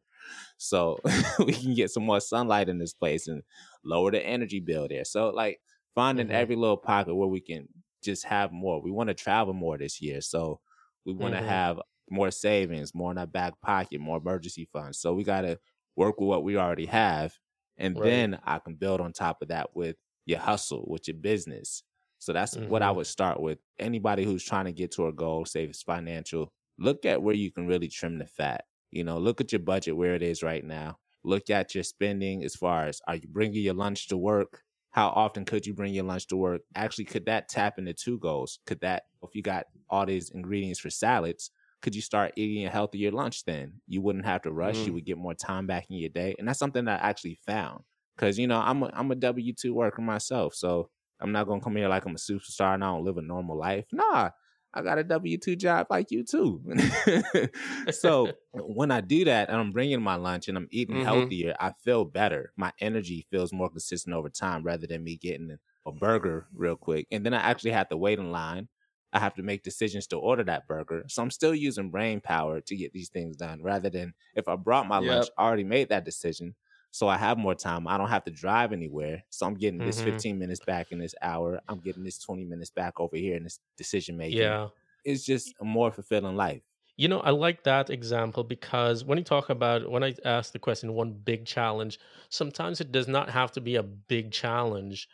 So 0.57 1.01
we 1.39 1.53
can 1.53 1.73
get 1.73 1.91
some 1.91 2.03
more 2.05 2.21
sunlight 2.21 2.69
in 2.69 2.77
this 2.77 2.93
place 2.93 3.27
and 3.27 3.43
lower 3.83 4.11
the 4.11 4.25
energy 4.25 4.59
bill 4.59 4.87
there. 4.87 5.05
So 5.05 5.29
like 5.29 5.61
finding 5.95 6.29
Mhm. 6.29 6.31
every 6.31 6.55
little 6.55 6.77
pocket 6.77 7.15
where 7.15 7.27
we 7.27 7.41
can 7.41 7.67
just 8.03 8.25
have 8.25 8.51
more. 8.51 8.81
We 8.81 8.91
want 8.91 9.09
to 9.09 9.13
travel 9.13 9.53
more 9.53 9.77
this 9.77 10.01
year. 10.01 10.21
So 10.21 10.61
we 11.05 11.13
want 11.13 11.33
to 11.33 11.41
Mhm. 11.41 11.41
have 11.41 11.79
more 12.09 12.31
savings, 12.31 12.93
more 12.93 13.11
in 13.11 13.17
our 13.17 13.27
back 13.27 13.59
pocket, 13.61 13.99
more 13.99 14.17
emergency 14.17 14.65
funds. 14.71 14.99
So 14.99 15.13
we 15.13 15.23
gotta 15.23 15.59
work 15.95 16.19
with 16.19 16.27
what 16.27 16.43
we 16.43 16.57
already 16.57 16.85
have. 16.87 17.37
And 17.77 17.95
Right. 17.95 18.01
then 18.01 18.39
I 18.43 18.59
can 18.59 18.75
build 18.75 19.01
on 19.01 19.13
top 19.13 19.41
of 19.41 19.47
that 19.49 19.75
with 19.75 19.97
your 20.25 20.39
hustle, 20.39 20.85
with 20.87 21.07
your 21.07 21.17
business. 21.17 21.83
So 22.19 22.33
that's 22.33 22.55
what 22.67 22.81
I 22.81 22.91
Mhm. 22.91 22.91
would 22.91 23.07
start 23.07 23.39
with. 23.41 23.59
Anybody 23.79 24.23
who's 24.23 24.43
trying 24.43 24.65
to 24.65 24.71
get 24.73 24.91
to 24.93 25.07
a 25.07 25.13
goal, 25.13 25.45
say 25.45 25.63
it's 25.65 25.81
financial, 25.81 26.53
look 26.77 27.05
at 27.05 27.21
where 27.23 27.33
you 27.35 27.51
can 27.51 27.65
really 27.65 27.87
trim 27.87 28.19
the 28.19 28.27
fat. 28.27 28.65
You 28.91 29.03
know, 29.03 29.17
look 29.17 29.41
at 29.41 29.51
your 29.51 29.59
budget 29.59 29.95
where 29.95 30.15
it 30.15 30.21
is 30.21 30.43
right 30.43 30.63
now. 30.63 30.99
Look 31.23 31.49
at 31.49 31.75
your 31.75 31.83
spending 31.83 32.43
as 32.43 32.55
far 32.55 32.85
as 32.85 33.01
are 33.07 33.15
you 33.15 33.27
bringing 33.27 33.61
your 33.63 33.73
lunch 33.73 34.07
to 34.09 34.17
work? 34.17 34.63
How 34.91 35.09
often 35.09 35.45
could 35.45 35.65
you 35.65 35.73
bring 35.73 35.93
your 35.93 36.03
lunch 36.03 36.27
to 36.27 36.35
work? 36.37 36.63
Actually, 36.75 37.05
could 37.05 37.25
that 37.25 37.47
tap 37.47 37.79
into 37.79 37.93
two 37.93 38.19
goals? 38.19 38.59
Could 38.65 38.81
that, 38.81 39.03
if 39.23 39.33
you 39.33 39.41
got 39.41 39.67
all 39.89 40.05
these 40.05 40.29
ingredients 40.31 40.79
for 40.79 40.89
salads, 40.89 41.51
could 41.81 41.95
you 41.95 42.01
start 42.01 42.33
eating 42.35 42.65
a 42.65 42.69
healthier 42.69 43.11
lunch 43.11 43.45
then? 43.45 43.81
You 43.87 44.01
wouldn't 44.01 44.25
have 44.25 44.41
to 44.41 44.51
rush. 44.51 44.85
You 44.85 44.93
Mm. 44.93 44.95
would 44.95 45.05
get 45.05 45.17
more 45.17 45.33
time 45.33 45.65
back 45.67 45.89
in 45.89 45.97
your 45.97 46.09
day. 46.09 46.35
And 46.37 46.47
that's 46.47 46.59
something 46.59 46.85
that 46.85 47.01
I 47.01 47.09
actually 47.09 47.35
found. 47.35 47.83
Cause 48.17 48.37
you 48.37 48.45
know, 48.45 48.59
I'm 48.59 48.83
a 48.83 48.91
I'm 48.93 49.09
a 49.11 49.15
W 49.15 49.53
two 49.53 49.73
worker 49.73 50.01
myself. 50.01 50.53
So 50.53 50.89
I'm 51.19 51.31
not 51.31 51.47
gonna 51.47 51.61
come 51.61 51.75
here 51.75 51.87
like 51.87 52.05
I'm 52.05 52.13
a 52.15 52.19
superstar 52.19 52.73
and 52.75 52.83
I 52.83 52.87
don't 52.87 53.03
live 53.03 53.17
a 53.17 53.21
normal 53.21 53.57
life. 53.57 53.87
Nah, 53.91 54.31
I 54.73 54.81
got 54.81 54.97
a 54.99 55.03
W 55.03 55.37
two 55.37 55.55
job 55.55 55.87
like 55.89 56.11
you 56.11 56.23
too. 56.23 56.63
so 57.89 58.37
when 58.53 58.91
I 58.91 59.01
do 59.01 59.25
that 59.25 59.49
and 59.49 59.57
I'm 59.57 59.71
bringing 59.71 60.01
my 60.01 60.15
lunch 60.15 60.47
and 60.47 60.57
I'm 60.57 60.67
eating 60.71 60.97
Mhm. 60.97 60.99
healthier, 60.99 61.55
I 61.59 61.73
feel 61.73 62.05
better. 62.05 62.53
My 62.55 62.71
energy 62.79 63.27
feels 63.29 63.53
more 63.53 63.69
consistent 63.69 64.15
over 64.15 64.29
time 64.29 64.63
rather 64.63 64.87
than 64.87 65.03
me 65.03 65.17
getting 65.17 65.57
a 65.85 65.91
burger 65.91 66.47
real 66.53 66.75
quick. 66.75 67.07
And 67.11 67.25
then 67.25 67.33
I 67.33 67.41
actually 67.41 67.71
have 67.71 67.89
to 67.89 67.97
wait 67.97 68.19
in 68.19 68.31
line. 68.31 68.69
I 69.13 69.19
have 69.19 69.33
to 69.35 69.43
make 69.43 69.63
decisions 69.63 70.07
to 70.07 70.17
order 70.17 70.43
that 70.45 70.67
burger. 70.67 71.03
So 71.09 71.21
I'm 71.21 71.31
still 71.31 71.53
using 71.53 71.91
brain 71.91 72.21
power 72.21 72.61
to 72.61 72.75
get 72.77 72.93
these 72.93 73.09
things 73.09 73.35
done 73.35 73.61
rather 73.61 73.89
than 73.89 74.13
if 74.35 74.47
I 74.47 74.55
brought 74.55 74.87
my 74.87 74.99
lunch, 74.99 75.25
Yep. 75.25 75.35
I 75.37 75.43
already 75.43 75.65
made 75.65 75.89
that 75.89 76.05
decision. 76.05 76.55
So 76.91 77.07
I 77.07 77.17
have 77.17 77.37
more 77.37 77.55
time. 77.55 77.87
I 77.87 77.97
don't 77.97 78.09
have 78.09 78.23
to 78.25 78.31
drive 78.31 78.73
anywhere. 78.73 79.23
So 79.29 79.45
I'm 79.45 79.55
getting 79.55 79.83
this 79.83 80.01
Mhm. 80.01 80.01
15 80.01 80.37
minutes 80.39 80.59
back 80.61 80.91
in 80.91 80.99
this 80.99 81.15
hour. 81.21 81.61
I'm 81.67 81.79
getting 81.79 82.03
this 82.03 82.19
20 82.19 82.45
minutes 82.45 82.69
back 82.71 82.99
over 82.99 83.15
here 83.17 83.35
in 83.37 83.43
this 83.43 83.59
decision 83.77 84.17
making. 84.17 84.57
Yeah. 84.57 84.69
It's 85.03 85.25
just 85.25 85.55
a 85.59 85.65
more 85.65 85.91
fulfilling 85.91 86.35
life. 86.35 86.63
You 86.97 87.07
know, 87.07 87.21
I 87.21 87.31
like 87.31 87.63
that 87.63 87.89
example 87.89 88.43
because 88.43 89.03
when 89.03 89.17
you 89.17 89.23
talk 89.23 89.49
about, 89.49 89.89
when 89.89 90.03
I 90.03 90.13
ask 90.25 90.51
the 90.51 90.59
question, 90.59 90.93
one 90.93 91.13
big 91.13 91.45
challenge, 91.45 91.99
sometimes 92.29 92.79
it 92.81 92.91
does 92.91 93.07
not 93.07 93.29
have 93.29 93.51
to 93.53 93.61
be 93.61 93.75
a 93.75 93.83
big 93.83 94.31
challenge, 94.31 95.07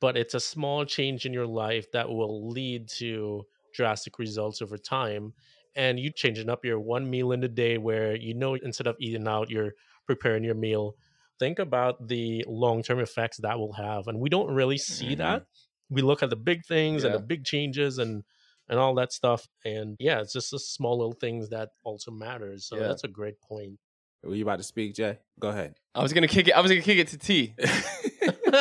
but 0.00 0.16
it's 0.16 0.34
a 0.34 0.40
small 0.40 0.84
change 0.84 1.26
in 1.26 1.32
your 1.32 1.46
life 1.46 1.90
that 1.92 2.08
will 2.08 2.48
lead 2.48 2.88
to 2.90 3.44
drastic 3.72 4.18
results 4.18 4.62
over 4.62 4.76
time. 4.78 5.34
And 5.74 5.98
you 5.98 6.12
changing 6.12 6.50
up 6.50 6.64
your 6.64 6.78
one 6.78 7.08
meal 7.10 7.32
in 7.32 7.42
a 7.42 7.48
day 7.48 7.78
where 7.78 8.14
you 8.14 8.34
know 8.34 8.54
instead 8.54 8.86
of 8.86 8.96
eating 9.00 9.26
out, 9.26 9.50
you're 9.50 9.72
preparing 10.06 10.44
your 10.44 10.54
meal. 10.54 10.96
Think 11.38 11.58
about 11.58 12.08
the 12.08 12.44
long 12.46 12.82
term 12.82 13.00
effects 13.00 13.38
that 13.38 13.58
will 13.58 13.72
have. 13.72 14.06
And 14.08 14.18
we 14.20 14.28
don't 14.28 14.52
really 14.54 14.78
see 14.78 15.14
Mhm. 15.14 15.18
that. 15.18 15.46
We 15.90 16.02
look 16.02 16.22
at 16.22 16.30
the 16.30 16.36
big 16.36 16.64
things 16.66 17.04
and 17.04 17.14
the 17.14 17.18
big 17.20 17.44
changes 17.44 17.98
and 17.98 18.24
and 18.68 18.78
all 18.78 18.94
that 18.94 19.12
stuff. 19.12 19.46
And 19.64 19.96
yeah, 19.98 20.20
it's 20.20 20.32
just 20.32 20.50
the 20.52 20.58
small 20.58 20.96
little 20.98 21.12
things 21.20 21.48
that 21.50 21.70
also 21.84 22.10
matters. 22.10 22.66
So 22.66 22.76
Yeah. 22.76 22.88
that's 22.88 23.04
a 23.04 23.08
great 23.08 23.40
point. 23.40 23.78
Were 24.22 24.34
you 24.36 24.44
about 24.44 24.58
to 24.58 24.62
speak, 24.62 24.94
Jay? 24.94 25.18
Go 25.40 25.48
ahead. 25.48 25.74
I 25.94 26.02
was 26.02 26.12
gonna 26.12 26.28
kick 26.28 26.48
it. 26.48 26.52
I 26.52 26.60
was 26.60 26.70
gonna 26.70 26.80
kick 26.82 26.98
it 26.98 27.08
to 27.08 27.18
t 27.18 27.54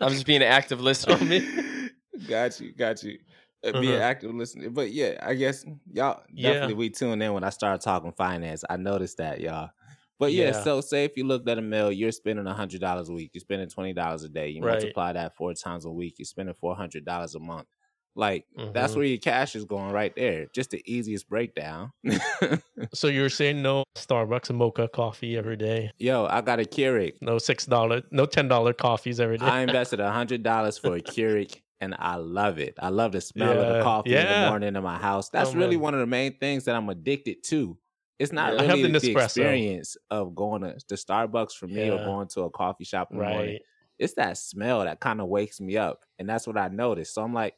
i'm 0.00 0.12
just 0.12 0.26
being 0.26 0.42
an 0.42 0.48
active 0.48 0.80
listener. 0.80 1.18
Oh, 1.20 1.24
man. 1.24 1.90
got 2.26 2.58
you, 2.60 2.72
got 2.72 3.02
you. 3.02 3.18
Uh, 3.64 3.72
Be 3.72 3.88
an 3.88 3.94
Uh-huh. 3.94 4.02
active 4.04 4.34
listener, 4.34 4.70
but 4.70 4.92
yeah, 4.92 5.18
I 5.22 5.34
guess 5.34 5.64
y'all 5.92 6.22
Yeah. 6.32 6.52
definitely 6.52 6.74
we 6.74 6.90
tune 6.90 7.20
in 7.20 7.32
when 7.32 7.44
I 7.44 7.50
started 7.50 7.82
talking 7.82 8.12
finance. 8.12 8.64
I 8.68 8.76
noticed 8.76 9.18
that, 9.18 9.40
y'all. 9.40 9.70
But 10.18 10.32
yeah, 10.32 10.46
Yeah. 10.46 10.52
so 10.52 10.80
say 10.80 11.04
if 11.04 11.16
you 11.16 11.24
looked 11.24 11.48
at 11.48 11.58
a 11.58 11.62
mill, 11.62 11.92
you're 11.92 12.12
spending 12.12 12.46
hundred 12.46 12.80
dollars 12.80 13.08
a 13.08 13.12
week. 13.12 13.30
You're 13.34 13.40
spending 13.40 13.68
twenty 13.68 13.92
dollars 13.92 14.22
a 14.22 14.28
day. 14.28 14.48
You 14.48 14.62
Right. 14.62 14.72
multiply 14.72 15.12
that 15.12 15.36
four 15.36 15.52
times 15.54 15.84
a 15.84 15.90
week. 15.90 16.14
You're 16.18 16.26
spending 16.26 16.54
four 16.54 16.74
hundred 16.76 17.04
dollars 17.04 17.34
a 17.34 17.40
month. 17.40 17.68
Like 18.14 18.46
that's 18.72 18.94
Mhm. 18.94 18.96
where 18.96 19.04
your 19.04 19.18
cash 19.18 19.54
is 19.54 19.64
going 19.64 19.92
right 19.92 20.14
there. 20.16 20.46
Just 20.54 20.70
the 20.70 20.82
easiest 20.90 21.28
breakdown. 21.28 21.92
So 22.94 23.08
you're 23.08 23.28
saying 23.30 23.62
no 23.62 23.84
Starbucks 23.96 24.50
and 24.50 24.58
mocha 24.58 24.88
coffee 24.88 25.36
every 25.36 25.56
day? 25.56 25.90
Yo, 25.98 26.26
I 26.26 26.40
got 26.40 26.60
a 26.60 26.64
Keurig. 26.64 27.14
No 27.20 27.38
six 27.38 27.66
dollar, 27.66 28.02
no 28.10 28.26
ten 28.26 28.48
dollar 28.48 28.72
coffees 28.72 29.18
every 29.20 29.38
day. 29.38 29.46
I 29.46 29.60
invested 29.62 30.00
hundred 30.00 30.42
dollars 30.42 30.78
for 30.78 30.94
a 30.96 31.00
Keurig, 31.00 31.62
and 31.80 31.94
I 31.98 32.16
love 32.16 32.58
it. 32.58 32.74
I 32.78 32.88
love 32.90 33.12
the 33.12 33.20
smell 33.20 33.60
of 33.60 33.66
the 33.66 33.74
Yeah, 33.74 33.82
coffee 33.82 34.10
in 34.16 34.26
the 34.26 34.34
morning 34.34 34.76
in 34.76 34.82
my 34.82 34.98
house. 34.98 35.28
That's 35.30 35.54
Oh, 35.54 35.58
really 35.58 35.76
one 35.76 35.94
of 35.94 36.00
the 36.00 36.06
main 36.06 36.38
things 36.38 36.64
that 36.64 36.74
I'm 36.76 36.88
addicted 36.88 37.42
to. 37.44 37.78
It's 38.18 38.32
not 38.32 38.54
Yeah. 38.54 38.58
I 38.58 38.62
have 38.64 38.80
really 38.80 38.92
the 38.92 38.94
the, 39.00 39.10
experience 39.10 39.96
of 40.10 40.34
going 40.34 40.62
to, 40.62 40.78
the 40.88 40.94
Starbucks 40.94 41.52
for 41.54 41.68
me 41.68 41.90
or 41.90 42.00
going 42.00 42.28
to 42.28 42.42
a 42.42 42.50
coffee 42.50 42.84
shop 42.84 43.10
in 43.12 43.18
the 43.18 43.24
morning. 43.24 43.56
right. 43.56 43.62
It's 43.98 44.14
that 44.14 44.38
smell 44.38 44.84
that 44.84 45.00
kind 45.00 45.20
of 45.20 45.28
wakes 45.28 45.60
me 45.60 45.76
up, 45.76 46.04
and 46.18 46.28
that's 46.28 46.46
what 46.46 46.58
I 46.58 46.68
noticed. 46.68 47.14
So 47.14 47.22
I'm 47.22 47.32
like, 47.34 47.56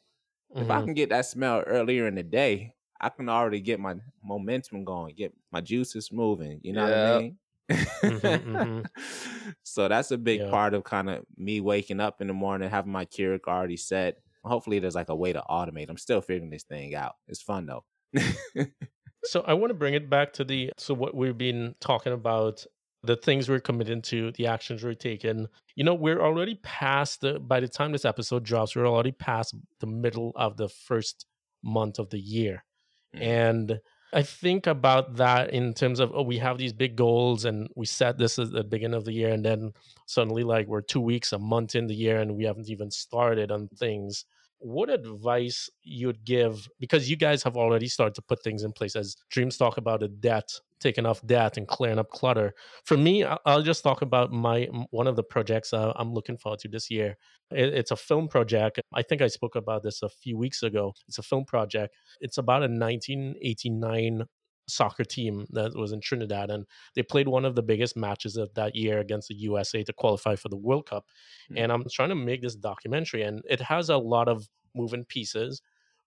if 0.59 0.69
I 0.71 0.81
Mhm. 0.81 0.83
can 0.83 0.93
get 0.93 1.09
that 1.09 1.25
smell 1.25 1.61
earlier 1.61 2.07
in 2.07 2.15
the 2.15 2.23
day, 2.23 2.75
I 3.01 3.09
can 3.09 3.29
already 3.29 3.61
get 3.61 3.79
my 3.79 3.95
momentum 4.23 4.85
going, 4.85 5.15
get 5.15 5.33
my 5.51 5.61
juices 5.61 6.11
moving. 6.11 6.61
You 6.63 6.73
know 6.73 6.83
what 6.83 6.93
I 6.93 6.97
mean? 6.97 7.39
Mhm, 8.07 8.43
mhm. 8.45 8.89
so 9.63 9.87
that's 9.87 10.11
a 10.11 10.17
big 10.17 10.45
Yeah. 10.45 10.47
part 10.47 10.73
of 10.73 10.83
kind 10.83 11.09
of 11.09 11.25
me 11.37 11.61
waking 11.61 11.99
up 11.99 12.21
in 12.21 12.27
the 12.27 12.33
morning, 12.33 12.69
having 12.69 12.91
my 12.91 13.05
Keurig 13.05 13.41
already 13.47 13.77
set. 13.77 14.17
Hopefully, 14.43 14.79
there's 14.79 14.95
like 14.95 15.09
a 15.09 15.15
way 15.15 15.33
to 15.33 15.43
automate. 15.49 15.89
I'm 15.89 15.97
still 15.97 16.21
figuring 16.21 16.49
this 16.51 16.63
thing 16.63 16.95
out. 16.95 17.15
It's 17.27 17.41
fun 17.41 17.65
though. 17.65 17.85
So 19.23 19.41
I 19.41 19.53
want 19.53 19.69
to 19.71 19.75
bring 19.75 19.93
it 19.93 20.09
back 20.09 20.33
to 20.33 20.43
the 20.43 20.71
so 20.77 20.93
what 20.93 21.15
we've 21.15 21.37
been 21.37 21.75
talking 21.79 22.13
about 22.13 22.65
the 23.03 23.15
things 23.15 23.47
we're 23.47 23.59
committed 23.61 24.03
to, 24.03 24.31
the 24.33 24.47
actions 24.47 24.83
we're 24.83 24.93
taking. 24.93 25.47
You 25.75 25.83
know, 25.85 25.93
we're 25.93 26.21
already 26.21 26.55
past 26.63 27.21
the 27.21 27.39
by 27.39 27.59
the 27.59 27.67
time 27.67 27.91
this 27.91 28.05
episode 28.05 28.43
drops, 28.43 28.75
we're 28.75 28.87
already 28.87 29.11
past 29.13 29.55
the 29.79 29.87
middle 29.87 30.31
of 30.35 30.57
the 30.57 30.67
first 30.69 31.25
month 31.63 31.99
of 31.99 32.09
the 32.09 32.19
year. 32.19 32.63
Mhm. 33.15 33.21
And 33.21 33.79
I 34.11 34.23
think 34.23 34.67
about 34.67 35.15
that 35.15 35.51
in 35.51 35.73
terms 35.73 35.99
of 35.99 36.11
oh, 36.13 36.23
we 36.23 36.39
have 36.39 36.57
these 36.57 36.73
big 36.73 36.95
goals 36.95 37.45
and 37.45 37.69
we 37.75 37.85
set 37.85 38.17
this 38.17 38.39
at 38.39 38.51
the 38.51 38.63
beginning 38.63 38.97
of 38.97 39.05
the 39.05 39.13
year, 39.13 39.29
and 39.29 39.45
then 39.45 39.73
suddenly 40.07 40.43
like 40.43 40.67
we're 40.67 40.81
two 40.81 41.01
weeks, 41.01 41.31
a 41.33 41.39
month 41.39 41.75
in 41.75 41.87
the 41.87 41.95
year, 41.95 42.19
and 42.19 42.35
we 42.35 42.45
haven't 42.45 42.69
even 42.69 42.89
started 42.91 43.51
on 43.51 43.67
things. 43.69 44.25
What 44.59 44.89
advice 44.89 45.69
you'd 45.83 46.25
give 46.25 46.67
because 46.79 47.09
you 47.09 47.15
guys 47.15 47.43
have 47.43 47.55
already 47.55 47.87
started 47.87 48.15
to 48.15 48.21
put 48.21 48.43
things 48.43 48.63
in 48.63 48.73
place 48.73 48.95
as 48.95 49.15
dreams 49.29 49.57
talk 49.57 49.77
about 49.77 50.01
the 50.01 50.09
debt, 50.09 50.51
taking 50.81 51.05
off 51.05 51.25
debt 51.25 51.57
and 51.57 51.67
clearing 51.67 51.97
up 51.97 52.09
clutter. 52.09 52.53
For 52.83 52.97
me, 52.97 53.23
I'll 53.45 53.61
just 53.61 53.83
talk 53.83 54.01
about 54.01 54.31
my 54.31 54.67
one 54.91 55.07
of 55.07 55.15
the 55.15 55.23
projects 55.23 55.71
uh, 55.73 55.93
I'm 55.95 56.13
looking 56.13 56.37
forward 56.37 56.59
to 56.59 56.67
this 56.67 56.91
year. 56.91 57.17
It's 57.51 57.91
a 57.91 57.95
film 57.95 58.27
project. 58.27 58.79
I 58.93 59.01
think 59.01 59.21
I 59.21 59.27
spoke 59.27 59.55
about 59.55 59.81
this 59.81 60.03
a 60.03 60.09
few 60.09 60.37
weeks 60.37 60.61
ago. 60.61 60.93
It's 61.07 61.17
a 61.17 61.23
film 61.23 61.45
project. 61.45 61.95
It's 62.19 62.37
about 62.37 62.61
a 62.61 62.67
1989 62.67 64.25
soccer 64.69 65.03
team 65.03 65.45
that 65.51 65.75
was 65.75 65.91
in 65.91 66.01
Trinidad, 66.01 66.49
and 66.49 66.65
they 66.95 67.03
played 67.03 67.27
one 67.27 67.45
of 67.45 67.55
the 67.55 67.63
biggest 67.63 67.97
matches 67.97 68.37
of 68.37 68.53
that 68.53 68.75
year 68.75 68.99
against 68.99 69.27
the 69.27 69.35
USA 69.35 69.83
to 69.83 69.93
qualify 69.93 70.35
for 70.35 70.49
the 70.49 70.57
World 70.57 70.87
Cup. 70.87 71.05
Hmm. 71.49 71.57
And 71.57 71.71
I'm 71.71 71.83
trying 71.91 72.09
to 72.09 72.15
make 72.15 72.41
this 72.41 72.55
documentary, 72.55 73.23
and 73.23 73.41
it 73.49 73.61
has 73.61 73.89
a 73.89 73.97
lot 73.97 74.27
of 74.27 74.47
moving 74.75 75.05
pieces. 75.05 75.61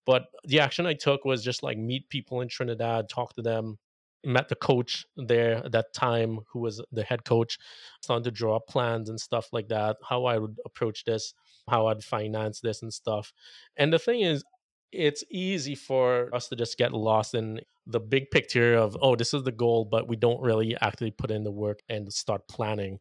But 0.05 0.25
the 0.45 0.61
action 0.61 0.87
I 0.87 0.95
took 0.95 1.25
was 1.25 1.45
just 1.45 1.63
like 1.63 1.79
meet 1.79 2.09
people 2.09 2.41
in 2.41 2.49
Trinidad, 2.49 3.09
talk 3.09 3.35
to 3.35 3.43
them, 3.43 3.79
met 4.25 4.49
the 4.49 4.55
coach 4.55 5.05
there 5.17 5.65
at 5.65 5.73
that 5.73 5.93
time, 5.93 6.41
who 6.53 6.61
was 6.61 6.83
the 6.93 7.03
head 7.03 7.25
coach, 7.25 7.59
started 8.03 8.25
to 8.25 8.31
draw 8.31 8.57
up 8.57 8.67
plans 8.69 9.09
and 9.09 9.21
stuff 9.21 9.49
like 9.53 9.69
that, 9.69 9.97
how 10.09 10.25
I 10.25 10.39
would 10.39 10.59
approach 10.65 11.05
this, 11.05 11.35
how 11.69 11.87
I'd 11.87 12.05
finance 12.05 12.61
this 12.61 12.83
and 12.83 12.93
stuff. 12.93 13.33
And 13.77 13.93
the 13.93 13.99
thing 13.99 14.21
is, 14.21 14.45
it's 14.93 15.25
easy 15.31 15.75
for 15.75 16.29
us 16.35 16.49
to 16.49 16.57
just 16.57 16.77
get 16.77 16.93
lost 16.93 17.35
in 17.35 17.61
the 17.87 18.01
big 18.01 18.31
picture 18.31 18.75
of, 18.75 18.97
oh, 19.01 19.17
this 19.17 19.35
is 19.35 19.43
the 19.43 19.53
goal, 19.53 19.85
but 19.85 20.09
we 20.09 20.17
don't 20.17 20.41
really 20.41 20.77
actually 20.81 21.11
put 21.11 21.31
in 21.31 21.45
the 21.45 21.51
work 21.51 21.81
and 21.89 22.13
start 22.13 22.47
planning. 22.49 22.99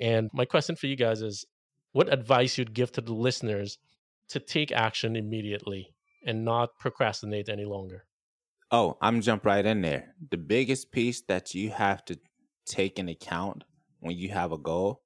And 0.00 0.30
my 0.32 0.44
question 0.44 0.76
for 0.76 0.86
you 0.86 0.96
guys 0.96 1.22
is 1.22 1.44
what 1.92 2.12
advice 2.12 2.56
you'd 2.56 2.74
give 2.74 2.92
to 2.92 3.00
the 3.00 3.12
listeners 3.12 3.78
to 4.28 4.40
take 4.40 4.72
action 4.72 5.16
immediately 5.16 5.94
and 6.26 6.44
not 6.44 6.78
procrastinate 6.78 7.48
any 7.48 7.64
longer? 7.64 8.06
Oh, 8.70 8.96
I'm 9.02 9.20
jump 9.20 9.44
right 9.44 9.64
in 9.64 9.82
there. 9.82 10.14
The 10.30 10.38
biggest 10.38 10.92
piece 10.92 11.20
that 11.28 11.54
you 11.54 11.70
have 11.70 12.04
to 12.06 12.18
take 12.64 12.98
in 12.98 13.08
account 13.08 13.64
when 14.00 14.16
you 14.16 14.30
have 14.30 14.52
a 14.52 14.58
goal, 14.58 15.02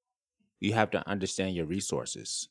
you 0.61 0.73
have 0.75 0.91
to 0.93 1.09
understand 1.09 1.57
your 1.57 1.67
resources. 1.67 2.49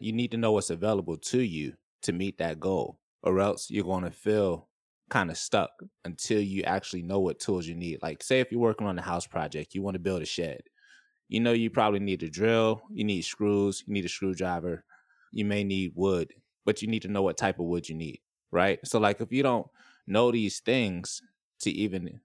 You 0.00 0.12
need 0.12 0.32
to 0.32 0.36
know 0.36 0.52
what's 0.52 0.70
available 0.70 1.16
to 1.16 1.40
you 1.40 1.74
to 2.02 2.12
meet 2.12 2.38
that 2.38 2.58
goal, 2.58 2.98
or 3.22 3.38
else 3.40 3.70
you're 3.70 3.84
going 3.84 4.04
to 4.04 4.10
feel 4.10 4.67
kind 5.08 5.30
of 5.30 5.38
stuck 5.38 5.70
until 6.04 6.40
you 6.40 6.62
actually 6.64 7.02
know 7.02 7.20
what 7.20 7.40
tools 7.40 7.66
you 7.66 7.74
need. 7.74 8.02
Like, 8.02 8.22
say, 8.22 8.40
if 8.40 8.52
you're 8.52 8.60
working 8.60 8.86
on 8.86 8.98
a 8.98 9.02
house 9.02 9.26
project, 9.26 9.74
you 9.74 9.82
want 9.82 9.94
to 9.94 10.00
build 10.00 10.22
a 10.22 10.26
shed. 10.26 10.62
You 11.28 11.40
know, 11.40 11.52
you 11.52 11.70
probably 11.70 12.00
need 12.00 12.22
a 12.22 12.30
drill, 12.30 12.82
you 12.90 13.04
need 13.04 13.22
screws, 13.22 13.84
you 13.86 13.92
need 13.92 14.04
a 14.04 14.08
screwdriver, 14.08 14.84
you 15.32 15.44
may 15.44 15.64
need 15.64 15.92
wood, 15.94 16.34
but 16.64 16.80
you 16.82 16.88
need 16.88 17.02
to 17.02 17.08
know 17.08 17.22
what 17.22 17.36
type 17.36 17.58
of 17.58 17.66
wood 17.66 17.88
you 17.88 17.94
need, 17.94 18.20
right? 18.50 18.78
So, 18.86 18.98
like, 18.98 19.20
if 19.20 19.32
you 19.32 19.42
don't 19.42 19.66
know 20.06 20.30
these 20.32 20.60
things 20.60 21.20
to 21.60 21.70
even 21.70 22.20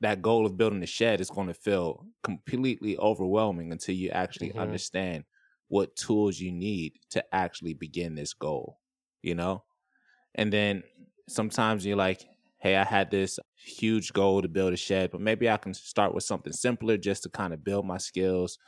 that 0.00 0.22
goal 0.22 0.46
of 0.46 0.56
building 0.56 0.82
a 0.82 0.86
shed 0.86 1.20
is 1.20 1.30
going 1.30 1.48
to 1.48 1.54
feel 1.54 2.06
completely 2.22 2.96
overwhelming 2.98 3.72
until 3.72 3.94
you 3.94 4.10
actually 4.10 4.52
Mhm. 4.52 4.54
understand 4.54 5.24
what 5.68 5.96
tools 5.96 6.38
you 6.38 6.52
need 6.52 6.98
to 7.10 7.34
actually 7.34 7.74
begin 7.74 8.14
this 8.14 8.34
goal, 8.34 8.80
you 9.22 9.34
know? 9.34 9.64
And 10.34 10.52
then 10.52 10.82
sometimes 11.28 11.84
you're 11.86 11.96
like, 11.96 12.26
hey, 12.58 12.76
I 12.76 12.84
had 12.84 13.10
this 13.10 13.38
huge 13.56 14.12
goal 14.12 14.42
to 14.42 14.48
build 14.48 14.72
a 14.72 14.76
shed, 14.76 15.10
but 15.10 15.20
maybe 15.20 15.48
I 15.50 15.56
can 15.56 15.74
start 15.74 16.14
with 16.14 16.24
something 16.24 16.52
simpler 16.52 16.96
just 16.96 17.22
to 17.24 17.28
kind 17.28 17.52
of 17.52 17.64
build 17.64 17.86
my 17.86 17.98
skills. 17.98 18.58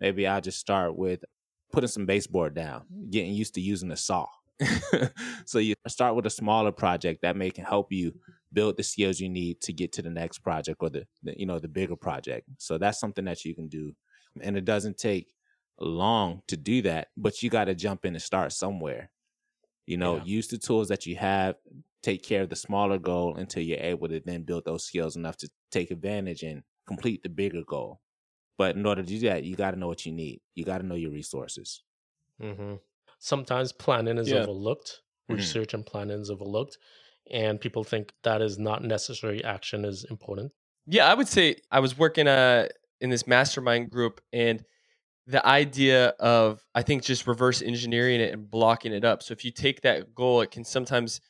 Maybe 0.00 0.26
I'll 0.26 0.40
just 0.40 0.58
start 0.58 0.96
with 0.96 1.24
putting 1.72 1.88
some 1.88 2.06
baseboard 2.06 2.54
down, 2.54 2.86
getting 3.10 3.32
used 3.32 3.54
to 3.54 3.60
using 3.60 3.90
a 3.90 3.96
saw. 3.96 4.26
so 5.46 5.58
you 5.58 5.74
start 5.88 6.14
with 6.14 6.26
a 6.26 6.30
smaller 6.30 6.72
project 6.72 7.22
that 7.22 7.36
may 7.36 7.50
can 7.50 7.64
help 7.64 7.90
you 7.92 8.12
build 8.52 8.76
the 8.76 8.82
skills 8.82 9.18
you 9.18 9.28
need 9.28 9.60
to 9.62 9.72
get 9.72 9.92
to 9.92 10.02
the 10.02 10.10
next 10.10 10.40
project 10.40 10.78
or 10.82 10.90
the, 10.90 11.06
the 11.22 11.34
you 11.38 11.46
know 11.46 11.58
the 11.58 11.68
bigger 11.68 11.96
project. 11.96 12.46
So 12.58 12.76
that's 12.76 13.00
something 13.00 13.24
that 13.24 13.44
you 13.44 13.54
can 13.54 13.68
do, 13.68 13.94
and 14.42 14.56
it 14.58 14.66
doesn't 14.66 14.98
take 14.98 15.34
long 15.78 16.42
to 16.48 16.56
do 16.58 16.82
that, 16.82 17.08
but 17.16 17.42
you 17.42 17.48
got 17.48 17.64
to 17.66 17.74
jump 17.74 18.04
in 18.04 18.14
and 18.14 18.22
start 18.22 18.52
somewhere. 18.52 19.10
You 19.86 19.96
know, 19.96 20.16
Yeah. 20.16 20.24
use 20.24 20.48
the 20.48 20.58
tools 20.58 20.88
that 20.88 21.06
you 21.06 21.16
have, 21.16 21.56
take 22.02 22.22
care 22.22 22.42
of 22.42 22.48
the 22.50 22.56
smaller 22.56 22.98
goal 22.98 23.36
until 23.36 23.62
you're 23.62 23.78
able 23.80 24.08
to 24.08 24.20
then 24.20 24.42
build 24.44 24.64
those 24.64 24.84
skills 24.84 25.16
enough 25.16 25.36
to 25.38 25.50
take 25.70 25.90
advantage 25.90 26.42
and 26.42 26.62
complete 26.86 27.22
the 27.22 27.28
bigger 27.28 27.62
goal. 27.64 28.00
But 28.58 28.76
in 28.76 28.86
order 28.86 29.02
to 29.02 29.08
do 29.08 29.20
that, 29.20 29.44
you 29.44 29.56
got 29.56 29.72
to 29.72 29.78
know 29.78 29.88
what 29.88 30.06
you 30.06 30.12
need. 30.12 30.42
You 30.54 30.64
got 30.64 30.78
to 30.78 30.86
know 30.86 30.96
your 30.96 31.12
resources. 31.12 31.84
hmm 32.40 32.74
Sometimes 33.22 33.70
planning 33.72 34.16
is 34.16 34.32
Yeah. 34.32 34.32
overlooked, 34.32 35.02
Mhm. 35.30 35.58
research 35.58 35.74
and 35.74 35.84
planning 35.84 36.20
is 36.22 36.30
overlooked, 36.30 36.78
and 37.30 37.60
people 37.60 37.84
think 37.84 38.14
that 38.22 38.40
is 38.40 38.58
not 38.58 38.82
necessary. 38.82 39.44
Action 39.44 39.84
is 39.84 40.04
important. 40.04 40.52
Yeah, 40.86 41.06
I 41.06 41.14
would 41.14 41.28
say 41.28 41.56
I 41.70 41.80
was 41.80 41.96
working 41.98 42.26
uh 42.26 42.68
in 43.00 43.10
this 43.10 43.26
mastermind 43.26 43.90
group 43.90 44.20
and 44.32 44.64
the 45.26 45.46
idea 45.46 46.08
of 46.20 46.66
I 46.74 46.82
think 46.82 47.04
just 47.04 47.26
reverse 47.26 47.62
engineering 47.62 48.20
it 48.20 48.32
and 48.34 48.50
blocking 48.50 48.92
it 48.94 49.04
up. 49.04 49.22
So 49.22 49.32
if 49.32 49.44
you 49.44 49.52
take 49.52 49.82
that 49.82 50.14
goal, 50.14 50.42
it 50.42 50.50
can 50.52 50.64
sometimes 50.64 51.20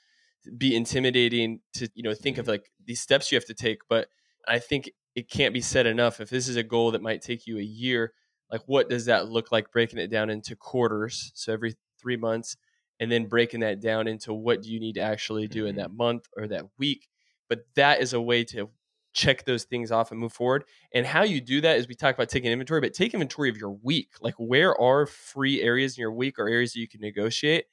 be 0.57 0.75
intimidating 0.75 1.61
to 1.75 1.89
you 1.95 2.03
know 2.03 2.15
think 2.15 2.39
of 2.39 2.45
Mm-hmm. 2.45 2.53
like 2.53 2.73
these 2.85 3.01
steps 3.01 3.31
you 3.31 3.37
have 3.37 3.45
to 3.47 3.55
take 3.55 3.81
but 3.89 4.09
i 4.49 4.59
think 4.59 4.91
it 5.15 5.29
can't 5.31 5.53
be 5.55 5.61
said 5.61 5.87
enough 5.87 6.21
if 6.21 6.31
this 6.31 6.49
is 6.49 6.57
a 6.57 6.63
goal 6.63 6.93
that 6.93 7.03
might 7.03 7.21
take 7.23 7.47
you 7.47 7.59
a 7.59 7.63
year 7.63 8.13
like 8.51 8.63
what 8.67 8.89
does 8.89 9.05
that 9.05 9.29
look 9.29 9.53
like 9.53 9.71
breaking 9.73 9.99
it 9.99 10.09
down 10.09 10.31
into 10.31 10.57
quarters 10.57 11.31
so 11.35 11.53
every 11.53 11.75
three 12.01 12.17
months 12.17 12.57
and 12.99 13.11
then 13.11 13.27
breaking 13.27 13.61
that 13.61 13.81
down 13.81 14.07
into 14.07 14.33
what 14.33 14.63
do 14.63 14.71
you 14.73 14.81
need 14.81 14.95
to 14.95 15.01
actually 15.01 15.47
do 15.47 15.67
in 15.67 15.75
Mhm. 15.75 15.79
that 15.79 15.91
month 15.93 16.27
or 16.37 16.47
that 16.49 16.65
week 16.79 17.09
but 17.49 17.61
that 17.75 18.01
is 18.01 18.13
a 18.13 18.21
way 18.21 18.45
to 18.45 18.71
check 19.13 19.45
those 19.45 19.65
things 19.65 19.91
off 19.91 20.13
and 20.13 20.21
move 20.21 20.33
forward 20.33 20.65
and 20.95 21.05
how 21.05 21.23
you 21.25 21.41
do 21.41 21.61
that 21.61 21.77
is 21.79 21.89
we 21.89 21.95
talk 21.97 22.15
about 22.15 22.29
taking 22.29 22.51
inventory 22.53 22.81
but 22.81 22.95
take 22.95 23.13
inventory 23.13 23.51
of 23.51 23.57
your 23.57 23.73
week 23.83 24.11
like 24.21 24.35
where 24.39 24.81
are 24.81 25.05
free 25.05 25.61
areas 25.61 25.99
in 25.99 26.01
your 26.01 26.13
week 26.13 26.39
or 26.39 26.49
areas 26.49 26.73
that 26.73 26.81
you 26.81 26.89
can 26.89 27.01
negotiate 27.01 27.65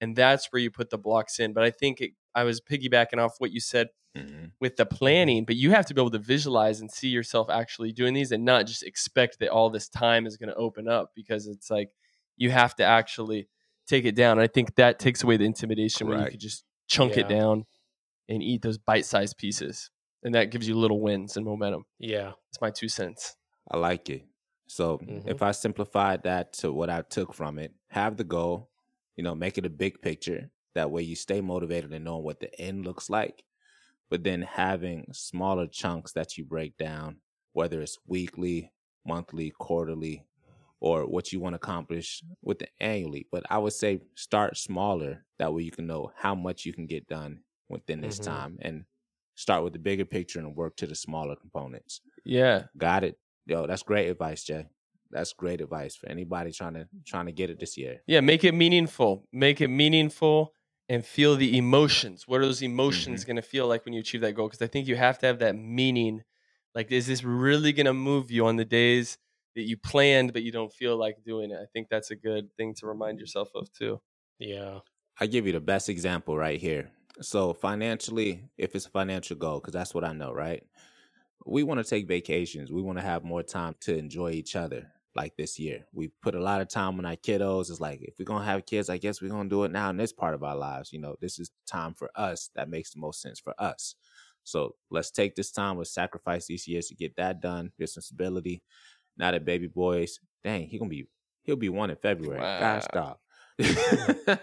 and 0.00 0.16
that's 0.16 0.46
where 0.52 0.60
you 0.60 0.70
put 0.70 0.90
the 0.90 0.98
blocks 0.98 1.38
in 1.38 1.52
but 1.52 1.62
i 1.64 1.70
think 1.70 2.00
it, 2.00 2.12
i 2.34 2.42
was 2.44 2.60
piggybacking 2.60 3.18
off 3.18 3.34
what 3.38 3.50
you 3.52 3.60
said 3.60 3.88
Mhm. 4.16 4.50
with 4.58 4.74
the 4.76 4.84
planning, 4.86 5.44
but 5.44 5.54
you 5.54 5.70
have 5.70 5.86
to 5.86 5.94
be 5.94 6.00
able 6.00 6.10
to 6.10 6.18
visualize 6.18 6.80
and 6.80 6.90
see 6.90 7.06
yourself 7.10 7.48
actually 7.48 7.92
doing 7.92 8.12
these 8.12 8.32
and 8.32 8.44
not 8.44 8.66
just 8.66 8.82
expect 8.82 9.38
that 9.38 9.50
all 9.50 9.70
this 9.70 9.88
time 9.88 10.26
is 10.26 10.36
going 10.36 10.48
to 10.48 10.54
open 10.56 10.88
up 10.88 11.12
because 11.14 11.46
it's 11.46 11.70
like 11.70 11.90
you 12.36 12.50
have 12.50 12.74
to 12.74 12.82
actually 12.82 13.48
take 13.86 14.04
it 14.04 14.16
down. 14.16 14.32
And 14.32 14.40
I 14.40 14.48
think 14.48 14.74
that 14.74 14.98
takes 14.98 15.22
away 15.22 15.36
the 15.36 15.44
intimidation 15.44 16.08
when 16.08 16.18
you 16.18 16.24
could 16.32 16.40
just 16.40 16.64
chunk 16.88 17.16
it 17.18 17.28
down 17.28 17.66
and 18.28 18.42
eat 18.42 18.62
those 18.62 18.78
bite 18.78 19.04
sized 19.06 19.36
pieces. 19.38 19.90
And 20.24 20.34
that 20.34 20.50
gives 20.50 20.66
you 20.66 20.74
little 20.74 21.00
wins 21.00 21.36
and 21.36 21.46
momentum. 21.46 21.84
Yeah. 22.00 22.32
It's 22.48 22.60
my 22.60 22.70
two 22.70 22.88
cents. 22.88 23.36
I 23.70 23.76
like 23.76 24.10
it. 24.10 24.26
So 24.66 24.98
Mhm. 24.98 25.28
if 25.28 25.40
I 25.40 25.52
simplified 25.52 26.24
that 26.24 26.52
to 26.54 26.72
what 26.72 26.90
I 26.90 27.02
took 27.02 27.32
from 27.32 27.60
it, 27.60 27.72
have 27.90 28.16
the 28.16 28.24
goal, 28.24 28.70
you 29.20 29.24
know, 29.24 29.34
make 29.34 29.58
it 29.58 29.66
a 29.66 29.70
big 29.70 30.00
picture. 30.00 30.50
That 30.74 30.90
way 30.90 31.02
you 31.02 31.14
stay 31.14 31.42
motivated 31.42 31.92
and 31.92 32.06
knowing 32.06 32.24
what 32.24 32.40
the 32.40 32.58
end 32.58 32.86
looks 32.86 33.10
like. 33.10 33.44
But 34.08 34.24
then 34.24 34.40
having 34.42 35.08
smaller 35.12 35.66
chunks 35.66 36.12
that 36.12 36.38
you 36.38 36.44
break 36.46 36.78
down, 36.78 37.20
whether 37.52 37.82
it's 37.82 37.98
weekly, 38.06 38.72
monthly, 39.06 39.50
quarterly, 39.50 40.24
or 40.80 41.06
what 41.06 41.32
you 41.32 41.40
want 41.40 41.52
to 41.52 41.58
accomplish 41.58 42.24
with 42.42 42.60
the 42.60 42.68
annually. 42.80 43.28
But 43.30 43.44
I 43.50 43.58
would 43.58 43.74
say 43.74 44.00
start 44.14 44.56
smaller. 44.56 45.26
That 45.38 45.52
way 45.52 45.64
you 45.64 45.70
can 45.70 45.86
know 45.86 46.12
how 46.16 46.34
much 46.34 46.64
you 46.64 46.72
can 46.72 46.86
get 46.86 47.06
done 47.06 47.44
within 47.68 48.00
this 48.00 48.18
Mhm. 48.18 48.24
time 48.24 48.58
and 48.62 48.86
start 49.36 49.64
with 49.64 49.74
the 49.74 49.80
bigger 49.80 50.06
picture 50.06 50.38
and 50.38 50.56
work 50.56 50.76
to 50.78 50.86
the 50.86 50.94
smaller 50.94 51.36
components. 51.36 52.00
Yeah. 52.24 52.68
Got 52.78 53.04
it. 53.04 53.20
Yo, 53.46 53.66
that's 53.66 53.82
great 53.84 54.08
advice, 54.08 54.44
Jay. 54.44 54.68
That's 55.10 55.32
great 55.32 55.60
advice 55.60 55.96
for 55.96 56.08
anybody 56.08 56.52
trying 56.52 56.74
to 56.74 56.88
trying 57.06 57.26
to 57.26 57.32
get 57.32 57.50
it 57.50 57.58
this 57.58 57.76
year. 57.76 58.00
Yeah. 58.06 58.20
Make 58.20 58.44
it 58.44 58.52
meaningful. 58.54 59.26
Make 59.32 59.60
it 59.60 59.68
meaningful 59.68 60.52
and 60.88 61.06
feel 61.06 61.36
the 61.36 61.56
emotions. 61.56 62.26
What 62.26 62.40
are 62.40 62.46
those 62.46 62.62
emotions 62.62 63.20
mm-hmm. 63.20 63.28
going 63.28 63.36
to 63.36 63.42
feel 63.42 63.68
like 63.68 63.84
when 63.84 63.94
you 63.94 64.00
achieve 64.00 64.22
that 64.22 64.34
goal? 64.34 64.48
Because 64.48 64.62
I 64.62 64.66
think 64.66 64.88
you 64.88 64.96
have 64.96 65.18
to 65.20 65.26
have 65.26 65.38
that 65.38 65.56
meaning. 65.56 66.22
Like, 66.74 66.90
is 66.90 67.06
this 67.06 67.24
really 67.24 67.72
going 67.72 67.86
to 67.86 67.94
move 67.94 68.30
you 68.30 68.46
on 68.46 68.56
the 68.56 68.64
days 68.64 69.18
that 69.54 69.62
you 69.62 69.76
planned, 69.76 70.32
but 70.32 70.42
you 70.42 70.52
don't 70.52 70.72
feel 70.72 70.96
like 70.96 71.22
doing 71.24 71.50
it? 71.50 71.58
I 71.60 71.66
think 71.72 71.88
that's 71.90 72.10
a 72.10 72.16
good 72.16 72.52
thing 72.56 72.74
to 72.74 72.86
remind 72.86 73.20
yourself 73.20 73.50
of 73.54 73.72
too. 73.72 74.00
Yeah. 74.38 74.80
I 75.20 75.26
give 75.26 75.46
you 75.46 75.52
the 75.52 75.60
best 75.60 75.88
example 75.88 76.36
right 76.36 76.60
here. 76.60 76.90
So 77.20 77.52
financially, 77.52 78.44
if 78.56 78.74
it's 78.74 78.86
a 78.86 78.90
financial 78.90 79.36
goal, 79.36 79.60
because 79.60 79.74
that's 79.74 79.94
what 79.94 80.04
I 80.04 80.12
know, 80.12 80.32
right? 80.32 80.64
We 81.46 81.62
want 81.62 81.78
to 81.78 81.88
take 81.88 82.08
vacations. 82.08 82.72
We 82.72 82.82
want 82.82 82.98
to 82.98 83.04
have 83.04 83.22
more 83.22 83.42
time 83.42 83.74
to 83.82 83.96
enjoy 83.96 84.30
each 84.30 84.56
other. 84.56 84.88
Like 85.16 85.36
this 85.36 85.58
year, 85.58 85.86
we 85.92 86.12
put 86.22 86.36
a 86.36 86.40
lot 86.40 86.60
of 86.60 86.68
time 86.68 86.98
on 86.98 87.04
our 87.04 87.16
kiddos. 87.16 87.68
It's 87.70 87.80
like 87.80 88.00
if 88.00 88.14
we're 88.18 88.24
gonna 88.24 88.44
have 88.44 88.64
kids, 88.66 88.88
I 88.88 88.96
guess 88.98 89.20
we're 89.20 89.30
gonna 89.30 89.48
do 89.48 89.64
it 89.64 89.72
now 89.72 89.90
in 89.90 89.96
this 89.96 90.12
part 90.12 90.34
of 90.34 90.44
our 90.44 90.54
lives. 90.56 90.92
You 90.92 91.00
know, 91.00 91.16
this 91.20 91.38
is 91.40 91.50
time 91.66 91.94
for 91.94 92.10
us 92.14 92.50
that 92.54 92.68
makes 92.68 92.92
the 92.92 93.00
most 93.00 93.20
sense 93.20 93.40
for 93.40 93.52
us. 93.58 93.96
So 94.44 94.76
let's 94.90 95.10
take 95.10 95.34
this 95.34 95.50
time. 95.50 95.78
Let's 95.78 95.92
sacrifice 95.92 96.46
these 96.46 96.66
years 96.68 96.86
to 96.88 96.94
get 96.94 97.16
that 97.16 97.40
done. 97.40 97.72
Get 97.78 97.88
some 97.88 98.02
stability. 98.02 98.62
Now 99.16 99.32
that 99.32 99.44
baby 99.44 99.66
boys, 99.66 100.20
dang, 100.44 100.66
he 100.68 100.78
gonna 100.78 100.88
be 100.88 101.08
he'll 101.42 101.56
be 101.56 101.68
one 101.68 101.90
in 101.90 101.96
February. 101.96 102.40
Gosh, 102.40 102.84
Wow. 102.94 103.18
dog. 103.58 103.58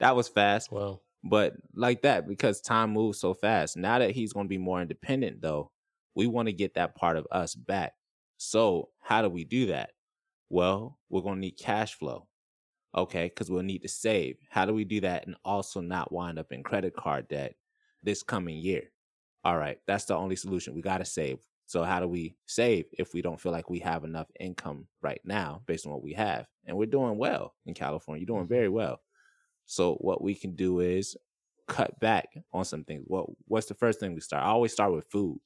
that 0.00 0.16
was 0.16 0.28
fast 0.28 0.72
Well. 0.72 1.02
but 1.22 1.54
like 1.74 2.02
that 2.02 2.26
because 2.26 2.60
time 2.60 2.90
moves 2.90 3.20
so 3.20 3.32
fast 3.34 3.76
now 3.76 3.98
that 4.00 4.10
he's 4.10 4.32
going 4.32 4.46
to 4.46 4.48
be 4.48 4.58
more 4.58 4.82
independent 4.82 5.40
though 5.40 5.70
we 6.16 6.26
want 6.26 6.46
to 6.48 6.52
get 6.52 6.74
that 6.74 6.96
part 6.96 7.16
of 7.16 7.26
us 7.30 7.54
back 7.54 7.92
so 8.38 8.88
how 9.00 9.22
do 9.22 9.28
we 9.28 9.44
do 9.44 9.66
that 9.66 9.90
well 10.48 10.98
we're 11.08 11.22
going 11.22 11.36
to 11.36 11.40
need 11.40 11.58
cash 11.58 11.94
flow 11.94 12.26
okay 12.94 13.24
because 13.24 13.50
we'll 13.50 13.62
need 13.62 13.82
to 13.82 13.88
save 13.88 14.36
how 14.48 14.64
do 14.64 14.72
we 14.72 14.84
do 14.84 15.00
that 15.00 15.26
and 15.26 15.36
also 15.44 15.80
not 15.80 16.12
wind 16.12 16.38
up 16.38 16.52
in 16.52 16.62
credit 16.62 16.94
card 16.94 17.28
debt 17.28 17.54
this 18.02 18.22
coming 18.22 18.56
year 18.56 18.82
all 19.44 19.56
right 19.56 19.78
that's 19.86 20.04
the 20.04 20.14
only 20.14 20.36
solution 20.36 20.74
we 20.74 20.82
got 20.82 20.98
to 20.98 21.04
save 21.04 21.38
so 21.68 21.82
how 21.82 21.98
do 21.98 22.06
we 22.06 22.36
save 22.46 22.86
if 22.92 23.12
we 23.12 23.20
don't 23.20 23.40
feel 23.40 23.52
like 23.52 23.68
we 23.68 23.80
have 23.80 24.04
enough 24.04 24.28
income 24.38 24.86
right 25.02 25.20
now 25.24 25.60
based 25.66 25.86
on 25.86 25.92
what 25.92 26.02
we 26.02 26.12
have 26.12 26.46
and 26.64 26.76
we're 26.76 26.86
doing 26.86 27.18
well 27.18 27.54
in 27.66 27.74
california 27.74 28.20
you're 28.20 28.26
doing 28.26 28.44
mm-hmm. 28.44 28.54
very 28.54 28.68
well 28.68 29.00
so 29.66 29.94
what 29.94 30.22
we 30.22 30.34
can 30.34 30.54
do 30.54 30.80
is 30.80 31.16
cut 31.66 31.98
back 32.00 32.28
on 32.52 32.64
some 32.64 32.84
things. 32.84 33.04
What 33.06 33.26
what's 33.46 33.66
the 33.66 33.74
first 33.74 34.00
thing 34.00 34.14
we 34.14 34.20
start? 34.20 34.44
I 34.44 34.48
always 34.48 34.72
start 34.72 34.92
with 34.92 35.10
food 35.10 35.38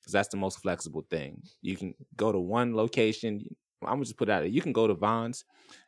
because 0.00 0.12
that's 0.12 0.28
the 0.28 0.36
most 0.36 0.60
flexible 0.60 1.06
thing. 1.08 1.42
You 1.60 1.76
can 1.76 1.94
go 2.16 2.32
to 2.32 2.38
one 2.38 2.74
location. 2.74 3.44
I'm 3.86 3.94
gonna 3.96 4.04
just 4.04 4.16
put 4.16 4.28
it 4.28 4.32
out 4.32 4.40
there. 4.40 4.48
You 4.48 4.62
can 4.62 4.72
go 4.72 4.86
to 4.86 4.94
Vons 4.94 5.44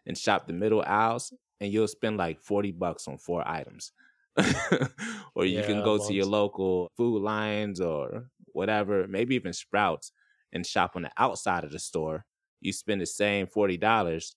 and 0.07 0.17
shop 0.17 0.47
the 0.47 0.53
middle 0.53 0.83
aisles, 0.83 1.33
and 1.61 1.73
you'll 1.73 1.89
spend 1.89 2.17
like 2.17 2.41
forty 2.41 2.73
bucks 2.73 3.09
on 3.09 3.19
four 3.19 3.47
items. 3.47 3.93
or 5.35 5.45
you 5.45 5.63
can 5.65 5.83
Yeah, 5.83 5.83
go 5.83 5.99
to 5.99 6.15
your 6.15 6.27
local 6.27 6.91
food 6.97 7.21
lines 7.23 7.81
or 7.81 8.31
whatever, 8.53 9.07
maybe 9.09 9.35
even 9.35 9.53
Sprouts, 9.53 10.13
and 10.53 10.67
shop 10.67 10.93
on 10.97 11.03
the 11.03 11.13
outside 11.17 11.65
of 11.65 11.73
the 11.73 11.79
store. 11.79 12.25
You 12.61 12.73
spend 12.73 13.01
the 13.01 13.07
same 13.07 13.47
forty 13.47 13.77
dollars, 13.77 14.37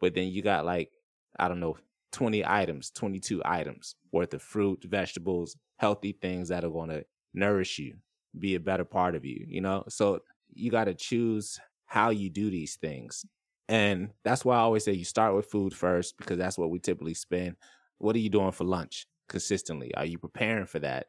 but 0.00 0.14
then 0.14 0.28
you 0.28 0.42
got 0.42 0.64
like 0.64 0.90
I 1.38 1.48
don't 1.48 1.60
know 1.60 1.76
20 2.12 2.44
items, 2.44 2.90
22 2.90 3.42
items 3.44 3.96
worth 4.12 4.34
of 4.34 4.42
fruit, 4.42 4.84
vegetables, 4.84 5.56
healthy 5.76 6.12
things 6.12 6.48
that 6.48 6.64
are 6.64 6.70
going 6.70 6.90
to 6.90 7.04
nourish 7.32 7.78
you, 7.78 7.96
be 8.38 8.54
a 8.54 8.60
better 8.60 8.84
part 8.84 9.14
of 9.14 9.24
you, 9.24 9.44
you 9.48 9.60
know? 9.62 9.84
So 9.88 10.20
you 10.52 10.70
got 10.70 10.84
to 10.84 10.94
choose 10.94 11.58
how 11.92 12.10
you 12.10 12.30
do 12.30 12.50
these 12.50 12.76
things. 12.76 13.24
And 13.68 14.12
that's 14.24 14.44
why 14.44 14.56
I 14.56 14.60
always 14.60 14.84
say 14.84 14.92
you 14.92 15.04
start 15.04 15.34
with 15.34 15.46
food 15.50 15.74
first 15.74 16.16
because 16.18 16.38
that's 16.38 16.58
what 16.58 16.70
we 16.70 16.78
typically 16.78 17.14
spend. 17.14 17.56
What 17.98 18.16
are 18.16 18.20
you 18.20 18.30
doing 18.30 18.52
for 18.52 18.64
lunch 18.64 19.06
consistently? 19.28 19.94
Are 19.94 20.04
you 20.06 20.18
preparing 20.18 20.66
for 20.66 20.78
that? 20.80 21.08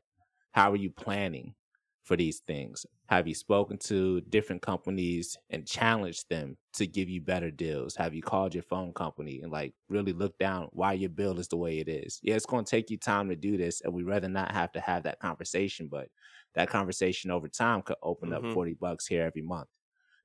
How 0.52 0.72
are 0.72 0.78
you 0.78 0.92
planning 0.92 1.56
for 2.04 2.16
these 2.18 2.42
things? 2.42 2.86
Have 3.08 3.28
you 3.28 3.36
spoken 3.36 3.78
to 3.80 4.22
different 4.22 4.62
companies 4.62 5.38
and 5.50 5.68
challenged 5.68 6.30
them 6.30 6.58
to 6.74 6.88
give 6.88 7.10
you 7.10 7.22
better 7.22 7.52
deals? 7.52 7.96
Have 7.96 8.14
you 8.14 8.22
called 8.22 8.54
your 8.54 8.64
phone 8.64 8.94
company 8.94 9.42
and 9.42 9.52
like 9.52 9.74
really 9.90 10.14
look 10.14 10.38
down 10.38 10.70
why 10.74 10.94
your 10.94 11.10
bill 11.10 11.40
is 11.40 11.48
the 11.48 11.58
way 11.58 11.80
it 11.80 11.88
is? 11.90 12.20
Yeah, 12.24 12.36
it's 12.36 12.46
going 12.46 12.66
to 12.66 12.70
take 12.72 12.90
you 12.90 12.98
time 12.98 13.30
to 13.30 13.36
do 13.36 13.58
this, 13.58 13.82
and 13.82 13.94
we 13.94 14.04
rather 14.04 14.30
not 14.30 14.52
have 14.52 14.72
to 14.74 14.80
have 14.82 15.04
that 15.04 15.20
conversation, 15.20 15.88
but 15.88 16.10
that 16.56 16.70
conversation 16.70 17.32
over 17.32 17.48
time 17.48 17.82
could 17.82 17.98
open 18.04 18.32
Mhm. 18.32 18.34
up 18.34 18.50
40 18.50 18.74
bucks 18.74 19.08
here 19.08 19.24
every 19.24 19.42
month. 19.42 19.70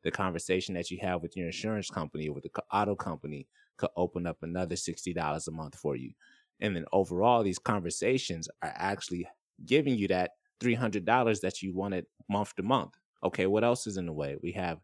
The 0.05 0.11
conversation 0.11 0.75
that 0.75 0.91
you 0.91 0.99
have 1.03 1.23
with 1.23 1.37
your 1.37 1.47
insurance 1.47 1.91
company 1.91 2.29
or 2.29 2.35
with 2.35 2.45
the 2.45 2.63
auto 2.73 2.95
company 2.95 3.49
could 3.77 3.91
open 3.97 4.27
up 4.27 4.39
another 4.43 4.77
$60 4.77 5.49
a 5.49 5.51
month 5.51 5.75
for 5.77 5.97
you. 5.97 6.13
And 6.61 6.75
then 6.75 6.85
overall, 6.93 7.43
these 7.43 7.59
conversations 7.59 8.49
are 8.63 8.73
actually 8.75 9.29
giving 9.65 9.97
you 9.97 10.09
that 10.09 10.33
$300 10.61 11.41
that 11.41 11.63
you 11.63 11.75
wanted 11.75 12.07
month 12.29 12.55
to 12.57 12.63
month. 12.63 12.95
Okay, 13.23 13.47
what 13.47 13.65
else 13.65 13.87
is 13.87 13.97
in 13.97 14.07
the 14.07 14.13
way? 14.13 14.37
We 14.43 14.53
have 14.53 14.79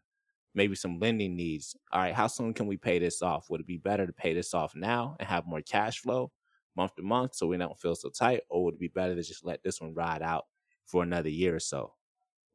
maybe 0.53 0.75
some 0.75 0.99
lending 0.99 1.35
needs. 1.35 1.75
All 1.91 2.01
right, 2.01 2.13
how 2.13 2.27
soon 2.27 2.53
can 2.53 2.67
we 2.67 2.77
pay 2.77 2.99
this 2.99 3.21
off? 3.21 3.49
Would 3.49 3.61
it 3.61 3.67
be 3.67 3.77
better 3.77 4.07
to 4.07 4.13
pay 4.13 4.33
this 4.33 4.53
off 4.53 4.75
now 4.75 5.15
and 5.19 5.27
have 5.27 5.45
more 5.45 5.61
cash 5.61 5.99
flow 5.99 6.31
month 6.75 6.95
to 6.95 7.03
month 7.03 7.35
so 7.35 7.47
we 7.47 7.57
don't 7.57 7.79
feel 7.79 7.95
so 7.95 8.09
tight? 8.09 8.41
Or 8.49 8.65
would 8.65 8.75
it 8.75 8.79
be 8.79 8.87
better 8.87 9.15
to 9.15 9.23
just 9.23 9.45
let 9.45 9.63
this 9.63 9.81
one 9.81 9.93
ride 9.93 10.21
out 10.21 10.45
for 10.85 11.03
another 11.03 11.29
year 11.29 11.55
or 11.55 11.59
so? 11.59 11.93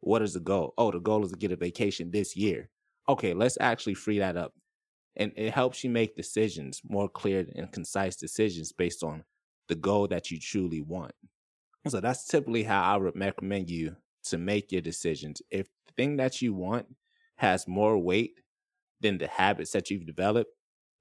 What 0.00 0.22
is 0.22 0.34
the 0.34 0.40
goal? 0.40 0.74
Oh, 0.78 0.90
the 0.90 1.00
goal 1.00 1.24
is 1.24 1.32
to 1.32 1.38
get 1.38 1.52
a 1.52 1.56
vacation 1.56 2.10
this 2.10 2.36
year. 2.36 2.70
Okay, 3.08 3.34
let's 3.34 3.58
actually 3.60 3.94
free 3.94 4.18
that 4.18 4.36
up. 4.36 4.54
And 5.16 5.32
it 5.36 5.52
helps 5.52 5.84
you 5.84 5.90
make 5.90 6.16
decisions, 6.16 6.82
more 6.84 7.08
clear 7.08 7.46
and 7.54 7.72
concise 7.72 8.16
decisions 8.16 8.72
based 8.72 9.02
on 9.02 9.24
the 9.68 9.74
goal 9.74 10.08
that 10.08 10.30
you 10.30 10.38
truly 10.38 10.80
want. 10.80 11.12
So 11.88 12.00
that's 12.00 12.26
typically 12.26 12.64
how 12.64 12.82
I 12.82 12.96
would 12.96 13.18
recommend 13.18 13.70
you 13.70 13.96
to 14.24 14.38
make 14.38 14.70
your 14.72 14.82
decisions. 14.82 15.42
If 15.50 15.68
the 15.86 15.92
thing 15.96 16.16
that 16.16 16.42
you 16.42 16.54
want 16.54 16.96
has 17.36 17.66
more 17.66 17.98
weight 17.98 18.40
than 19.00 19.18
the 19.18 19.28
habits 19.28 19.72
that 19.72 19.90
you've 19.90 20.06
developed, 20.06 20.52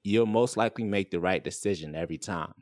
you'll 0.03 0.25
most 0.25 0.57
likely 0.57 0.85
make 0.85 1.11
the 1.11 1.19
right 1.19 1.43
decision 1.43 1.95
every 1.95 2.17
time 2.17 2.53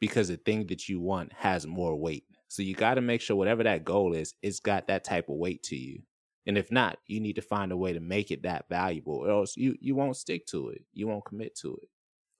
because 0.00 0.28
the 0.28 0.36
thing 0.38 0.66
that 0.68 0.88
you 0.88 1.00
want 1.00 1.32
has 1.34 1.66
more 1.66 1.96
weight. 1.96 2.26
So 2.52 2.62
you 2.62 2.74
got 2.74 2.94
to 2.96 3.00
make 3.00 3.22
sure 3.22 3.34
whatever 3.34 3.62
that 3.62 3.82
goal 3.82 4.12
is, 4.12 4.34
it's 4.42 4.60
got 4.60 4.86
that 4.88 5.04
type 5.04 5.30
of 5.30 5.36
weight 5.36 5.62
to 5.64 5.74
you. 5.76 6.02
And 6.44 6.58
if 6.58 6.70
not, 6.70 6.98
you 7.06 7.18
need 7.18 7.36
to 7.36 7.40
find 7.40 7.72
a 7.72 7.76
way 7.78 7.94
to 7.94 8.00
make 8.00 8.30
it 8.30 8.42
that 8.42 8.66
valuable, 8.68 9.14
or 9.24 9.30
else 9.30 9.56
you 9.56 9.74
you 9.80 9.94
won't 9.94 10.18
stick 10.18 10.44
to 10.48 10.68
it. 10.68 10.82
You 10.92 11.06
won't 11.08 11.24
commit 11.24 11.54
to 11.60 11.78
it. 11.82 11.88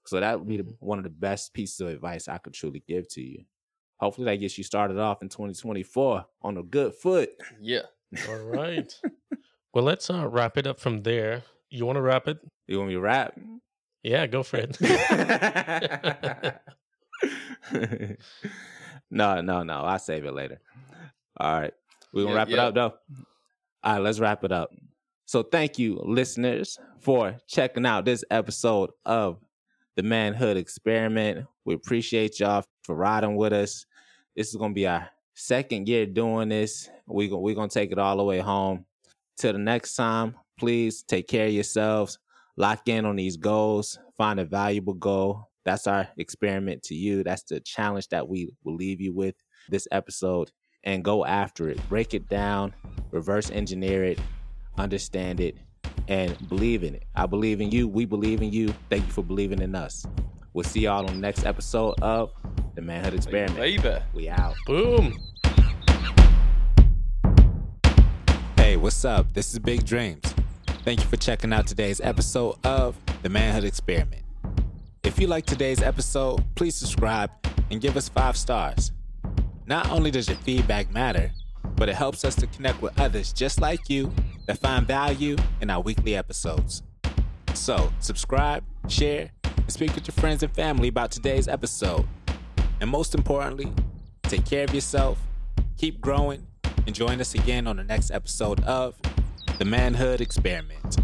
So 0.05 0.19
that 0.19 0.37
would 0.37 0.47
be 0.47 0.57
the, 0.57 0.65
Mhm. 0.65 0.75
one 0.81 0.99
of 0.99 1.03
the 1.03 1.09
best 1.09 1.51
pieces 1.55 1.79
of 1.81 1.87
advice 1.87 2.27
I 2.27 2.37
could 2.37 2.53
truly 2.53 2.83
give 2.87 3.07
to 3.09 3.21
you. 3.23 3.45
hopefully 3.97 4.25
that 4.25 4.35
gets 4.35 4.57
you 4.57 4.63
started 4.63 4.99
off 4.99 5.21
in 5.23 5.29
2024 5.29 6.25
on 6.43 6.57
a 6.57 6.63
good 6.63 6.93
foot. 6.93 7.29
Yeah. 7.59 7.83
All 8.27 8.37
right. 8.37 8.93
well, 9.73 9.83
let's 9.85 10.09
uh, 10.11 10.27
wrap 10.27 10.57
it 10.57 10.67
up 10.67 10.79
from 10.79 11.01
there. 11.03 11.43
You 11.69 11.85
want 11.87 11.95
to 11.95 12.01
wrap 12.01 12.27
it? 12.27 12.37
You 12.67 12.77
want 12.77 12.89
me 12.89 12.95
to 12.95 12.99
rap? 13.01 13.39
Yeah, 14.03 14.27
go 14.27 14.43
for 14.43 14.57
it. 14.57 14.77
no, 19.13 19.41
no, 19.41 19.63
no. 19.63 19.81
I'll 19.81 19.99
save 19.99 20.25
it 20.25 20.33
later. 20.33 20.59
All 21.37 21.59
right. 21.59 21.73
We're 22.13 22.23
going 22.23 22.33
to 22.33 22.33
Yeah, 22.33 22.37
wrap 22.37 22.49
it 22.49 22.59
up, 22.59 22.73
though. 22.75 22.93
All 23.83 23.93
right, 23.93 23.99
let's 23.99 24.19
wrap 24.19 24.43
it 24.43 24.51
up. 24.51 24.69
So, 25.25 25.43
thank 25.43 25.79
you, 25.79 25.99
listeners, 26.03 26.77
for 26.99 27.37
checking 27.47 27.85
out 27.85 28.05
this 28.05 28.23
episode 28.29 28.91
of 29.05 29.39
the 29.95 30.03
Manhood 30.03 30.57
Experiment. 30.57 31.45
We 31.65 31.73
appreciate 31.73 32.39
y'all 32.39 32.65
for 32.83 32.95
riding 32.95 33.35
with 33.35 33.53
us. 33.53 33.85
This 34.35 34.49
is 34.49 34.55
going 34.55 34.71
to 34.71 34.75
be 34.75 34.87
our 34.87 35.09
second 35.35 35.87
year 35.87 36.05
doing 36.05 36.49
this. 36.49 36.89
We're 37.07 37.29
going 37.29 37.41
we're 37.41 37.55
gonna 37.55 37.69
take 37.69 37.91
it 37.91 37.99
all 37.99 38.17
the 38.17 38.23
way 38.23 38.39
home. 38.39 38.85
Till 39.37 39.53
the 39.53 39.59
next 39.59 39.95
time, 39.95 40.35
please 40.59 41.03
take 41.03 41.27
care 41.27 41.47
of 41.47 41.53
yourselves. 41.53 42.19
Lock 42.55 42.87
in 42.87 43.05
on 43.05 43.15
these 43.15 43.37
goals. 43.37 43.97
Find 44.17 44.39
a 44.39 44.45
valuable 44.45 44.93
goal. 44.93 45.49
That's 45.65 45.87
our 45.87 46.07
experiment 46.17 46.83
to 46.83 46.95
you. 46.95 47.23
That's 47.23 47.43
the 47.43 47.59
challenge 47.59 48.09
that 48.09 48.27
we 48.27 48.49
will 48.63 48.75
leave 48.75 48.99
you 49.01 49.13
with 49.13 49.35
this 49.69 49.87
episode. 49.91 50.51
And 50.85 51.03
go 51.03 51.23
after 51.25 51.69
it. 51.69 51.79
Break 51.87 52.13
it 52.13 52.27
down, 52.27 52.75
reverse 53.11 53.49
engineer 53.49 54.03
it, 54.03 54.19
understand 54.77 55.39
it, 55.39 55.55
and 56.09 56.37
believe 56.49 56.83
in 56.83 56.95
it. 56.95 57.05
I 57.15 57.25
believe 57.25 57.61
in 57.61 57.71
you. 57.71 57.87
We 57.87 58.03
believe 58.03 58.41
in 58.41 58.51
you. 58.51 58.73
Thank 58.89 59.05
you 59.05 59.11
for 59.13 59.23
believing 59.23 59.61
in 59.61 59.75
us. 59.75 60.05
We'll 60.53 60.65
see 60.65 60.81
y'all 60.81 60.99
on 60.99 61.05
the 61.05 61.13
next 61.13 61.45
episode 61.45 61.95
of 62.01 62.33
The 62.75 62.81
Manhood 62.81 63.13
Experiment. 63.13 63.55
Baby. 63.55 63.95
We 64.13 64.27
out. 64.27 64.55
Boom. 64.65 65.17
Hey, 68.57 68.75
what's 68.75 69.05
up? 69.05 69.33
This 69.33 69.53
is 69.53 69.59
B.I.G 69.59 69.83
Dreamz. 69.83 70.33
Thank 70.83 70.99
you 70.99 71.07
for 71.07 71.15
checking 71.15 71.53
out 71.53 71.65
today's 71.65 72.01
episode 72.01 72.57
of 72.65 72.97
The 73.21 73.29
Manhood 73.29 73.63
Experiment. 73.63 74.22
If 75.03 75.19
you 75.19 75.27
like 75.27 75.45
today's 75.45 75.81
episode, 75.81 76.43
please 76.55 76.75
subscribe 76.75 77.29
and 77.69 77.81
give 77.81 77.97
us 77.97 78.07
five 78.07 78.37
stars. 78.37 78.93
Not 79.65 79.91
only 79.91 80.11
does 80.11 80.29
your 80.29 80.37
feedback 80.37 80.91
matter, 80.91 81.29
but 81.75 81.89
it 81.89 81.95
helps 81.95 82.23
us 82.23 82.35
to 82.35 82.47
connect 82.47 82.81
with 82.81 82.97
others 82.97 83.33
just 83.33 83.59
like 83.59 83.89
you 83.89 84.13
that 84.47 84.59
find 84.59 84.87
value 84.87 85.35
in 85.59 85.69
our 85.69 85.81
weekly 85.81 86.15
episodes. 86.15 86.83
So, 87.53 87.91
subscribe, 87.99 88.63
share, 88.87 89.31
and 89.43 89.71
speak 89.71 89.93
with 89.93 90.07
your 90.07 90.13
friends 90.13 90.41
and 90.41 90.53
family 90.53 90.87
about 90.87 91.11
today's 91.11 91.49
episode. 91.49 92.07
And 92.79 92.89
most 92.89 93.13
importantly, 93.13 93.73
take 94.23 94.45
care 94.45 94.63
of 94.63 94.73
yourself, 94.73 95.19
keep 95.77 95.99
growing, 95.99 96.47
and 96.87 96.95
join 96.95 97.19
us 97.19 97.35
again 97.35 97.67
on 97.67 97.75
the 97.75 97.83
next 97.83 98.09
episode 98.09 98.63
of 98.63 98.95
The 99.59 99.65
Manhood 99.65 100.21
Experiment. 100.21 100.97